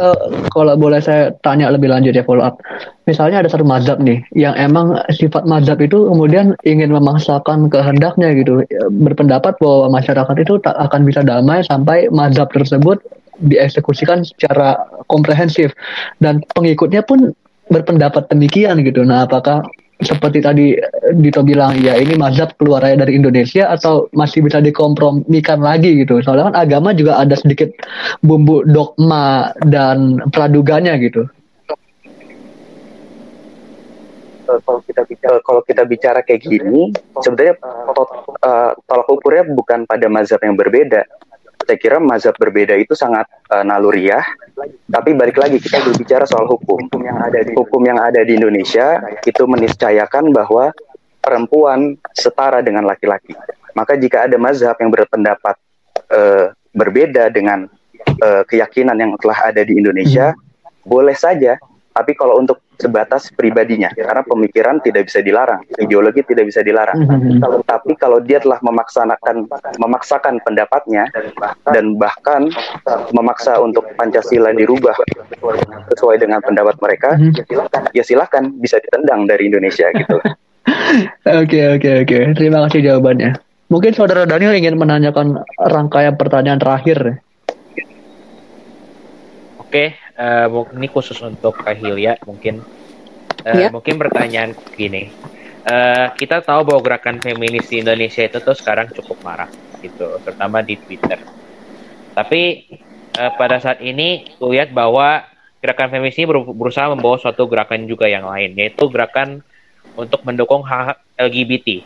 uh, 0.00 0.48
kalau 0.56 0.72
boleh 0.80 1.04
saya 1.04 1.36
tanya 1.44 1.68
lebih 1.68 1.92
lanjut 1.92 2.16
ya 2.16 2.24
follow 2.24 2.48
up. 2.48 2.56
Misalnya 3.04 3.44
ada 3.44 3.50
satu 3.52 3.66
mazhab 3.66 4.00
nih 4.00 4.24
yang 4.32 4.56
emang 4.56 4.96
sifat 5.12 5.44
mazhab 5.44 5.76
itu 5.84 6.08
kemudian 6.08 6.56
ingin 6.64 6.94
memaksakan 6.94 7.68
kehendaknya 7.68 8.32
gitu, 8.40 8.64
berpendapat 9.04 9.58
bahwa 9.60 9.92
masyarakat 9.92 10.36
itu 10.40 10.56
tak 10.64 10.72
akan 10.78 11.04
bisa 11.04 11.20
damai 11.20 11.60
sampai 11.66 12.08
mazhab 12.08 12.48
tersebut 12.54 13.04
dieksekusikan 13.42 14.22
secara 14.22 14.78
komprehensif 15.10 15.74
dan 16.22 16.40
pengikutnya 16.54 17.02
pun 17.02 17.34
berpendapat 17.70 18.30
demikian 18.30 18.82
gitu. 18.86 19.02
Nah, 19.02 19.26
apakah 19.26 19.66
seperti 20.02 20.42
tadi 20.42 20.66
Dito 21.14 21.46
bilang 21.46 21.78
ya 21.78 21.94
ini 21.94 22.18
mazhab 22.18 22.50
keluar 22.58 22.82
dari 22.82 23.14
Indonesia 23.14 23.70
atau 23.70 24.10
masih 24.14 24.42
bisa 24.42 24.58
dikompromikan 24.58 25.62
lagi 25.62 25.94
gitu. 26.02 26.18
Soalnya 26.22 26.50
kan 26.50 26.56
agama 26.58 26.90
juga 26.90 27.22
ada 27.22 27.38
sedikit 27.38 27.70
bumbu 28.22 28.66
dogma 28.66 29.54
dan 29.62 30.18
praduganya 30.34 30.98
gitu. 30.98 31.26
kalau 34.60 34.80
kita 34.84 35.02
bicara 35.08 35.38
kalau 35.40 35.60
kita 35.64 35.82
bicara 35.88 36.20
kayak 36.20 36.44
gini 36.44 36.92
sebenarnya 37.24 37.56
uh, 37.62 38.76
tolak 38.84 39.08
ukurnya 39.08 39.48
bukan 39.48 39.88
pada 39.88 40.06
mazhab 40.12 40.42
yang 40.44 40.58
berbeda 40.58 41.08
saya 41.62 41.78
kira 41.78 41.98
mazhab 42.02 42.34
berbeda 42.36 42.74
itu 42.76 42.92
sangat 42.92 43.26
uh, 43.50 43.62
naluriah 43.62 44.22
tapi 44.90 45.14
balik 45.16 45.38
lagi 45.38 45.58
kita 45.62 45.82
berbicara 45.82 46.26
soal 46.26 46.46
hukum 46.46 46.86
hukum 46.86 47.02
yang 47.02 47.18
ada 47.22 47.40
di 47.42 47.52
hukum 47.54 47.82
yang 47.82 47.98
ada 47.98 48.20
di 48.22 48.36
Indonesia 48.36 49.00
itu 49.22 49.42
meniscayakan 49.46 50.30
bahwa 50.34 50.74
perempuan 51.22 51.96
setara 52.12 52.60
dengan 52.60 52.84
laki-laki 52.84 53.32
maka 53.72 53.96
jika 53.96 54.28
ada 54.28 54.36
mazhab 54.36 54.76
yang 54.78 54.90
berpendapat 54.92 55.56
uh, 56.12 56.52
berbeda 56.72 57.32
dengan 57.32 57.68
uh, 58.20 58.42
keyakinan 58.44 58.96
yang 58.98 59.12
telah 59.20 59.52
ada 59.52 59.62
di 59.64 59.78
Indonesia 59.78 60.32
hmm. 60.32 60.84
boleh 60.84 61.16
saja 61.16 61.56
tapi 61.92 62.16
kalau 62.16 62.40
untuk 62.40 62.60
sebatas 62.80 63.30
pribadinya 63.36 63.92
karena 63.94 64.24
pemikiran 64.26 64.80
tidak 64.82 65.06
bisa 65.06 65.22
dilarang 65.22 65.62
ideologi 65.78 66.24
tidak 66.26 66.50
bisa 66.50 66.64
dilarang 66.64 67.04
mm-hmm. 67.04 67.62
tapi 67.70 67.92
kalau 68.00 68.18
dia 68.18 68.42
telah 68.42 68.58
memaksanakan 68.64 69.46
memaksakan 69.78 70.42
pendapatnya 70.42 71.06
dan 71.70 71.94
bahkan 72.00 72.50
memaksa 73.14 73.60
untuk 73.60 73.86
Pancasila 73.94 74.50
dirubah 74.56 74.96
sesuai 75.94 76.16
dengan 76.18 76.42
pendapat 76.42 76.74
mereka 76.82 77.14
mm-hmm. 77.14 77.94
ya 77.96 78.02
silakan 78.02 78.56
bisa 78.58 78.80
ditendang 78.82 79.28
dari 79.28 79.52
Indonesia 79.52 79.86
gitu 79.94 80.18
oke 81.42 81.60
oke 81.78 81.90
oke 82.02 82.18
terima 82.34 82.66
kasih 82.66 82.80
jawabannya 82.88 83.36
mungkin 83.70 83.92
saudara 83.94 84.26
Daniel 84.26 84.56
ingin 84.56 84.74
menanyakan 84.80 85.44
rangkaian 85.60 86.18
pertanyaan 86.18 86.58
terakhir 86.58 87.22
Oke, 89.72 89.96
uh, 90.20 90.68
ini 90.76 90.84
khusus 90.84 91.16
untuk 91.24 91.64
Kahilia 91.64 92.20
mungkin. 92.28 92.60
Uh, 93.40 93.56
yeah. 93.56 93.70
Mungkin 93.72 93.96
pertanyaan 93.96 94.52
gini. 94.76 95.08
Uh, 95.64 96.12
kita 96.12 96.44
tahu 96.44 96.68
bahwa 96.68 96.84
gerakan 96.84 97.16
feminis 97.24 97.72
di 97.72 97.80
Indonesia 97.80 98.20
itu 98.20 98.36
tuh 98.44 98.52
sekarang 98.52 98.92
cukup 98.92 99.24
marah 99.24 99.48
gitu, 99.80 100.20
terutama 100.20 100.60
di 100.60 100.76
Twitter. 100.76 101.24
Tapi 102.12 102.68
uh, 103.16 103.32
pada 103.40 103.64
saat 103.64 103.80
ini 103.80 104.36
lihat 104.44 104.76
bahwa 104.76 105.24
gerakan 105.64 105.88
feminis 105.88 106.20
ini 106.20 106.28
berusaha 106.52 106.92
membawa 106.92 107.16
suatu 107.16 107.48
gerakan 107.48 107.88
juga 107.88 108.12
yang 108.12 108.28
lain, 108.28 108.52
yaitu 108.52 108.92
gerakan 108.92 109.40
untuk 109.96 110.20
mendukung 110.28 110.60
hak 110.68 111.00
LGBT. 111.16 111.80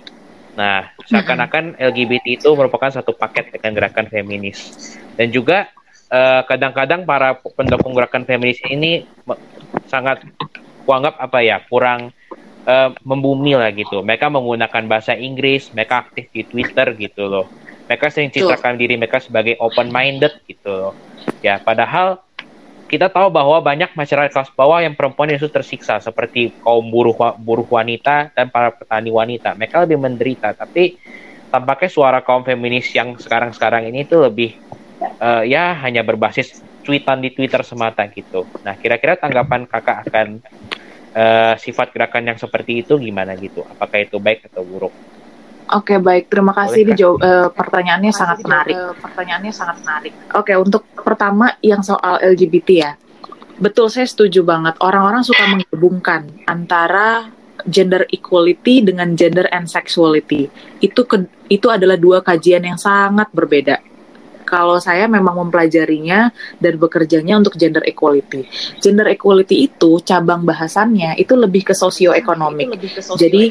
Nah, 0.59 0.91
seakan-akan 1.07 1.79
LGBT 1.79 2.35
itu 2.35 2.51
merupakan 2.51 2.91
satu 2.91 3.15
paket 3.15 3.55
dengan 3.55 3.79
gerakan 3.79 4.11
feminis. 4.11 4.75
Dan 5.15 5.31
juga 5.31 5.71
eh, 6.11 6.43
kadang-kadang 6.47 7.07
para 7.09 7.39
pendukung 7.39 7.95
gerakan 7.95 8.27
feminis 8.27 8.61
ini 8.67 9.07
sangat 9.87 10.23
kuanggap 10.87 11.19
apa 11.19 11.43
ya 11.43 11.59
kurang 11.67 12.15
uh, 12.67 12.91
membumi 13.07 13.59
lah 13.59 13.71
gitu. 13.75 14.03
Mereka 14.03 14.31
menggunakan 14.31 14.83
bahasa 14.91 15.15
Inggris, 15.19 15.71
mereka 15.75 16.07
aktif 16.07 16.31
di 16.35 16.47
Twitter 16.47 16.95
gitu 16.99 17.27
loh. 17.31 17.47
Mereka 17.87 18.11
sering 18.11 18.35
citrakan 18.35 18.75
diri 18.79 18.99
mereka 18.99 19.23
sebagai 19.23 19.55
open 19.63 19.91
minded 19.91 20.43
gitu 20.51 20.71
loh. 20.71 20.93
Ya, 21.43 21.63
padahal 21.63 22.23
kita 22.87 23.11
tahu 23.11 23.35
bahwa 23.35 23.59
banyak 23.63 23.95
masyarakat 23.99 24.31
kelas 24.31 24.51
bawah 24.55 24.79
yang 24.79 24.95
perempuan 24.95 25.35
itu 25.35 25.51
tersiksa 25.51 25.99
seperti 25.99 26.55
kaum 26.63 26.87
buruh 26.87 27.35
buruh 27.39 27.67
wanita 27.67 28.31
dan 28.35 28.51
para 28.51 28.75
petani 28.75 29.11
wanita. 29.11 29.59
Mereka 29.59 29.87
lebih 29.87 29.99
menderita, 29.99 30.55
tapi 30.55 30.99
tampaknya 31.51 31.91
suara 31.91 32.19
kaum 32.23 32.43
feminis 32.47 32.91
yang 32.95 33.19
sekarang-sekarang 33.19 33.91
ini 33.91 34.07
itu 34.07 34.19
lebih 34.19 34.59
uh, 35.21 35.43
ya 35.45 35.77
hanya 35.83 36.03
berbasis 36.05 36.61
tweetan 36.87 37.19
di 37.19 37.35
Twitter 37.35 37.67
semata 37.67 38.07
gitu. 38.07 38.47
Nah, 38.63 38.79
kira-kira 38.79 39.19
tanggapan 39.19 39.67
kakak 39.67 40.07
akan 40.07 40.39
uh, 41.17 41.55
sifat 41.59 41.91
gerakan 41.91 42.31
yang 42.31 42.39
seperti 42.39 42.87
itu 42.87 42.95
gimana 43.01 43.35
gitu? 43.35 43.67
Apakah 43.67 44.07
itu 44.07 44.23
baik 44.23 44.47
atau 44.53 44.63
buruk? 44.63 44.95
Oke 45.67 45.99
baik, 45.99 46.31
terima 46.31 46.55
kasih. 46.55 46.87
Ini 46.87 46.95
jawab, 46.95 47.19
uh, 47.27 47.51
pertanyaannya 47.51 48.13
sangat 48.15 48.39
menarik. 48.47 48.77
Uh, 48.79 48.95
pertanyaannya 49.03 49.51
sangat 49.51 49.77
menarik. 49.83 50.15
Oke, 50.39 50.55
untuk 50.55 50.87
pertama 50.95 51.59
yang 51.59 51.83
soal 51.83 52.23
LGBT 52.23 52.69
ya, 52.71 52.93
betul 53.59 53.91
saya 53.91 54.07
setuju 54.07 54.47
banget. 54.47 54.79
Orang-orang 54.79 55.27
suka 55.27 55.43
menggabungkan 55.51 56.31
antara 56.47 57.35
gender 57.67 58.07
equality 58.15 58.87
dengan 58.87 59.19
gender 59.19 59.51
and 59.51 59.67
sexuality. 59.67 60.47
Itu 60.79 61.03
ke, 61.03 61.27
itu 61.51 61.67
adalah 61.67 61.99
dua 61.99 62.23
kajian 62.23 62.63
yang 62.63 62.79
sangat 62.79 63.27
berbeda 63.35 63.83
kalau 64.47 64.79
saya 64.79 65.11
memang 65.11 65.35
mempelajarinya 65.47 66.31
dan 66.63 66.75
bekerjanya 66.79 67.43
untuk 67.43 67.59
gender 67.59 67.83
equality. 67.83 68.47
Gender 68.79 69.11
equality 69.11 69.67
itu 69.67 69.99
cabang 70.07 70.47
bahasannya 70.47 71.19
itu 71.19 71.35
lebih 71.35 71.67
ke 71.67 71.75
sosioekonomik. 71.75 72.79
Jadi 73.19 73.51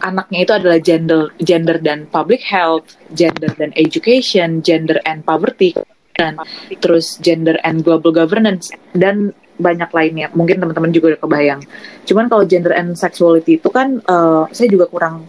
anaknya 0.00 0.38
itu 0.40 0.52
adalah 0.56 0.78
gender 0.80 1.28
gender 1.36 1.76
dan 1.78 2.08
public 2.08 2.40
health, 2.40 2.96
gender 3.12 3.52
dan 3.54 3.70
education, 3.76 4.64
gender 4.64 4.96
and 5.04 5.22
poverty 5.28 5.76
dan 6.16 6.40
terus 6.80 7.20
gender 7.20 7.56
and 7.64 7.84
global 7.84 8.12
governance 8.12 8.72
dan 8.96 9.36
banyak 9.60 9.92
lainnya. 9.92 10.32
Mungkin 10.32 10.56
teman-teman 10.56 10.90
juga 10.90 11.14
udah 11.14 11.20
kebayang. 11.20 11.60
Cuman 12.08 12.32
kalau 12.32 12.48
gender 12.48 12.72
and 12.72 12.96
sexuality 12.96 13.60
itu 13.60 13.68
kan 13.68 14.00
uh, 14.08 14.48
saya 14.48 14.68
juga 14.72 14.88
kurang 14.88 15.28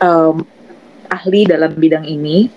um, 0.00 0.40
ahli 1.10 1.44
dalam 1.44 1.76
bidang 1.76 2.08
ini 2.08 2.48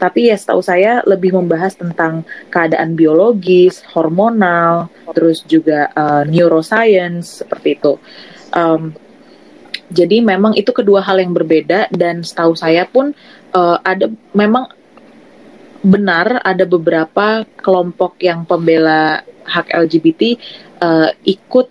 tapi 0.00 0.32
ya 0.32 0.36
setahu 0.40 0.64
saya 0.64 1.04
lebih 1.04 1.36
membahas 1.36 1.76
tentang 1.76 2.24
keadaan 2.48 2.96
biologis, 2.96 3.84
hormonal, 3.92 4.88
terus 5.12 5.44
juga 5.44 5.92
uh, 5.92 6.24
neuroscience 6.24 7.44
seperti 7.44 7.76
itu. 7.76 8.00
Um, 8.56 8.96
jadi 9.92 10.24
memang 10.24 10.56
itu 10.56 10.72
kedua 10.72 11.04
hal 11.04 11.20
yang 11.20 11.36
berbeda 11.36 11.92
dan 11.92 12.24
setahu 12.24 12.56
saya 12.56 12.88
pun 12.88 13.12
uh, 13.52 13.76
ada 13.84 14.08
memang 14.32 14.72
benar 15.84 16.40
ada 16.44 16.64
beberapa 16.64 17.44
kelompok 17.60 18.16
yang 18.24 18.48
pembela 18.48 19.20
hak 19.44 19.68
LGBT 19.68 20.40
uh, 20.80 21.10
ikut 21.28 21.68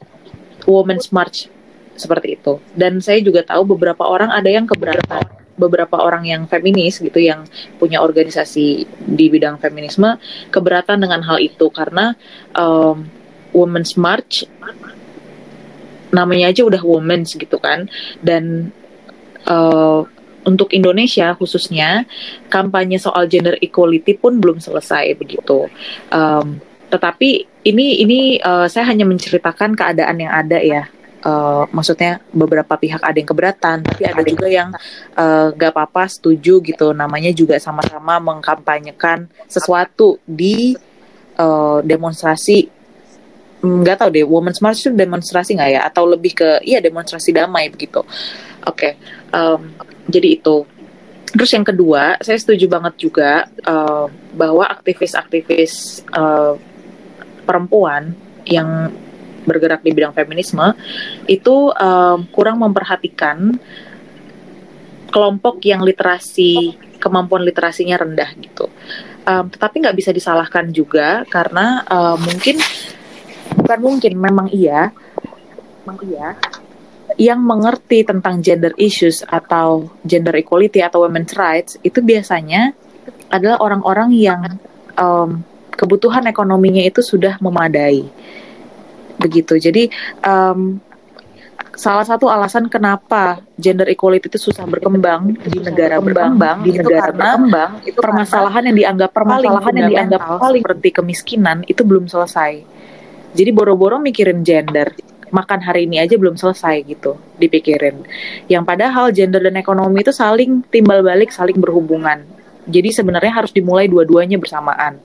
Women's 0.69 1.09
March 1.09 1.49
seperti 1.97 2.37
itu. 2.37 2.61
Dan 2.75 2.99
saya 2.99 3.23
juga 3.23 3.41
tahu 3.41 3.73
beberapa 3.73 4.05
orang 4.05 4.29
ada 4.29 4.51
yang 4.51 4.67
keberatan 4.69 5.28
beberapa 5.59 5.99
orang 5.99 6.23
yang 6.23 6.47
feminis 6.47 7.03
gitu 7.03 7.19
yang 7.19 7.43
punya 7.75 7.99
organisasi 7.99 8.87
di 8.87 9.25
bidang 9.27 9.59
feminisme 9.59 10.15
keberatan 10.49 11.03
dengan 11.03 11.19
hal 11.27 11.43
itu 11.43 11.67
karena 11.67 12.15
um, 12.55 13.03
Women's 13.51 13.99
March 13.99 14.47
namanya 16.09 16.49
aja 16.49 16.65
udah 16.65 16.81
Women's 16.81 17.35
gitu 17.35 17.59
kan 17.59 17.91
dan 18.23 18.71
uh, 19.45 20.07
untuk 20.47 20.71
Indonesia 20.71 21.35
khususnya 21.35 22.07
kampanye 22.47 22.97
soal 22.97 23.27
gender 23.27 23.59
equality 23.59 24.15
pun 24.15 24.39
belum 24.39 24.57
selesai 24.63 25.13
begitu. 25.19 25.67
Um, 26.09 26.63
tetapi 26.89 27.45
ini 27.69 28.01
ini 28.01 28.19
uh, 28.41 28.65
saya 28.65 28.89
hanya 28.89 29.05
menceritakan 29.05 29.77
keadaan 29.77 30.17
yang 30.17 30.33
ada 30.33 30.57
ya 30.57 30.89
uh, 31.25 31.63
maksudnya 31.71 32.23
beberapa 32.31 32.75
pihak 32.75 33.01
ada 33.03 33.17
yang 33.17 33.29
keberatan 33.29 33.77
tapi 33.83 34.03
ada 34.07 34.21
juga 34.23 34.47
yang 34.47 34.69
uh, 35.15 35.51
gak 35.55 35.71
apa-apa 35.75 36.07
setuju 36.07 36.63
gitu. 36.63 36.91
Namanya 36.95 37.31
juga 37.35 37.59
sama-sama 37.59 38.19
mengkampanyekan 38.19 39.27
sesuatu 39.47 40.19
di 40.23 40.75
uh, 41.39 41.79
demonstrasi 41.83 42.79
nggak 43.59 43.99
tahu 43.99 44.09
deh 44.15 44.23
Women's 44.23 44.63
March 44.63 44.87
itu 44.87 44.95
demonstrasi 44.95 45.59
nggak 45.59 45.71
ya? 45.75 45.81
Atau 45.83 46.07
lebih 46.07 46.31
ke 46.35 46.49
iya 46.63 46.79
demonstrasi 46.79 47.35
damai 47.35 47.67
begitu. 47.67 47.99
Oke 48.67 48.67
okay. 48.67 48.91
um, 49.35 49.75
jadi 50.07 50.39
itu. 50.39 50.63
Terus 51.29 51.51
yang 51.53 51.67
kedua 51.67 52.17
saya 52.23 52.39
setuju 52.41 52.65
banget 52.65 52.95
juga 52.97 53.45
uh, 53.67 54.09
bahwa 54.33 54.65
aktivis-aktivis 54.65 56.01
uh, 56.15 56.57
perempuan 57.45 58.17
yang 58.49 58.89
bergerak 59.49 59.81
di 59.81 59.89
bidang 59.89 60.13
feminisme 60.13 60.77
itu 61.25 61.73
um, 61.73 62.29
kurang 62.29 62.61
memperhatikan 62.61 63.57
kelompok 65.09 65.57
yang 65.65 65.81
literasi 65.81 66.77
kemampuan 67.01 67.41
literasinya 67.41 67.97
rendah 67.97 68.29
gitu. 68.37 68.69
Um, 69.25 69.49
tetapi 69.49 69.81
nggak 69.81 69.97
bisa 69.97 70.13
disalahkan 70.13 70.69
juga 70.69 71.25
karena 71.25 71.81
uh, 71.89 72.17
mungkin 72.21 72.61
bukan 73.57 73.79
mungkin 73.81 74.13
memang 74.13 74.47
iya, 74.53 74.93
memang 75.83 75.97
iya 76.05 76.37
yang 77.19 77.41
mengerti 77.43 78.05
tentang 78.05 78.39
gender 78.39 78.71
issues 78.79 79.25
atau 79.27 79.89
gender 80.07 80.31
equality 80.37 80.79
atau 80.79 81.03
women's 81.03 81.33
rights 81.35 81.75
itu 81.81 81.99
biasanya 81.99 82.71
adalah 83.33 83.59
orang-orang 83.59 84.13
yang 84.13 84.41
um, 84.95 85.41
kebutuhan 85.73 86.27
ekonominya 86.29 86.83
itu 86.85 87.03
sudah 87.03 87.35
memadai 87.43 88.05
begitu. 89.19 89.59
Jadi 89.59 89.91
um, 90.23 90.79
salah 91.79 92.03
satu 92.03 92.27
alasan 92.27 92.67
kenapa 92.67 93.39
gender 93.55 93.87
equality 93.87 94.27
itu 94.27 94.51
susah 94.51 94.67
berkembang 94.67 95.31
di 95.47 95.63
negara 95.63 96.03
berkembang 96.03 96.59
di 96.67 96.75
negara 96.75 97.07
berkembang 97.15 97.71
itu 97.87 97.95
permasalahan 97.95 98.63
yang 98.67 98.77
dianggap 98.83 99.09
permasalahan 99.15 99.73
yang 99.79 99.87
dianggap 99.87 100.21
paling 100.43 100.59
seperti 100.59 100.89
kemiskinan 100.91 101.57
itu 101.71 101.87
belum 101.87 102.11
selesai. 102.11 102.67
Jadi 103.29 103.49
boro-boro 103.53 104.01
mikirin 104.01 104.41
gender, 104.41 104.91
makan 105.29 105.61
hari 105.61 105.85
ini 105.85 106.01
aja 106.01 106.17
belum 106.17 106.35
selesai 106.35 106.81
gitu 106.83 107.15
dipikirin. 107.37 108.03
Yang 108.49 108.63
padahal 108.65 109.05
gender 109.13 109.39
dan 109.39 109.55
ekonomi 109.55 110.01
itu 110.01 110.11
saling 110.11 110.65
timbal 110.67 111.05
balik, 111.05 111.29
saling 111.29 111.55
berhubungan. 111.55 112.25
Jadi 112.69 112.93
sebenarnya 112.93 113.33
harus 113.33 113.51
dimulai 113.51 113.89
dua-duanya 113.89 114.37
bersamaan. 114.37 115.01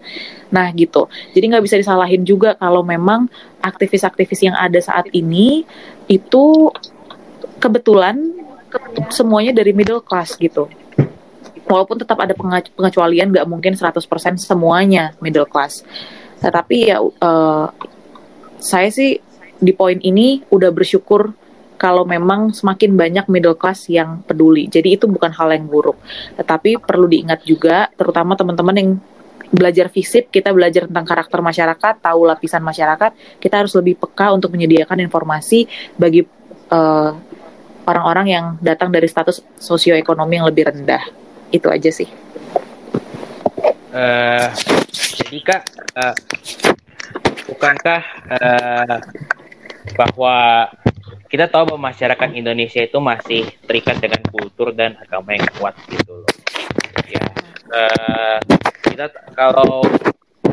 Nah 0.52 0.68
gitu. 0.76 1.08
Jadi 1.32 1.44
nggak 1.50 1.64
bisa 1.64 1.80
disalahin 1.80 2.22
juga 2.22 2.54
kalau 2.54 2.84
memang 2.84 3.26
aktivis-aktivis 3.64 4.44
yang 4.44 4.56
ada 4.56 4.78
saat 4.78 5.08
ini 5.16 5.64
itu 6.06 6.70
kebetulan 7.58 8.20
semuanya 9.10 9.56
dari 9.56 9.72
middle 9.72 10.04
class 10.04 10.36
gitu. 10.36 10.68
Walaupun 11.64 11.96
tetap 11.96 12.20
ada 12.20 12.36
pengecualian 12.76 13.32
nggak 13.32 13.48
mungkin 13.48 13.72
100% 13.72 14.04
semuanya 14.36 15.16
middle 15.24 15.48
class. 15.48 15.80
Tetapi 16.44 16.76
ya 16.92 17.00
uh, 17.00 17.66
saya 18.60 18.88
sih 18.92 19.16
di 19.64 19.72
poin 19.72 19.96
ini 20.04 20.44
udah 20.52 20.68
bersyukur 20.68 21.32
kalau 21.84 22.08
memang 22.08 22.48
semakin 22.48 22.96
banyak 22.96 23.28
middle 23.28 23.60
class 23.60 23.92
yang 23.92 24.24
peduli. 24.24 24.72
Jadi 24.72 24.96
itu 24.96 25.04
bukan 25.04 25.28
hal 25.36 25.52
yang 25.52 25.68
buruk. 25.68 26.00
Tetapi 26.40 26.80
perlu 26.80 27.04
diingat 27.04 27.44
juga, 27.44 27.92
terutama 27.92 28.32
teman-teman 28.40 28.72
yang 28.80 28.90
belajar 29.52 29.92
fisip, 29.92 30.32
kita 30.32 30.48
belajar 30.56 30.88
tentang 30.88 31.04
karakter 31.04 31.44
masyarakat, 31.44 32.00
tahu 32.00 32.24
lapisan 32.24 32.64
masyarakat, 32.64 33.12
kita 33.36 33.60
harus 33.60 33.76
lebih 33.76 34.00
peka 34.00 34.32
untuk 34.32 34.56
menyediakan 34.56 35.04
informasi 35.04 35.68
bagi 36.00 36.24
eh, 36.72 37.10
orang-orang 37.84 38.26
yang 38.32 38.46
datang 38.64 38.88
dari 38.88 39.04
status 39.04 39.44
sosioekonomi 39.60 40.40
yang 40.40 40.48
lebih 40.48 40.72
rendah. 40.72 41.04
Itu 41.52 41.68
aja 41.68 41.92
sih. 41.92 42.08
Uh, 43.94 44.50
jadi 44.90 45.38
kak, 45.46 45.62
uh, 45.94 46.16
bukankah 47.46 48.02
uh, 48.26 48.98
bahwa 49.94 50.66
kita 51.34 51.50
tahu 51.50 51.74
bahwa 51.74 51.90
masyarakat 51.90 52.30
Indonesia 52.38 52.78
itu 52.78 52.94
masih 53.02 53.42
terikat 53.66 53.98
dengan 53.98 54.22
kultur 54.30 54.70
dan 54.70 54.94
agama 55.02 55.34
yang 55.34 55.42
kuat 55.58 55.74
gitu 55.90 56.22
loh. 56.22 56.30
Ya, 57.10 57.26
uh, 57.74 58.38
kita 58.86 59.10
kalau 59.34 59.82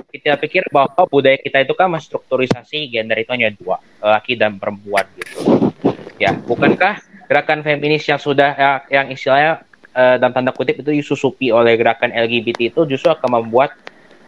kita 0.09 0.41
pikir 0.41 0.65
bahwa 0.73 1.05
budaya 1.05 1.37
kita 1.37 1.61
itu 1.61 1.77
kan 1.77 1.85
menstrukturisasi 1.85 2.89
gender 2.89 3.13
itu 3.21 3.29
hanya 3.29 3.53
dua, 3.53 3.77
laki 4.01 4.33
dan 4.33 4.57
perempuan 4.57 5.05
gitu. 5.21 5.69
Ya, 6.17 6.33
bukankah 6.33 6.97
gerakan 7.29 7.61
feminis 7.61 8.01
yang 8.09 8.17
sudah 8.17 8.49
ya, 8.57 8.71
yang 8.89 9.13
istilahnya 9.13 9.61
uh, 9.93 10.17
dalam 10.17 10.33
tanda 10.33 10.49
kutip 10.49 10.81
itu 10.81 10.97
disusupi 10.97 11.53
oleh 11.53 11.77
gerakan 11.77 12.09
LGBT 12.09 12.73
itu 12.73 12.81
justru 12.89 13.13
akan 13.13 13.37
membuat 13.37 13.77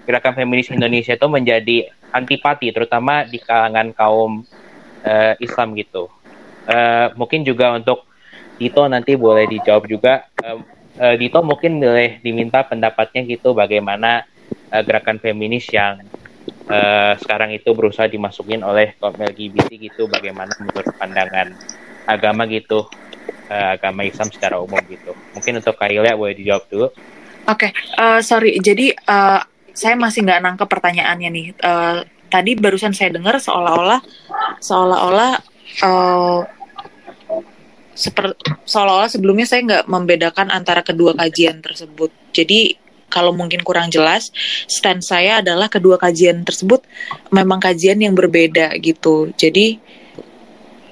gerakan 0.06 0.38
feminis 0.38 0.70
Indonesia 0.70 1.18
itu 1.18 1.26
menjadi 1.26 1.90
antipati 2.14 2.70
terutama 2.70 3.26
di 3.26 3.42
kalangan 3.42 3.90
kaum 3.90 4.46
uh, 5.02 5.34
Islam 5.42 5.74
gitu. 5.74 6.14
Uh, 6.64 7.12
mungkin 7.20 7.44
juga 7.44 7.76
untuk 7.76 8.08
Dito 8.54 8.86
nanti 8.86 9.18
boleh 9.18 9.50
dijawab 9.50 9.90
juga. 9.90 10.30
Uh, 10.40 10.62
uh, 11.02 11.16
Dito 11.18 11.42
mungkin 11.42 11.82
boleh 11.82 12.22
diminta 12.22 12.64
pendapatnya 12.64 13.26
gitu 13.26 13.52
bagaimana 13.58 14.24
uh, 14.72 14.84
gerakan 14.86 15.18
feminis 15.20 15.68
yang 15.74 16.00
uh, 16.70 17.14
sekarang 17.20 17.52
itu 17.52 17.74
berusaha 17.74 18.06
dimasukin 18.08 18.62
oleh 18.62 18.96
kaum 19.02 19.18
LGBT 19.18 19.70
gitu, 19.74 20.06
bagaimana 20.08 20.54
menurut 20.62 20.86
pandangan 20.96 21.52
agama 22.06 22.46
gitu, 22.48 22.88
uh, 23.50 23.70
agama 23.76 24.06
Islam 24.06 24.30
secara 24.32 24.62
umum 24.62 24.80
gitu. 24.88 25.12
Mungkin 25.34 25.60
untuk 25.60 25.76
Kailia 25.76 26.16
boleh 26.16 26.38
dijawab 26.38 26.64
dulu. 26.70 26.88
Oke, 27.44 27.70
okay. 27.70 27.72
uh, 28.00 28.24
sorry. 28.24 28.56
Jadi 28.62 28.96
uh, 28.96 29.42
saya 29.74 29.98
masih 30.00 30.24
nggak 30.24 30.42
nangkep 30.46 30.68
pertanyaannya 30.70 31.30
nih. 31.34 31.48
Uh, 31.60 32.06
tadi 32.32 32.58
barusan 32.58 32.98
saya 32.98 33.14
dengar 33.14 33.38
seolah-olah 33.38 34.02
seolah-olah 34.58 35.38
uh, 35.84 36.42
seolah-olah 38.66 39.10
sebelumnya 39.10 39.46
saya 39.46 39.62
nggak 39.64 39.86
membedakan 39.86 40.50
antara 40.50 40.82
kedua 40.82 41.14
kajian 41.14 41.62
tersebut. 41.62 42.10
Jadi 42.34 42.78
kalau 43.14 43.30
mungkin 43.30 43.62
kurang 43.62 43.94
jelas, 43.94 44.34
stand 44.66 45.06
saya 45.06 45.46
adalah 45.46 45.70
kedua 45.70 46.02
kajian 46.02 46.42
tersebut 46.42 46.82
memang 47.30 47.62
kajian 47.62 48.02
yang 48.02 48.18
berbeda 48.18 48.74
gitu. 48.82 49.30
Jadi 49.38 49.78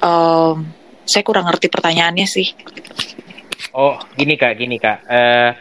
um, 0.05 0.69
saya 1.01 1.24
kurang 1.26 1.49
ngerti 1.49 1.74
pertanyaannya 1.74 2.28
sih. 2.30 2.53
Oh, 3.74 3.97
gini 4.13 4.38
kak, 4.38 4.53
gini 4.61 4.78
kak. 4.78 5.01
Uh, 5.09 5.51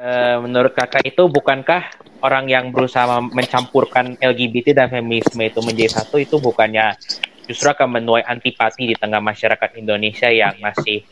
uh, 0.00 0.36
menurut 0.40 0.72
kakak 0.72 1.04
itu 1.04 1.28
bukankah 1.28 1.92
orang 2.22 2.48
yang 2.48 2.70
berusaha 2.72 3.20
mencampurkan 3.20 4.16
LGBT 4.16 4.72
dan 4.72 4.88
feminisme 4.88 5.42
itu 5.42 5.60
menjadi 5.60 6.00
satu 6.00 6.16
itu 6.22 6.38
bukannya 6.38 6.94
justru 7.46 7.68
akan 7.70 8.00
menuai 8.00 8.22
antipati 8.22 8.86
di 8.90 8.96
tengah 8.96 9.18
masyarakat 9.18 9.74
Indonesia 9.78 10.30
yang 10.30 10.58
masih 10.62 11.02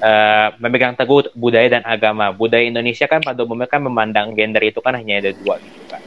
uh, 0.00 0.52
memegang 0.60 0.96
teguh 0.96 1.32
budaya 1.32 1.80
dan 1.80 1.84
agama. 1.86 2.32
Budaya 2.32 2.64
Indonesia 2.64 3.08
kan 3.08 3.24
pada 3.24 3.40
umumnya 3.44 3.68
kan 3.68 3.80
memandang 3.80 4.32
gender 4.36 4.60
itu 4.64 4.80
kan 4.84 4.96
hanya 4.96 5.20
ada 5.24 5.30
dua 5.32 5.56
gitu 5.60 5.82
kan. 5.88 6.02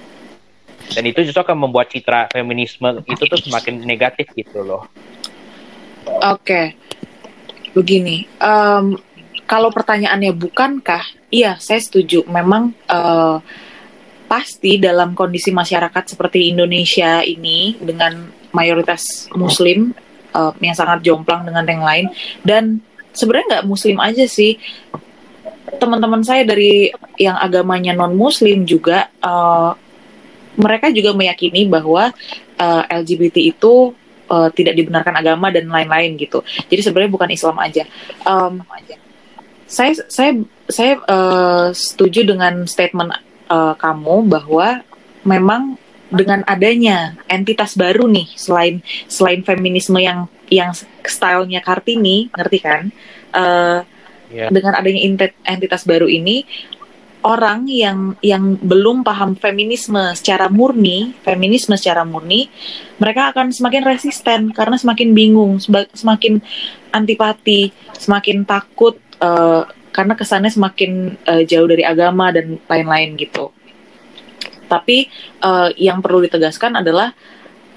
Dan 0.94 1.04
itu 1.10 1.26
justru 1.26 1.42
akan 1.42 1.58
membuat 1.70 1.90
citra 1.90 2.30
feminisme 2.30 3.02
itu 3.08 3.24
tuh 3.26 3.40
semakin 3.40 3.82
negatif 3.82 4.30
gitu 4.36 4.62
loh. 4.62 4.86
Oke, 6.04 6.20
okay. 6.20 6.66
begini. 7.72 8.28
Um, 8.38 9.00
kalau 9.48 9.72
pertanyaannya 9.72 10.36
bukankah? 10.36 11.32
Iya, 11.32 11.58
saya 11.58 11.80
setuju. 11.80 12.28
Memang 12.28 12.76
uh, 12.92 13.40
pasti 14.28 14.76
dalam 14.78 15.16
kondisi 15.16 15.50
masyarakat 15.56 16.14
seperti 16.16 16.52
Indonesia 16.52 17.24
ini 17.24 17.80
dengan 17.80 18.43
mayoritas 18.54 19.28
Muslim 19.36 19.92
uh, 20.32 20.54
yang 20.64 20.78
sangat 20.78 21.04
jomplang 21.04 21.44
dengan 21.44 21.66
yang 21.66 21.84
lain. 21.84 22.06
Dan 22.46 22.80
sebenarnya 23.12 23.60
nggak 23.60 23.68
Muslim 23.68 23.98
aja 24.00 24.26
sih. 24.30 24.56
Teman-teman 25.82 26.22
saya 26.22 26.46
dari 26.46 26.94
yang 27.18 27.36
agamanya 27.36 27.98
non 27.98 28.14
Muslim 28.14 28.64
juga 28.64 29.10
uh, 29.20 29.74
mereka 30.54 30.94
juga 30.94 31.18
meyakini 31.18 31.66
bahwa 31.66 32.14
uh, 32.62 32.84
LGBT 32.86 33.58
itu 33.58 33.92
uh, 34.30 34.50
tidak 34.54 34.78
dibenarkan 34.78 35.18
agama 35.18 35.50
dan 35.50 35.66
lain-lain 35.66 36.14
gitu. 36.18 36.46
Jadi 36.70 36.82
sebenarnya 36.86 37.12
bukan 37.12 37.30
Islam 37.34 37.58
aja. 37.58 37.84
Um, 38.24 38.62
saya 39.66 39.98
saya 40.06 40.38
saya 40.70 41.02
uh, 41.10 41.74
setuju 41.74 42.22
dengan 42.30 42.70
statement 42.70 43.18
uh, 43.50 43.74
kamu 43.74 44.30
bahwa 44.30 44.86
memang 45.26 45.82
dengan 46.14 46.46
adanya 46.46 47.18
entitas 47.26 47.74
baru 47.74 48.06
nih 48.06 48.30
selain 48.38 48.80
selain 49.10 49.42
feminisme 49.42 49.98
yang 49.98 50.30
yang 50.54 50.72
stylenya 51.02 51.66
Kartini 51.66 52.30
ngerti 52.30 52.60
kan 52.62 52.94
uh, 53.34 53.82
yeah. 54.30 54.50
dengan 54.54 54.78
adanya 54.78 55.02
entitas 55.44 55.84
baru 55.84 56.06
ini 56.06 56.46
orang 57.24 57.66
yang 57.72 58.20
yang 58.20 58.60
belum 58.60 59.02
paham 59.02 59.40
feminisme 59.40 60.14
secara 60.14 60.52
murni 60.52 61.16
feminisme 61.24 61.74
secara 61.80 62.04
murni 62.04 62.52
mereka 63.00 63.32
akan 63.32 63.50
semakin 63.50 63.84
resisten 63.88 64.42
karena 64.52 64.76
semakin 64.76 65.16
bingung 65.16 65.58
semakin 65.96 66.44
antipati 66.92 67.72
semakin 67.96 68.44
takut 68.44 69.00
uh, 69.24 69.66
karena 69.94 70.14
kesannya 70.18 70.52
semakin 70.52 71.16
uh, 71.30 71.46
jauh 71.46 71.70
dari 71.70 71.86
agama 71.86 72.34
dan 72.34 72.58
lain-lain 72.66 73.14
gitu. 73.16 73.54
Tapi 74.74 75.06
uh, 75.46 75.70
yang 75.78 76.02
perlu 76.02 76.26
ditegaskan 76.26 76.82
adalah 76.82 77.14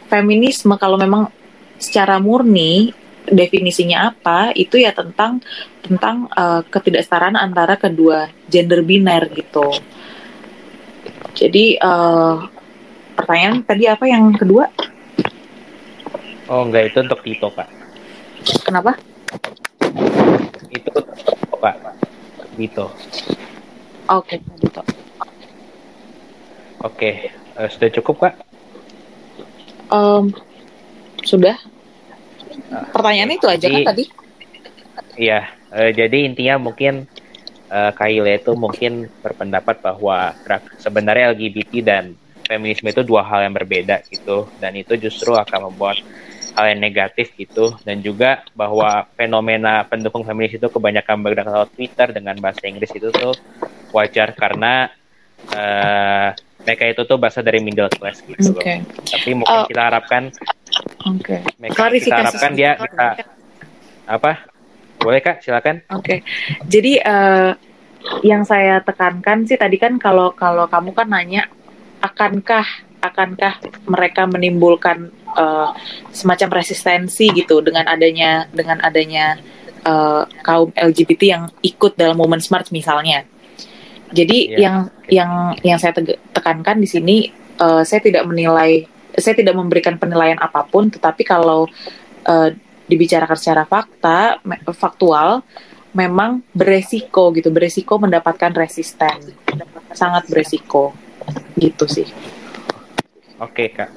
feminisme 0.08 0.72
kalau 0.80 0.96
memang 0.96 1.28
secara 1.76 2.16
murni 2.16 2.96
definisinya 3.28 4.14
apa 4.14 4.54
itu 4.56 4.80
ya 4.80 4.94
tentang 4.96 5.42
tentang 5.84 6.30
uh, 6.32 6.62
ketidaksetaraan 6.64 7.36
antara 7.36 7.76
kedua 7.76 8.32
gender 8.48 8.80
biner 8.80 9.28
gitu. 9.34 9.76
Jadi 11.36 11.76
uh, 11.76 12.48
pertanyaan 13.12 13.60
tadi 13.60 13.84
apa 13.90 14.08
yang 14.08 14.32
kedua? 14.32 14.72
Oh 16.48 16.64
enggak 16.64 16.94
itu 16.94 16.98
untuk 17.02 17.20
Tito 17.26 17.50
pak. 17.52 17.68
Kenapa? 18.62 18.94
Itu 20.70 20.90
untuk 20.94 21.58
pak. 21.60 21.76
Dito. 22.56 22.88
Oke, 24.08 24.38
okay, 24.38 24.38
Dito. 24.62 25.05
Oke, 26.84 26.92
okay. 26.92 27.14
uh, 27.56 27.64
eh, 27.64 27.68
sudah 27.72 27.88
cukup 27.88 28.16
kak? 28.28 28.34
Um, 29.88 30.34
sudah. 31.24 31.56
Ah, 32.68 32.84
Pertanyaan 32.92 33.32
itu 33.32 33.46
aja 33.48 33.66
kan 33.70 33.82
tadi? 33.96 34.04
Iya, 35.16 35.48
uh, 35.72 35.90
jadi 35.94 36.28
intinya 36.28 36.60
mungkin 36.60 37.08
uh, 37.72 37.90
Kaila 37.96 38.36
itu 38.36 38.52
mungkin 38.52 39.08
berpendapat 39.24 39.80
bahwa 39.80 40.36
sebenarnya 40.76 41.32
LGBT 41.32 41.72
dan 41.80 42.04
feminisme 42.44 42.92
itu 42.92 43.02
dua 43.02 43.24
hal 43.24 43.48
yang 43.48 43.56
berbeda 43.56 44.04
gitu, 44.12 44.44
dan 44.60 44.76
itu 44.76 44.94
justru 45.00 45.32
akan 45.32 45.72
membuat 45.72 46.04
hal 46.56 46.72
yang 46.72 46.80
negatif 46.80 47.36
gitu 47.36 47.76
dan 47.84 48.00
juga 48.00 48.40
bahwa 48.56 49.04
fenomena 49.12 49.84
pendukung 49.84 50.24
feminis 50.24 50.56
itu 50.56 50.68
kebanyakan 50.72 51.20
bergerak 51.20 51.52
lewat 51.52 51.70
Twitter 51.76 52.08
dengan 52.16 52.32
bahasa 52.40 52.64
Inggris 52.64 52.88
itu 52.96 53.12
tuh 53.12 53.36
wajar 53.92 54.32
karena 54.32 54.88
uh, 55.52 56.32
mereka 56.66 56.84
itu 56.90 57.02
tuh 57.06 57.16
bahasa 57.16 57.40
dari 57.46 57.62
middle 57.62 57.88
class 57.94 58.26
gitu 58.26 58.50
okay. 58.58 58.82
loh. 58.82 59.06
Tapi 59.06 59.30
mungkin 59.38 59.58
uh, 59.62 59.66
kita 59.70 59.82
harapkan 59.86 60.22
Oke. 61.06 61.38
Okay. 61.62 62.00
Kita 62.02 62.18
harapkan 62.26 62.52
dia 62.52 62.74
bisa 62.76 63.06
apa? 64.10 64.32
Boleh 64.98 65.20
Kak, 65.22 65.46
silakan. 65.46 65.86
Oke. 65.94 66.02
Okay. 66.02 66.18
Jadi 66.66 66.98
uh, 66.98 67.54
yang 68.26 68.42
saya 68.42 68.82
tekankan 68.82 69.46
sih 69.46 69.58
tadi 69.58 69.78
kan 69.78 69.98
kalau 69.98 70.34
kalau 70.34 70.66
kamu 70.66 70.90
kan 70.94 71.08
nanya 71.10 71.46
akankah 72.02 72.66
akankah 73.02 73.62
mereka 73.86 74.26
menimbulkan 74.26 75.10
uh, 75.34 75.70
semacam 76.10 76.58
resistensi 76.62 77.30
gitu 77.34 77.62
dengan 77.62 77.86
adanya 77.86 78.50
dengan 78.50 78.82
adanya 78.82 79.38
uh, 79.86 80.26
kaum 80.42 80.74
LGBT 80.74 81.22
yang 81.22 81.44
ikut 81.62 81.94
dalam 81.94 82.18
momen 82.18 82.42
smart 82.42 82.70
misalnya. 82.74 83.26
Jadi 84.12 84.54
yeah. 84.54 84.58
yang 84.60 84.76
yang 85.10 85.30
yang 85.62 85.78
saya 85.78 85.94
tekankan 86.34 86.78
di 86.78 86.88
sini 86.88 87.16
uh, 87.58 87.82
saya 87.82 88.02
tidak 88.02 88.26
menilai 88.26 88.86
saya 89.16 89.34
tidak 89.34 89.56
memberikan 89.56 89.96
penilaian 89.96 90.36
apa 90.38 90.62
pun 90.68 90.92
tetapi 90.92 91.24
kalau 91.24 91.66
uh, 92.28 92.48
dibicarakan 92.86 93.34
secara 93.34 93.66
fakta 93.66 94.38
faktual 94.76 95.42
memang 95.96 96.44
beresiko 96.52 97.32
gitu 97.32 97.48
beresiko 97.50 97.96
mendapatkan 97.96 98.52
resisten. 98.52 99.34
Sangat 99.96 100.28
beresiko. 100.28 100.92
Gitu 101.56 101.84
sih. 101.88 102.06
Oke 103.40 103.72
kak. 103.72 103.90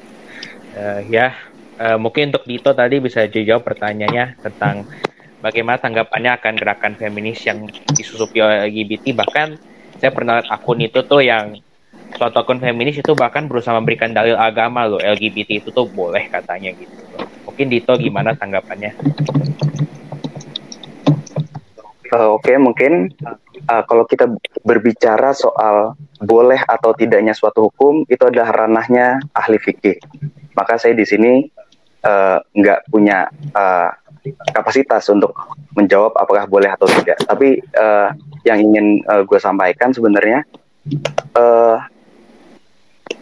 Uh, 0.74 1.04
ya 1.12 1.36
uh, 1.80 1.98
mungkin 2.00 2.32
untuk 2.32 2.46
Dito 2.46 2.72
tadi 2.72 3.04
bisa 3.04 3.26
jawab 3.28 3.68
pertanyaannya 3.68 4.40
tentang 4.44 4.88
bagaimana 5.40 5.80
tanggapannya 5.80 6.32
akan 6.40 6.54
gerakan 6.60 6.94
feminis 7.00 7.44
yang 7.48 7.68
disusupi 7.96 8.44
oleh 8.44 8.68
LGBT 8.68 9.16
bahkan 9.16 9.56
saya 10.00 10.12
pernah 10.16 10.40
lihat 10.40 10.48
akun 10.48 10.80
itu 10.80 11.00
tuh 11.04 11.20
yang 11.20 11.60
suatu 12.16 12.40
akun 12.42 12.64
feminis 12.64 13.00
itu 13.00 13.12
bahkan 13.14 13.46
berusaha 13.46 13.76
memberikan 13.76 14.16
dalil 14.16 14.40
agama 14.40 14.88
loh 14.88 14.98
LGBT 15.00 15.60
itu 15.60 15.70
tuh 15.70 15.86
boleh 15.92 16.32
katanya 16.32 16.72
gitu. 16.74 16.96
Mungkin 17.46 17.68
Dito 17.68 17.94
gimana 18.00 18.34
tanggapannya? 18.34 18.96
Uh, 22.10 22.34
oke 22.34 22.42
okay, 22.42 22.58
mungkin 22.58 23.14
uh, 23.70 23.84
kalau 23.86 24.02
kita 24.08 24.26
berbicara 24.66 25.30
soal 25.36 25.94
boleh 26.18 26.58
atau 26.66 26.90
tidaknya 26.98 27.38
suatu 27.38 27.70
hukum 27.70 28.02
itu 28.10 28.24
adalah 28.26 28.66
ranahnya 28.66 29.22
ahli 29.36 29.62
fikih. 29.62 30.02
Maka 30.58 30.82
saya 30.82 30.98
di 30.98 31.06
sini 31.06 31.46
uh, 32.02 32.42
nggak 32.42 32.90
punya 32.90 33.30
uh, 33.54 33.94
kapasitas 34.54 35.08
untuk 35.12 35.36
menjawab 35.76 36.16
apakah 36.16 36.46
boleh 36.46 36.70
atau 36.72 36.88
tidak. 36.88 37.20
Tapi 37.24 37.60
uh, 37.76 38.12
yang 38.44 38.60
ingin 38.60 39.04
uh, 39.08 39.24
gue 39.24 39.40
sampaikan 39.40 39.92
sebenarnya 39.92 40.44
uh, 41.36 41.78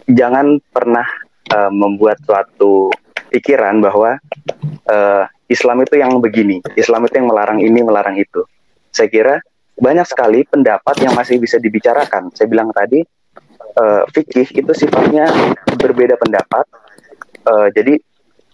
jangan 0.08 0.58
pernah 0.72 1.06
uh, 1.52 1.70
membuat 1.72 2.18
suatu 2.24 2.88
pikiran 3.28 3.80
bahwa 3.84 4.16
uh, 4.88 5.24
Islam 5.48 5.80
itu 5.84 5.96
yang 5.96 6.12
begini, 6.20 6.60
Islam 6.76 7.08
itu 7.08 7.20
yang 7.20 7.28
melarang 7.28 7.60
ini, 7.60 7.80
melarang 7.80 8.16
itu. 8.20 8.44
Saya 8.92 9.08
kira 9.08 9.40
banyak 9.78 10.04
sekali 10.04 10.44
pendapat 10.44 10.96
yang 11.00 11.14
masih 11.16 11.40
bisa 11.40 11.56
dibicarakan. 11.56 12.34
Saya 12.36 12.50
bilang 12.50 12.68
tadi 12.74 13.00
uh, 13.78 14.02
fikih 14.12 14.48
itu 14.52 14.72
sifatnya 14.74 15.28
berbeda 15.78 16.18
pendapat. 16.20 16.66
Uh, 17.48 17.72
jadi 17.72 17.96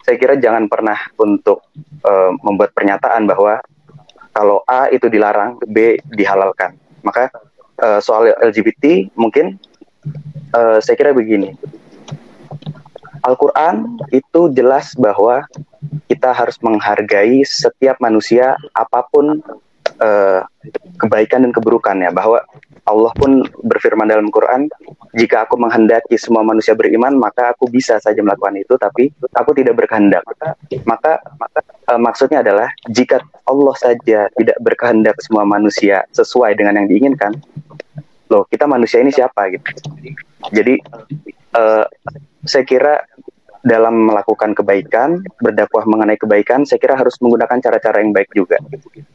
saya 0.05 0.17
kira 0.21 0.37
jangan 0.37 0.69
pernah 0.69 1.01
untuk 1.17 1.65
uh, 2.05 2.31
membuat 2.45 2.77
pernyataan 2.77 3.25
bahwa 3.25 3.59
kalau 4.37 4.61
A 4.69 4.93
itu 4.93 5.09
dilarang, 5.09 5.57
B 5.65 5.97
dihalalkan. 6.13 6.77
Maka 7.01 7.33
uh, 7.81 8.05
soal 8.05 8.37
LGBT 8.45 9.09
mungkin 9.17 9.57
uh, 10.53 10.77
saya 10.85 10.95
kira 11.01 11.17
begini. 11.17 11.57
Al-Quran 13.25 13.97
itu 14.13 14.53
jelas 14.53 14.93
bahwa 15.01 15.49
kita 16.13 16.37
harus 16.37 16.61
menghargai 16.61 17.41
setiap 17.49 17.97
manusia 17.97 18.53
apa 18.77 19.09
pun 19.09 19.41
uh, 20.05 20.45
kebaikan 21.01 21.49
dan 21.49 21.53
keburukannya 21.57 22.13
bahwa 22.13 22.45
Allah 22.85 23.13
pun 23.17 23.41
berfirman 23.65 24.13
dalam 24.13 24.29
Quran, 24.29 24.69
jika 25.17 25.49
aku 25.49 25.57
menghendaki 25.57 26.21
semua 26.21 26.45
manusia 26.45 26.77
beriman, 26.77 27.17
maka 27.17 27.57
aku 27.57 27.65
bisa 27.73 27.97
saja 27.97 28.21
melakukan 28.21 28.61
itu, 28.61 28.77
tapi 28.77 29.09
aku 29.33 29.57
tidak 29.57 29.81
berkehendak. 29.81 30.21
Maka, 30.85 31.17
maka 31.41 31.61
uh, 31.89 31.97
maksudnya 31.97 32.45
adalah 32.45 32.69
jika 32.93 33.25
Allah 33.49 33.75
saja 33.81 34.29
tidak 34.37 34.57
berkehendak 34.61 35.17
semua 35.25 35.49
manusia 35.49 36.05
sesuai 36.13 36.61
dengan 36.61 36.85
yang 36.85 36.89
diinginkan, 36.93 37.33
loh 38.29 38.45
kita 38.53 38.69
manusia 38.69 39.01
ini 39.01 39.09
siapa 39.09 39.49
gitu. 39.49 39.65
Jadi 40.53 40.77
uh, 41.57 41.89
saya 42.45 42.65
kira 42.69 43.01
dalam 43.65 44.13
melakukan 44.13 44.53
kebaikan, 44.53 45.25
berdakwah 45.41 45.89
mengenai 45.89 46.21
kebaikan, 46.21 46.69
saya 46.69 46.77
kira 46.77 47.01
harus 47.01 47.17
menggunakan 47.25 47.65
cara-cara 47.65 48.05
yang 48.05 48.13
baik 48.13 48.29
juga. 48.37 48.61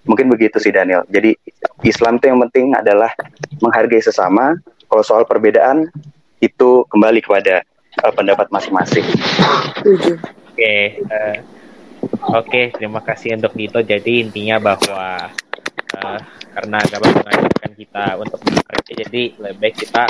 Mungkin 0.09 0.25
begitu 0.25 0.57
sih 0.57 0.73
Daniel. 0.73 1.05
Jadi 1.05 1.37
Islam 1.85 2.17
itu 2.17 2.33
yang 2.33 2.41
penting 2.49 2.73
adalah 2.73 3.13
menghargai 3.61 4.01
sesama. 4.01 4.57
Kalau 4.89 5.05
soal 5.05 5.23
perbedaan 5.29 5.85
itu 6.41 6.81
kembali 6.89 7.21
kepada 7.21 7.61
uh, 8.01 8.09
pendapat 8.09 8.49
masing-masing. 8.49 9.05
Oke, 9.85 10.17
okay, 10.57 10.83
uh, 10.97 11.13
eh, 11.13 11.35
oke, 12.33 12.49
okay, 12.49 12.65
terima 12.73 13.05
kasih 13.05 13.37
untuk 13.37 13.53
Dito. 13.53 13.85
Jadi 13.85 14.25
intinya 14.25 14.57
bahwa 14.57 15.29
uh, 15.93 16.19
karena 16.57 16.77
agama 16.81 17.07
mengajarkan 17.21 17.71
kita 17.77 18.05
untuk 18.17 18.39
menghargai, 18.49 18.95
jadi 19.05 19.21
lebih 19.37 19.57
baik 19.61 19.75
kita 19.77 20.03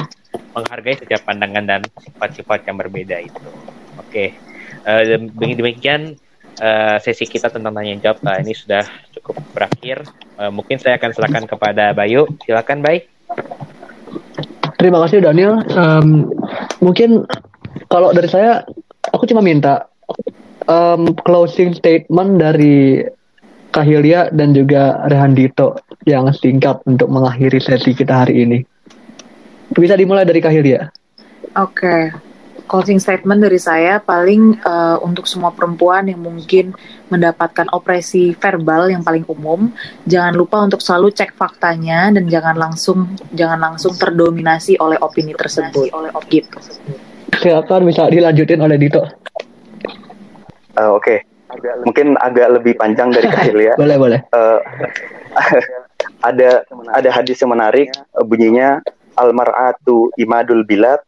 menghargai 0.55 0.95
setiap 0.95 1.21
pandangan 1.27 1.65
dan 1.67 1.81
sifat-sifat 1.99 2.71
yang 2.71 2.79
berbeda 2.79 3.19
itu. 3.19 3.43
Oke, 3.99 4.07
okay. 4.07 4.27
uh, 4.87 5.03
demikian 5.35 6.15
uh, 6.59 6.97
sesi 7.03 7.25
kita 7.25 7.51
tentang 7.51 7.75
tanya 7.75 7.99
jawab 7.99 8.19
nah, 8.23 8.37
ini 8.39 8.55
sudah 8.55 8.83
cukup 9.15 9.39
berakhir. 9.55 10.07
Uh, 10.39 10.51
mungkin 10.51 10.79
saya 10.79 10.99
akan 10.99 11.11
silakan 11.15 11.43
kepada 11.47 11.91
Bayu. 11.95 12.27
Silakan, 12.47 12.79
Bay. 12.83 13.07
Terima 14.79 15.03
kasih 15.03 15.19
Daniel. 15.19 15.59
Um, 15.75 16.31
mungkin 16.79 17.27
kalau 17.91 18.15
dari 18.15 18.31
saya, 18.31 18.63
aku 19.11 19.27
cuma 19.27 19.43
minta 19.43 19.91
um, 20.71 21.11
closing 21.27 21.75
statement 21.75 22.39
dari 22.39 23.03
Kahilia 23.69 24.31
dan 24.31 24.55
juga 24.55 25.03
Rehan 25.11 25.35
Dito 25.35 25.77
yang 26.07 26.31
singkat 26.31 26.81
untuk 26.87 27.11
mengakhiri 27.11 27.59
sesi 27.59 27.91
kita 27.91 28.25
hari 28.25 28.47
ini. 28.47 28.59
Bisa 29.75 29.99
dimulai 29.99 30.23
dari 30.23 30.39
Kahilia. 30.39 30.87
Oke. 31.59 31.75
Okay 31.75 32.28
closing 32.69 33.01
statement 33.01 33.41
dari 33.41 33.57
saya 33.57 33.97
paling 33.97 34.61
uh, 34.61 35.01
untuk 35.01 35.25
semua 35.25 35.49
perempuan 35.49 36.05
yang 36.05 36.21
mungkin 36.21 36.77
mendapatkan 37.09 37.65
opresi 37.73 38.37
verbal 38.37 38.93
yang 38.93 39.01
paling 39.01 39.25
umum, 39.25 39.73
jangan 40.05 40.37
lupa 40.37 40.61
untuk 40.61 40.77
selalu 40.77 41.09
cek 41.09 41.33
faktanya 41.33 42.13
dan 42.13 42.29
jangan 42.29 42.53
langsung 42.53 43.09
jangan 43.33 43.57
langsung 43.57 43.97
terdominasi 43.97 44.77
oleh 44.77 45.01
opini 45.01 45.33
tersebut. 45.33 45.89
Oleh 45.89 46.13
opini 46.13 46.45
gitu. 46.45 46.61
Silakan 47.41 47.89
bisa 47.89 48.05
dilanjutin 48.13 48.61
oleh 48.61 48.77
Dito. 48.77 49.01
Uh, 50.77 50.93
Oke, 50.93 51.25
okay. 51.49 51.73
mungkin 51.81 52.13
agak 52.21 52.61
lebih 52.61 52.77
panjang 52.77 53.09
dari 53.09 53.27
Kahil 53.27 53.57
ya. 53.57 53.73
boleh 53.81 53.97
boleh. 53.97 54.19
Uh, 54.29 54.61
ada 56.29 56.61
ada 56.93 57.09
hadis 57.09 57.41
yang 57.41 57.51
menarik 57.51 57.89
bunyinya 58.29 58.79
almaratu 59.17 60.13
imadul 60.15 60.63
bilad 60.63 61.01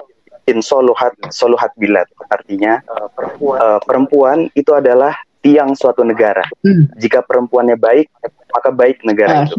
in 0.49 0.59
soluhat 0.63 1.13
soluhat 1.29 1.73
bilad. 1.77 2.07
Artinya 2.29 2.81
uh, 2.87 3.79
perempuan. 3.83 4.49
itu 4.57 4.71
adalah 4.73 5.13
tiang 5.41 5.73
suatu 5.73 6.05
negara. 6.05 6.45
Hmm. 6.61 6.89
jika 7.01 7.25
perempuannya 7.25 7.77
baik 7.77 8.07
maka 8.51 8.69
baik 8.69 9.01
negara 9.01 9.41
ah, 9.41 9.45
itu 9.47 9.57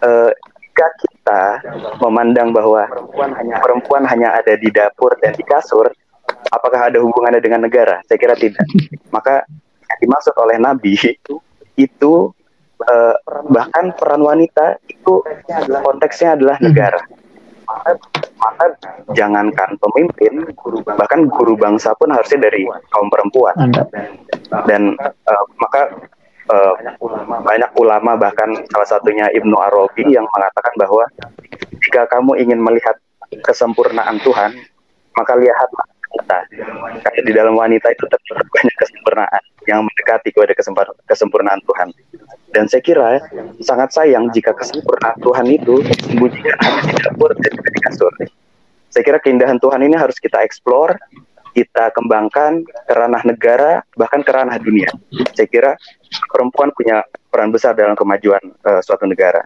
uh, 0.00 0.30
jika 0.32 0.86
kita 1.04 1.42
memandang 2.00 2.52
bahwa 2.52 2.88
perempuan 2.88 3.30
hanya 3.36 3.54
perempuan 3.60 4.02
hanya 4.08 4.28
ada 4.36 4.56
di 4.56 4.68
dapur 4.72 5.12
dan 5.20 5.36
di 5.36 5.44
kasur 5.44 5.88
apakah 6.52 6.90
ada 6.90 6.98
hubungannya 7.00 7.40
dengan 7.42 7.64
negara? 7.64 8.02
Saya 8.06 8.18
kira 8.18 8.34
tidak. 8.36 8.62
Maka 9.14 9.46
yang 9.86 9.98
dimaksud 10.02 10.34
oleh 10.36 10.56
nabi 10.58 10.98
itu 10.98 11.34
itu 11.76 12.32
uh, 12.82 13.16
bahkan 13.52 13.92
peran 13.94 14.24
wanita 14.24 14.80
itu 14.88 15.22
konteksnya 15.84 16.34
adalah 16.36 16.56
hmm. 16.58 16.66
negara. 16.66 17.00
maka 17.04 17.25
jangankan 19.14 19.74
pemimpin 19.80 20.46
bahkan 20.84 21.26
guru 21.30 21.56
bangsa 21.56 21.92
pun 21.96 22.12
harusnya 22.12 22.48
dari 22.50 22.66
kaum 22.92 23.08
perempuan. 23.08 23.54
Dan 24.68 24.94
uh, 25.02 25.44
maka 25.58 25.90
uh, 26.50 26.74
banyak 27.42 27.70
ulama 27.78 28.14
bahkan 28.14 28.54
salah 28.70 28.88
satunya 28.88 29.26
Ibnu 29.34 29.56
Arabi 29.56 30.06
yang 30.10 30.26
mengatakan 30.30 30.74
bahwa 30.78 31.04
jika 31.82 32.06
kamu 32.10 32.38
ingin 32.42 32.60
melihat 32.62 32.96
kesempurnaan 33.42 34.22
Tuhan 34.22 34.54
maka 35.16 35.32
lihatlah 35.34 35.86
wanita 36.16 36.38
karena 37.04 37.20
di 37.22 37.32
dalam 37.36 37.54
wanita 37.54 37.92
itu 37.92 38.04
terdapat 38.08 38.46
banyak 38.48 38.76
kesempurnaan 38.80 39.42
yang 39.68 39.80
mendekati 39.84 40.28
kepada 40.32 40.54
kesempurnaan 41.04 41.60
Tuhan. 41.68 41.88
Dan 42.54 42.64
saya 42.72 42.80
kira 42.80 43.20
sangat 43.60 43.92
sayang 43.92 44.32
jika 44.32 44.56
kesempurnaan 44.56 45.20
Tuhan 45.20 45.46
itu 45.52 45.84
disembunyikan 45.84 46.56
hanya 46.64 46.82
di 46.88 46.94
dapur 47.04 47.30
dan 47.36 47.52
di 47.52 47.80
kasur. 47.84 48.12
Saya 48.88 49.02
kira 49.04 49.18
keindahan 49.20 49.60
Tuhan 49.60 49.84
ini 49.84 49.92
harus 49.92 50.16
kita 50.16 50.40
eksplor, 50.40 50.96
kita 51.52 51.92
kembangkan 51.92 52.64
ke 52.64 52.92
ranah 52.96 53.20
negara, 53.28 53.84
bahkan 54.00 54.24
ke 54.24 54.32
ranah 54.32 54.56
dunia. 54.56 54.88
Saya 55.36 55.48
kira 55.52 55.70
perempuan 56.32 56.72
punya 56.72 57.04
peran 57.28 57.52
besar 57.52 57.76
dalam 57.76 57.92
kemajuan 57.92 58.40
uh, 58.64 58.80
suatu 58.80 59.04
negara 59.04 59.44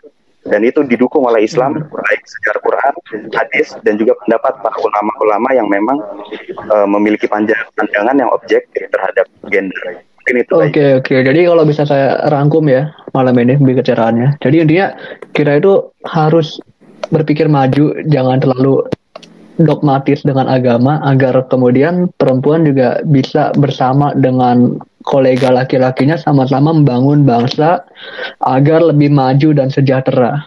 dan 0.49 0.65
itu 0.65 0.81
didukung 0.89 1.29
oleh 1.29 1.45
Islam 1.45 1.85
baik 1.85 2.23
secara 2.25 2.59
Quran, 2.65 2.93
hadis 3.37 3.77
dan 3.85 4.01
juga 4.01 4.17
pendapat 4.25 4.57
para 4.65 4.77
ulama-ulama 4.81 5.49
yang 5.53 5.69
memang 5.69 5.99
uh, 6.73 6.89
memiliki 6.89 7.29
pandangan 7.29 8.17
yang 8.17 8.31
objektif 8.33 8.89
terhadap 8.89 9.29
gender. 9.53 10.01
Oke 10.31 10.47
oke, 10.55 10.77
okay. 11.03 11.27
jadi 11.27 11.49
kalau 11.49 11.67
bisa 11.67 11.83
saya 11.83 12.23
rangkum 12.31 12.71
ya 12.71 12.93
malam 13.17 13.35
ini 13.41 13.59
pembicaraannya. 13.59 14.39
Jadi 14.39 14.57
intinya 14.63 14.95
kita 15.35 15.59
itu 15.59 15.91
harus 16.07 16.63
berpikir 17.11 17.51
maju, 17.51 17.99
jangan 18.07 18.39
terlalu 18.39 18.87
dogmatis 19.61 20.25
dengan 20.25 20.47
agama 20.49 21.03
agar 21.05 21.45
kemudian 21.51 22.09
perempuan 22.17 22.65
juga 22.65 23.03
bisa 23.05 23.53
bersama 23.59 24.15
dengan 24.17 24.81
kolega 25.05 25.49
laki-lakinya 25.49 26.21
sama-sama 26.21 26.77
membangun 26.77 27.25
bangsa 27.25 27.85
agar 28.45 28.85
lebih 28.85 29.13
maju 29.13 29.57
dan 29.57 29.73
sejahtera. 29.73 30.45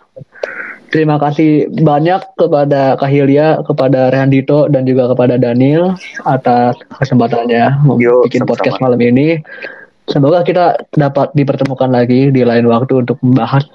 Terima 0.94 1.18
kasih 1.18 1.74
banyak 1.74 2.38
kepada 2.38 2.94
Kahilia, 3.02 3.66
kepada 3.66 4.14
Rehandito, 4.14 4.70
dan 4.70 4.86
juga 4.86 5.10
kepada 5.10 5.42
Daniel 5.42 5.98
atas 6.22 6.78
kesempatannya 7.02 7.82
membuat 7.82 8.30
podcast 8.46 8.78
malam 8.78 9.02
ini. 9.02 9.42
Semoga 10.06 10.46
kita 10.46 10.78
dapat 10.94 11.34
dipertemukan 11.34 11.90
lagi 11.90 12.30
di 12.30 12.46
lain 12.46 12.70
waktu 12.70 13.08
untuk 13.08 13.18
membahas 13.26 13.66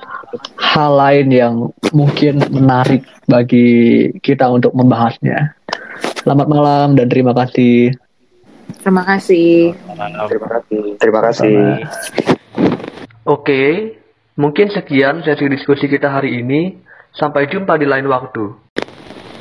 hal 0.63 0.95
lain 0.95 1.27
yang 1.35 1.55
mungkin 1.91 2.39
menarik 2.55 3.03
bagi 3.27 4.13
kita 4.23 4.47
untuk 4.47 4.71
membahasnya. 4.79 5.59
Selamat 6.23 6.47
malam 6.47 6.95
dan 6.95 7.11
terima 7.11 7.35
kasih. 7.35 7.99
Terima 8.83 9.03
kasih. 9.05 9.75
Terima 10.29 10.49
kasih. 10.49 10.83
Terima 10.99 11.21
kasih. 11.21 11.57
Oke, 13.29 13.63
mungkin 14.39 14.73
sekian 14.73 15.21
sesi 15.21 15.47
diskusi 15.51 15.91
kita 15.91 16.09
hari 16.09 16.41
ini. 16.41 16.79
Sampai 17.09 17.49
jumpa 17.51 17.75
di 17.81 17.87
lain 17.89 18.07
waktu. 18.07 18.53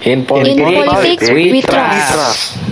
In 0.08 0.24
Politics, 0.24 0.62
In 0.62 0.88
Politics 0.88 1.28
we 1.30 1.62
trust. 1.62 2.66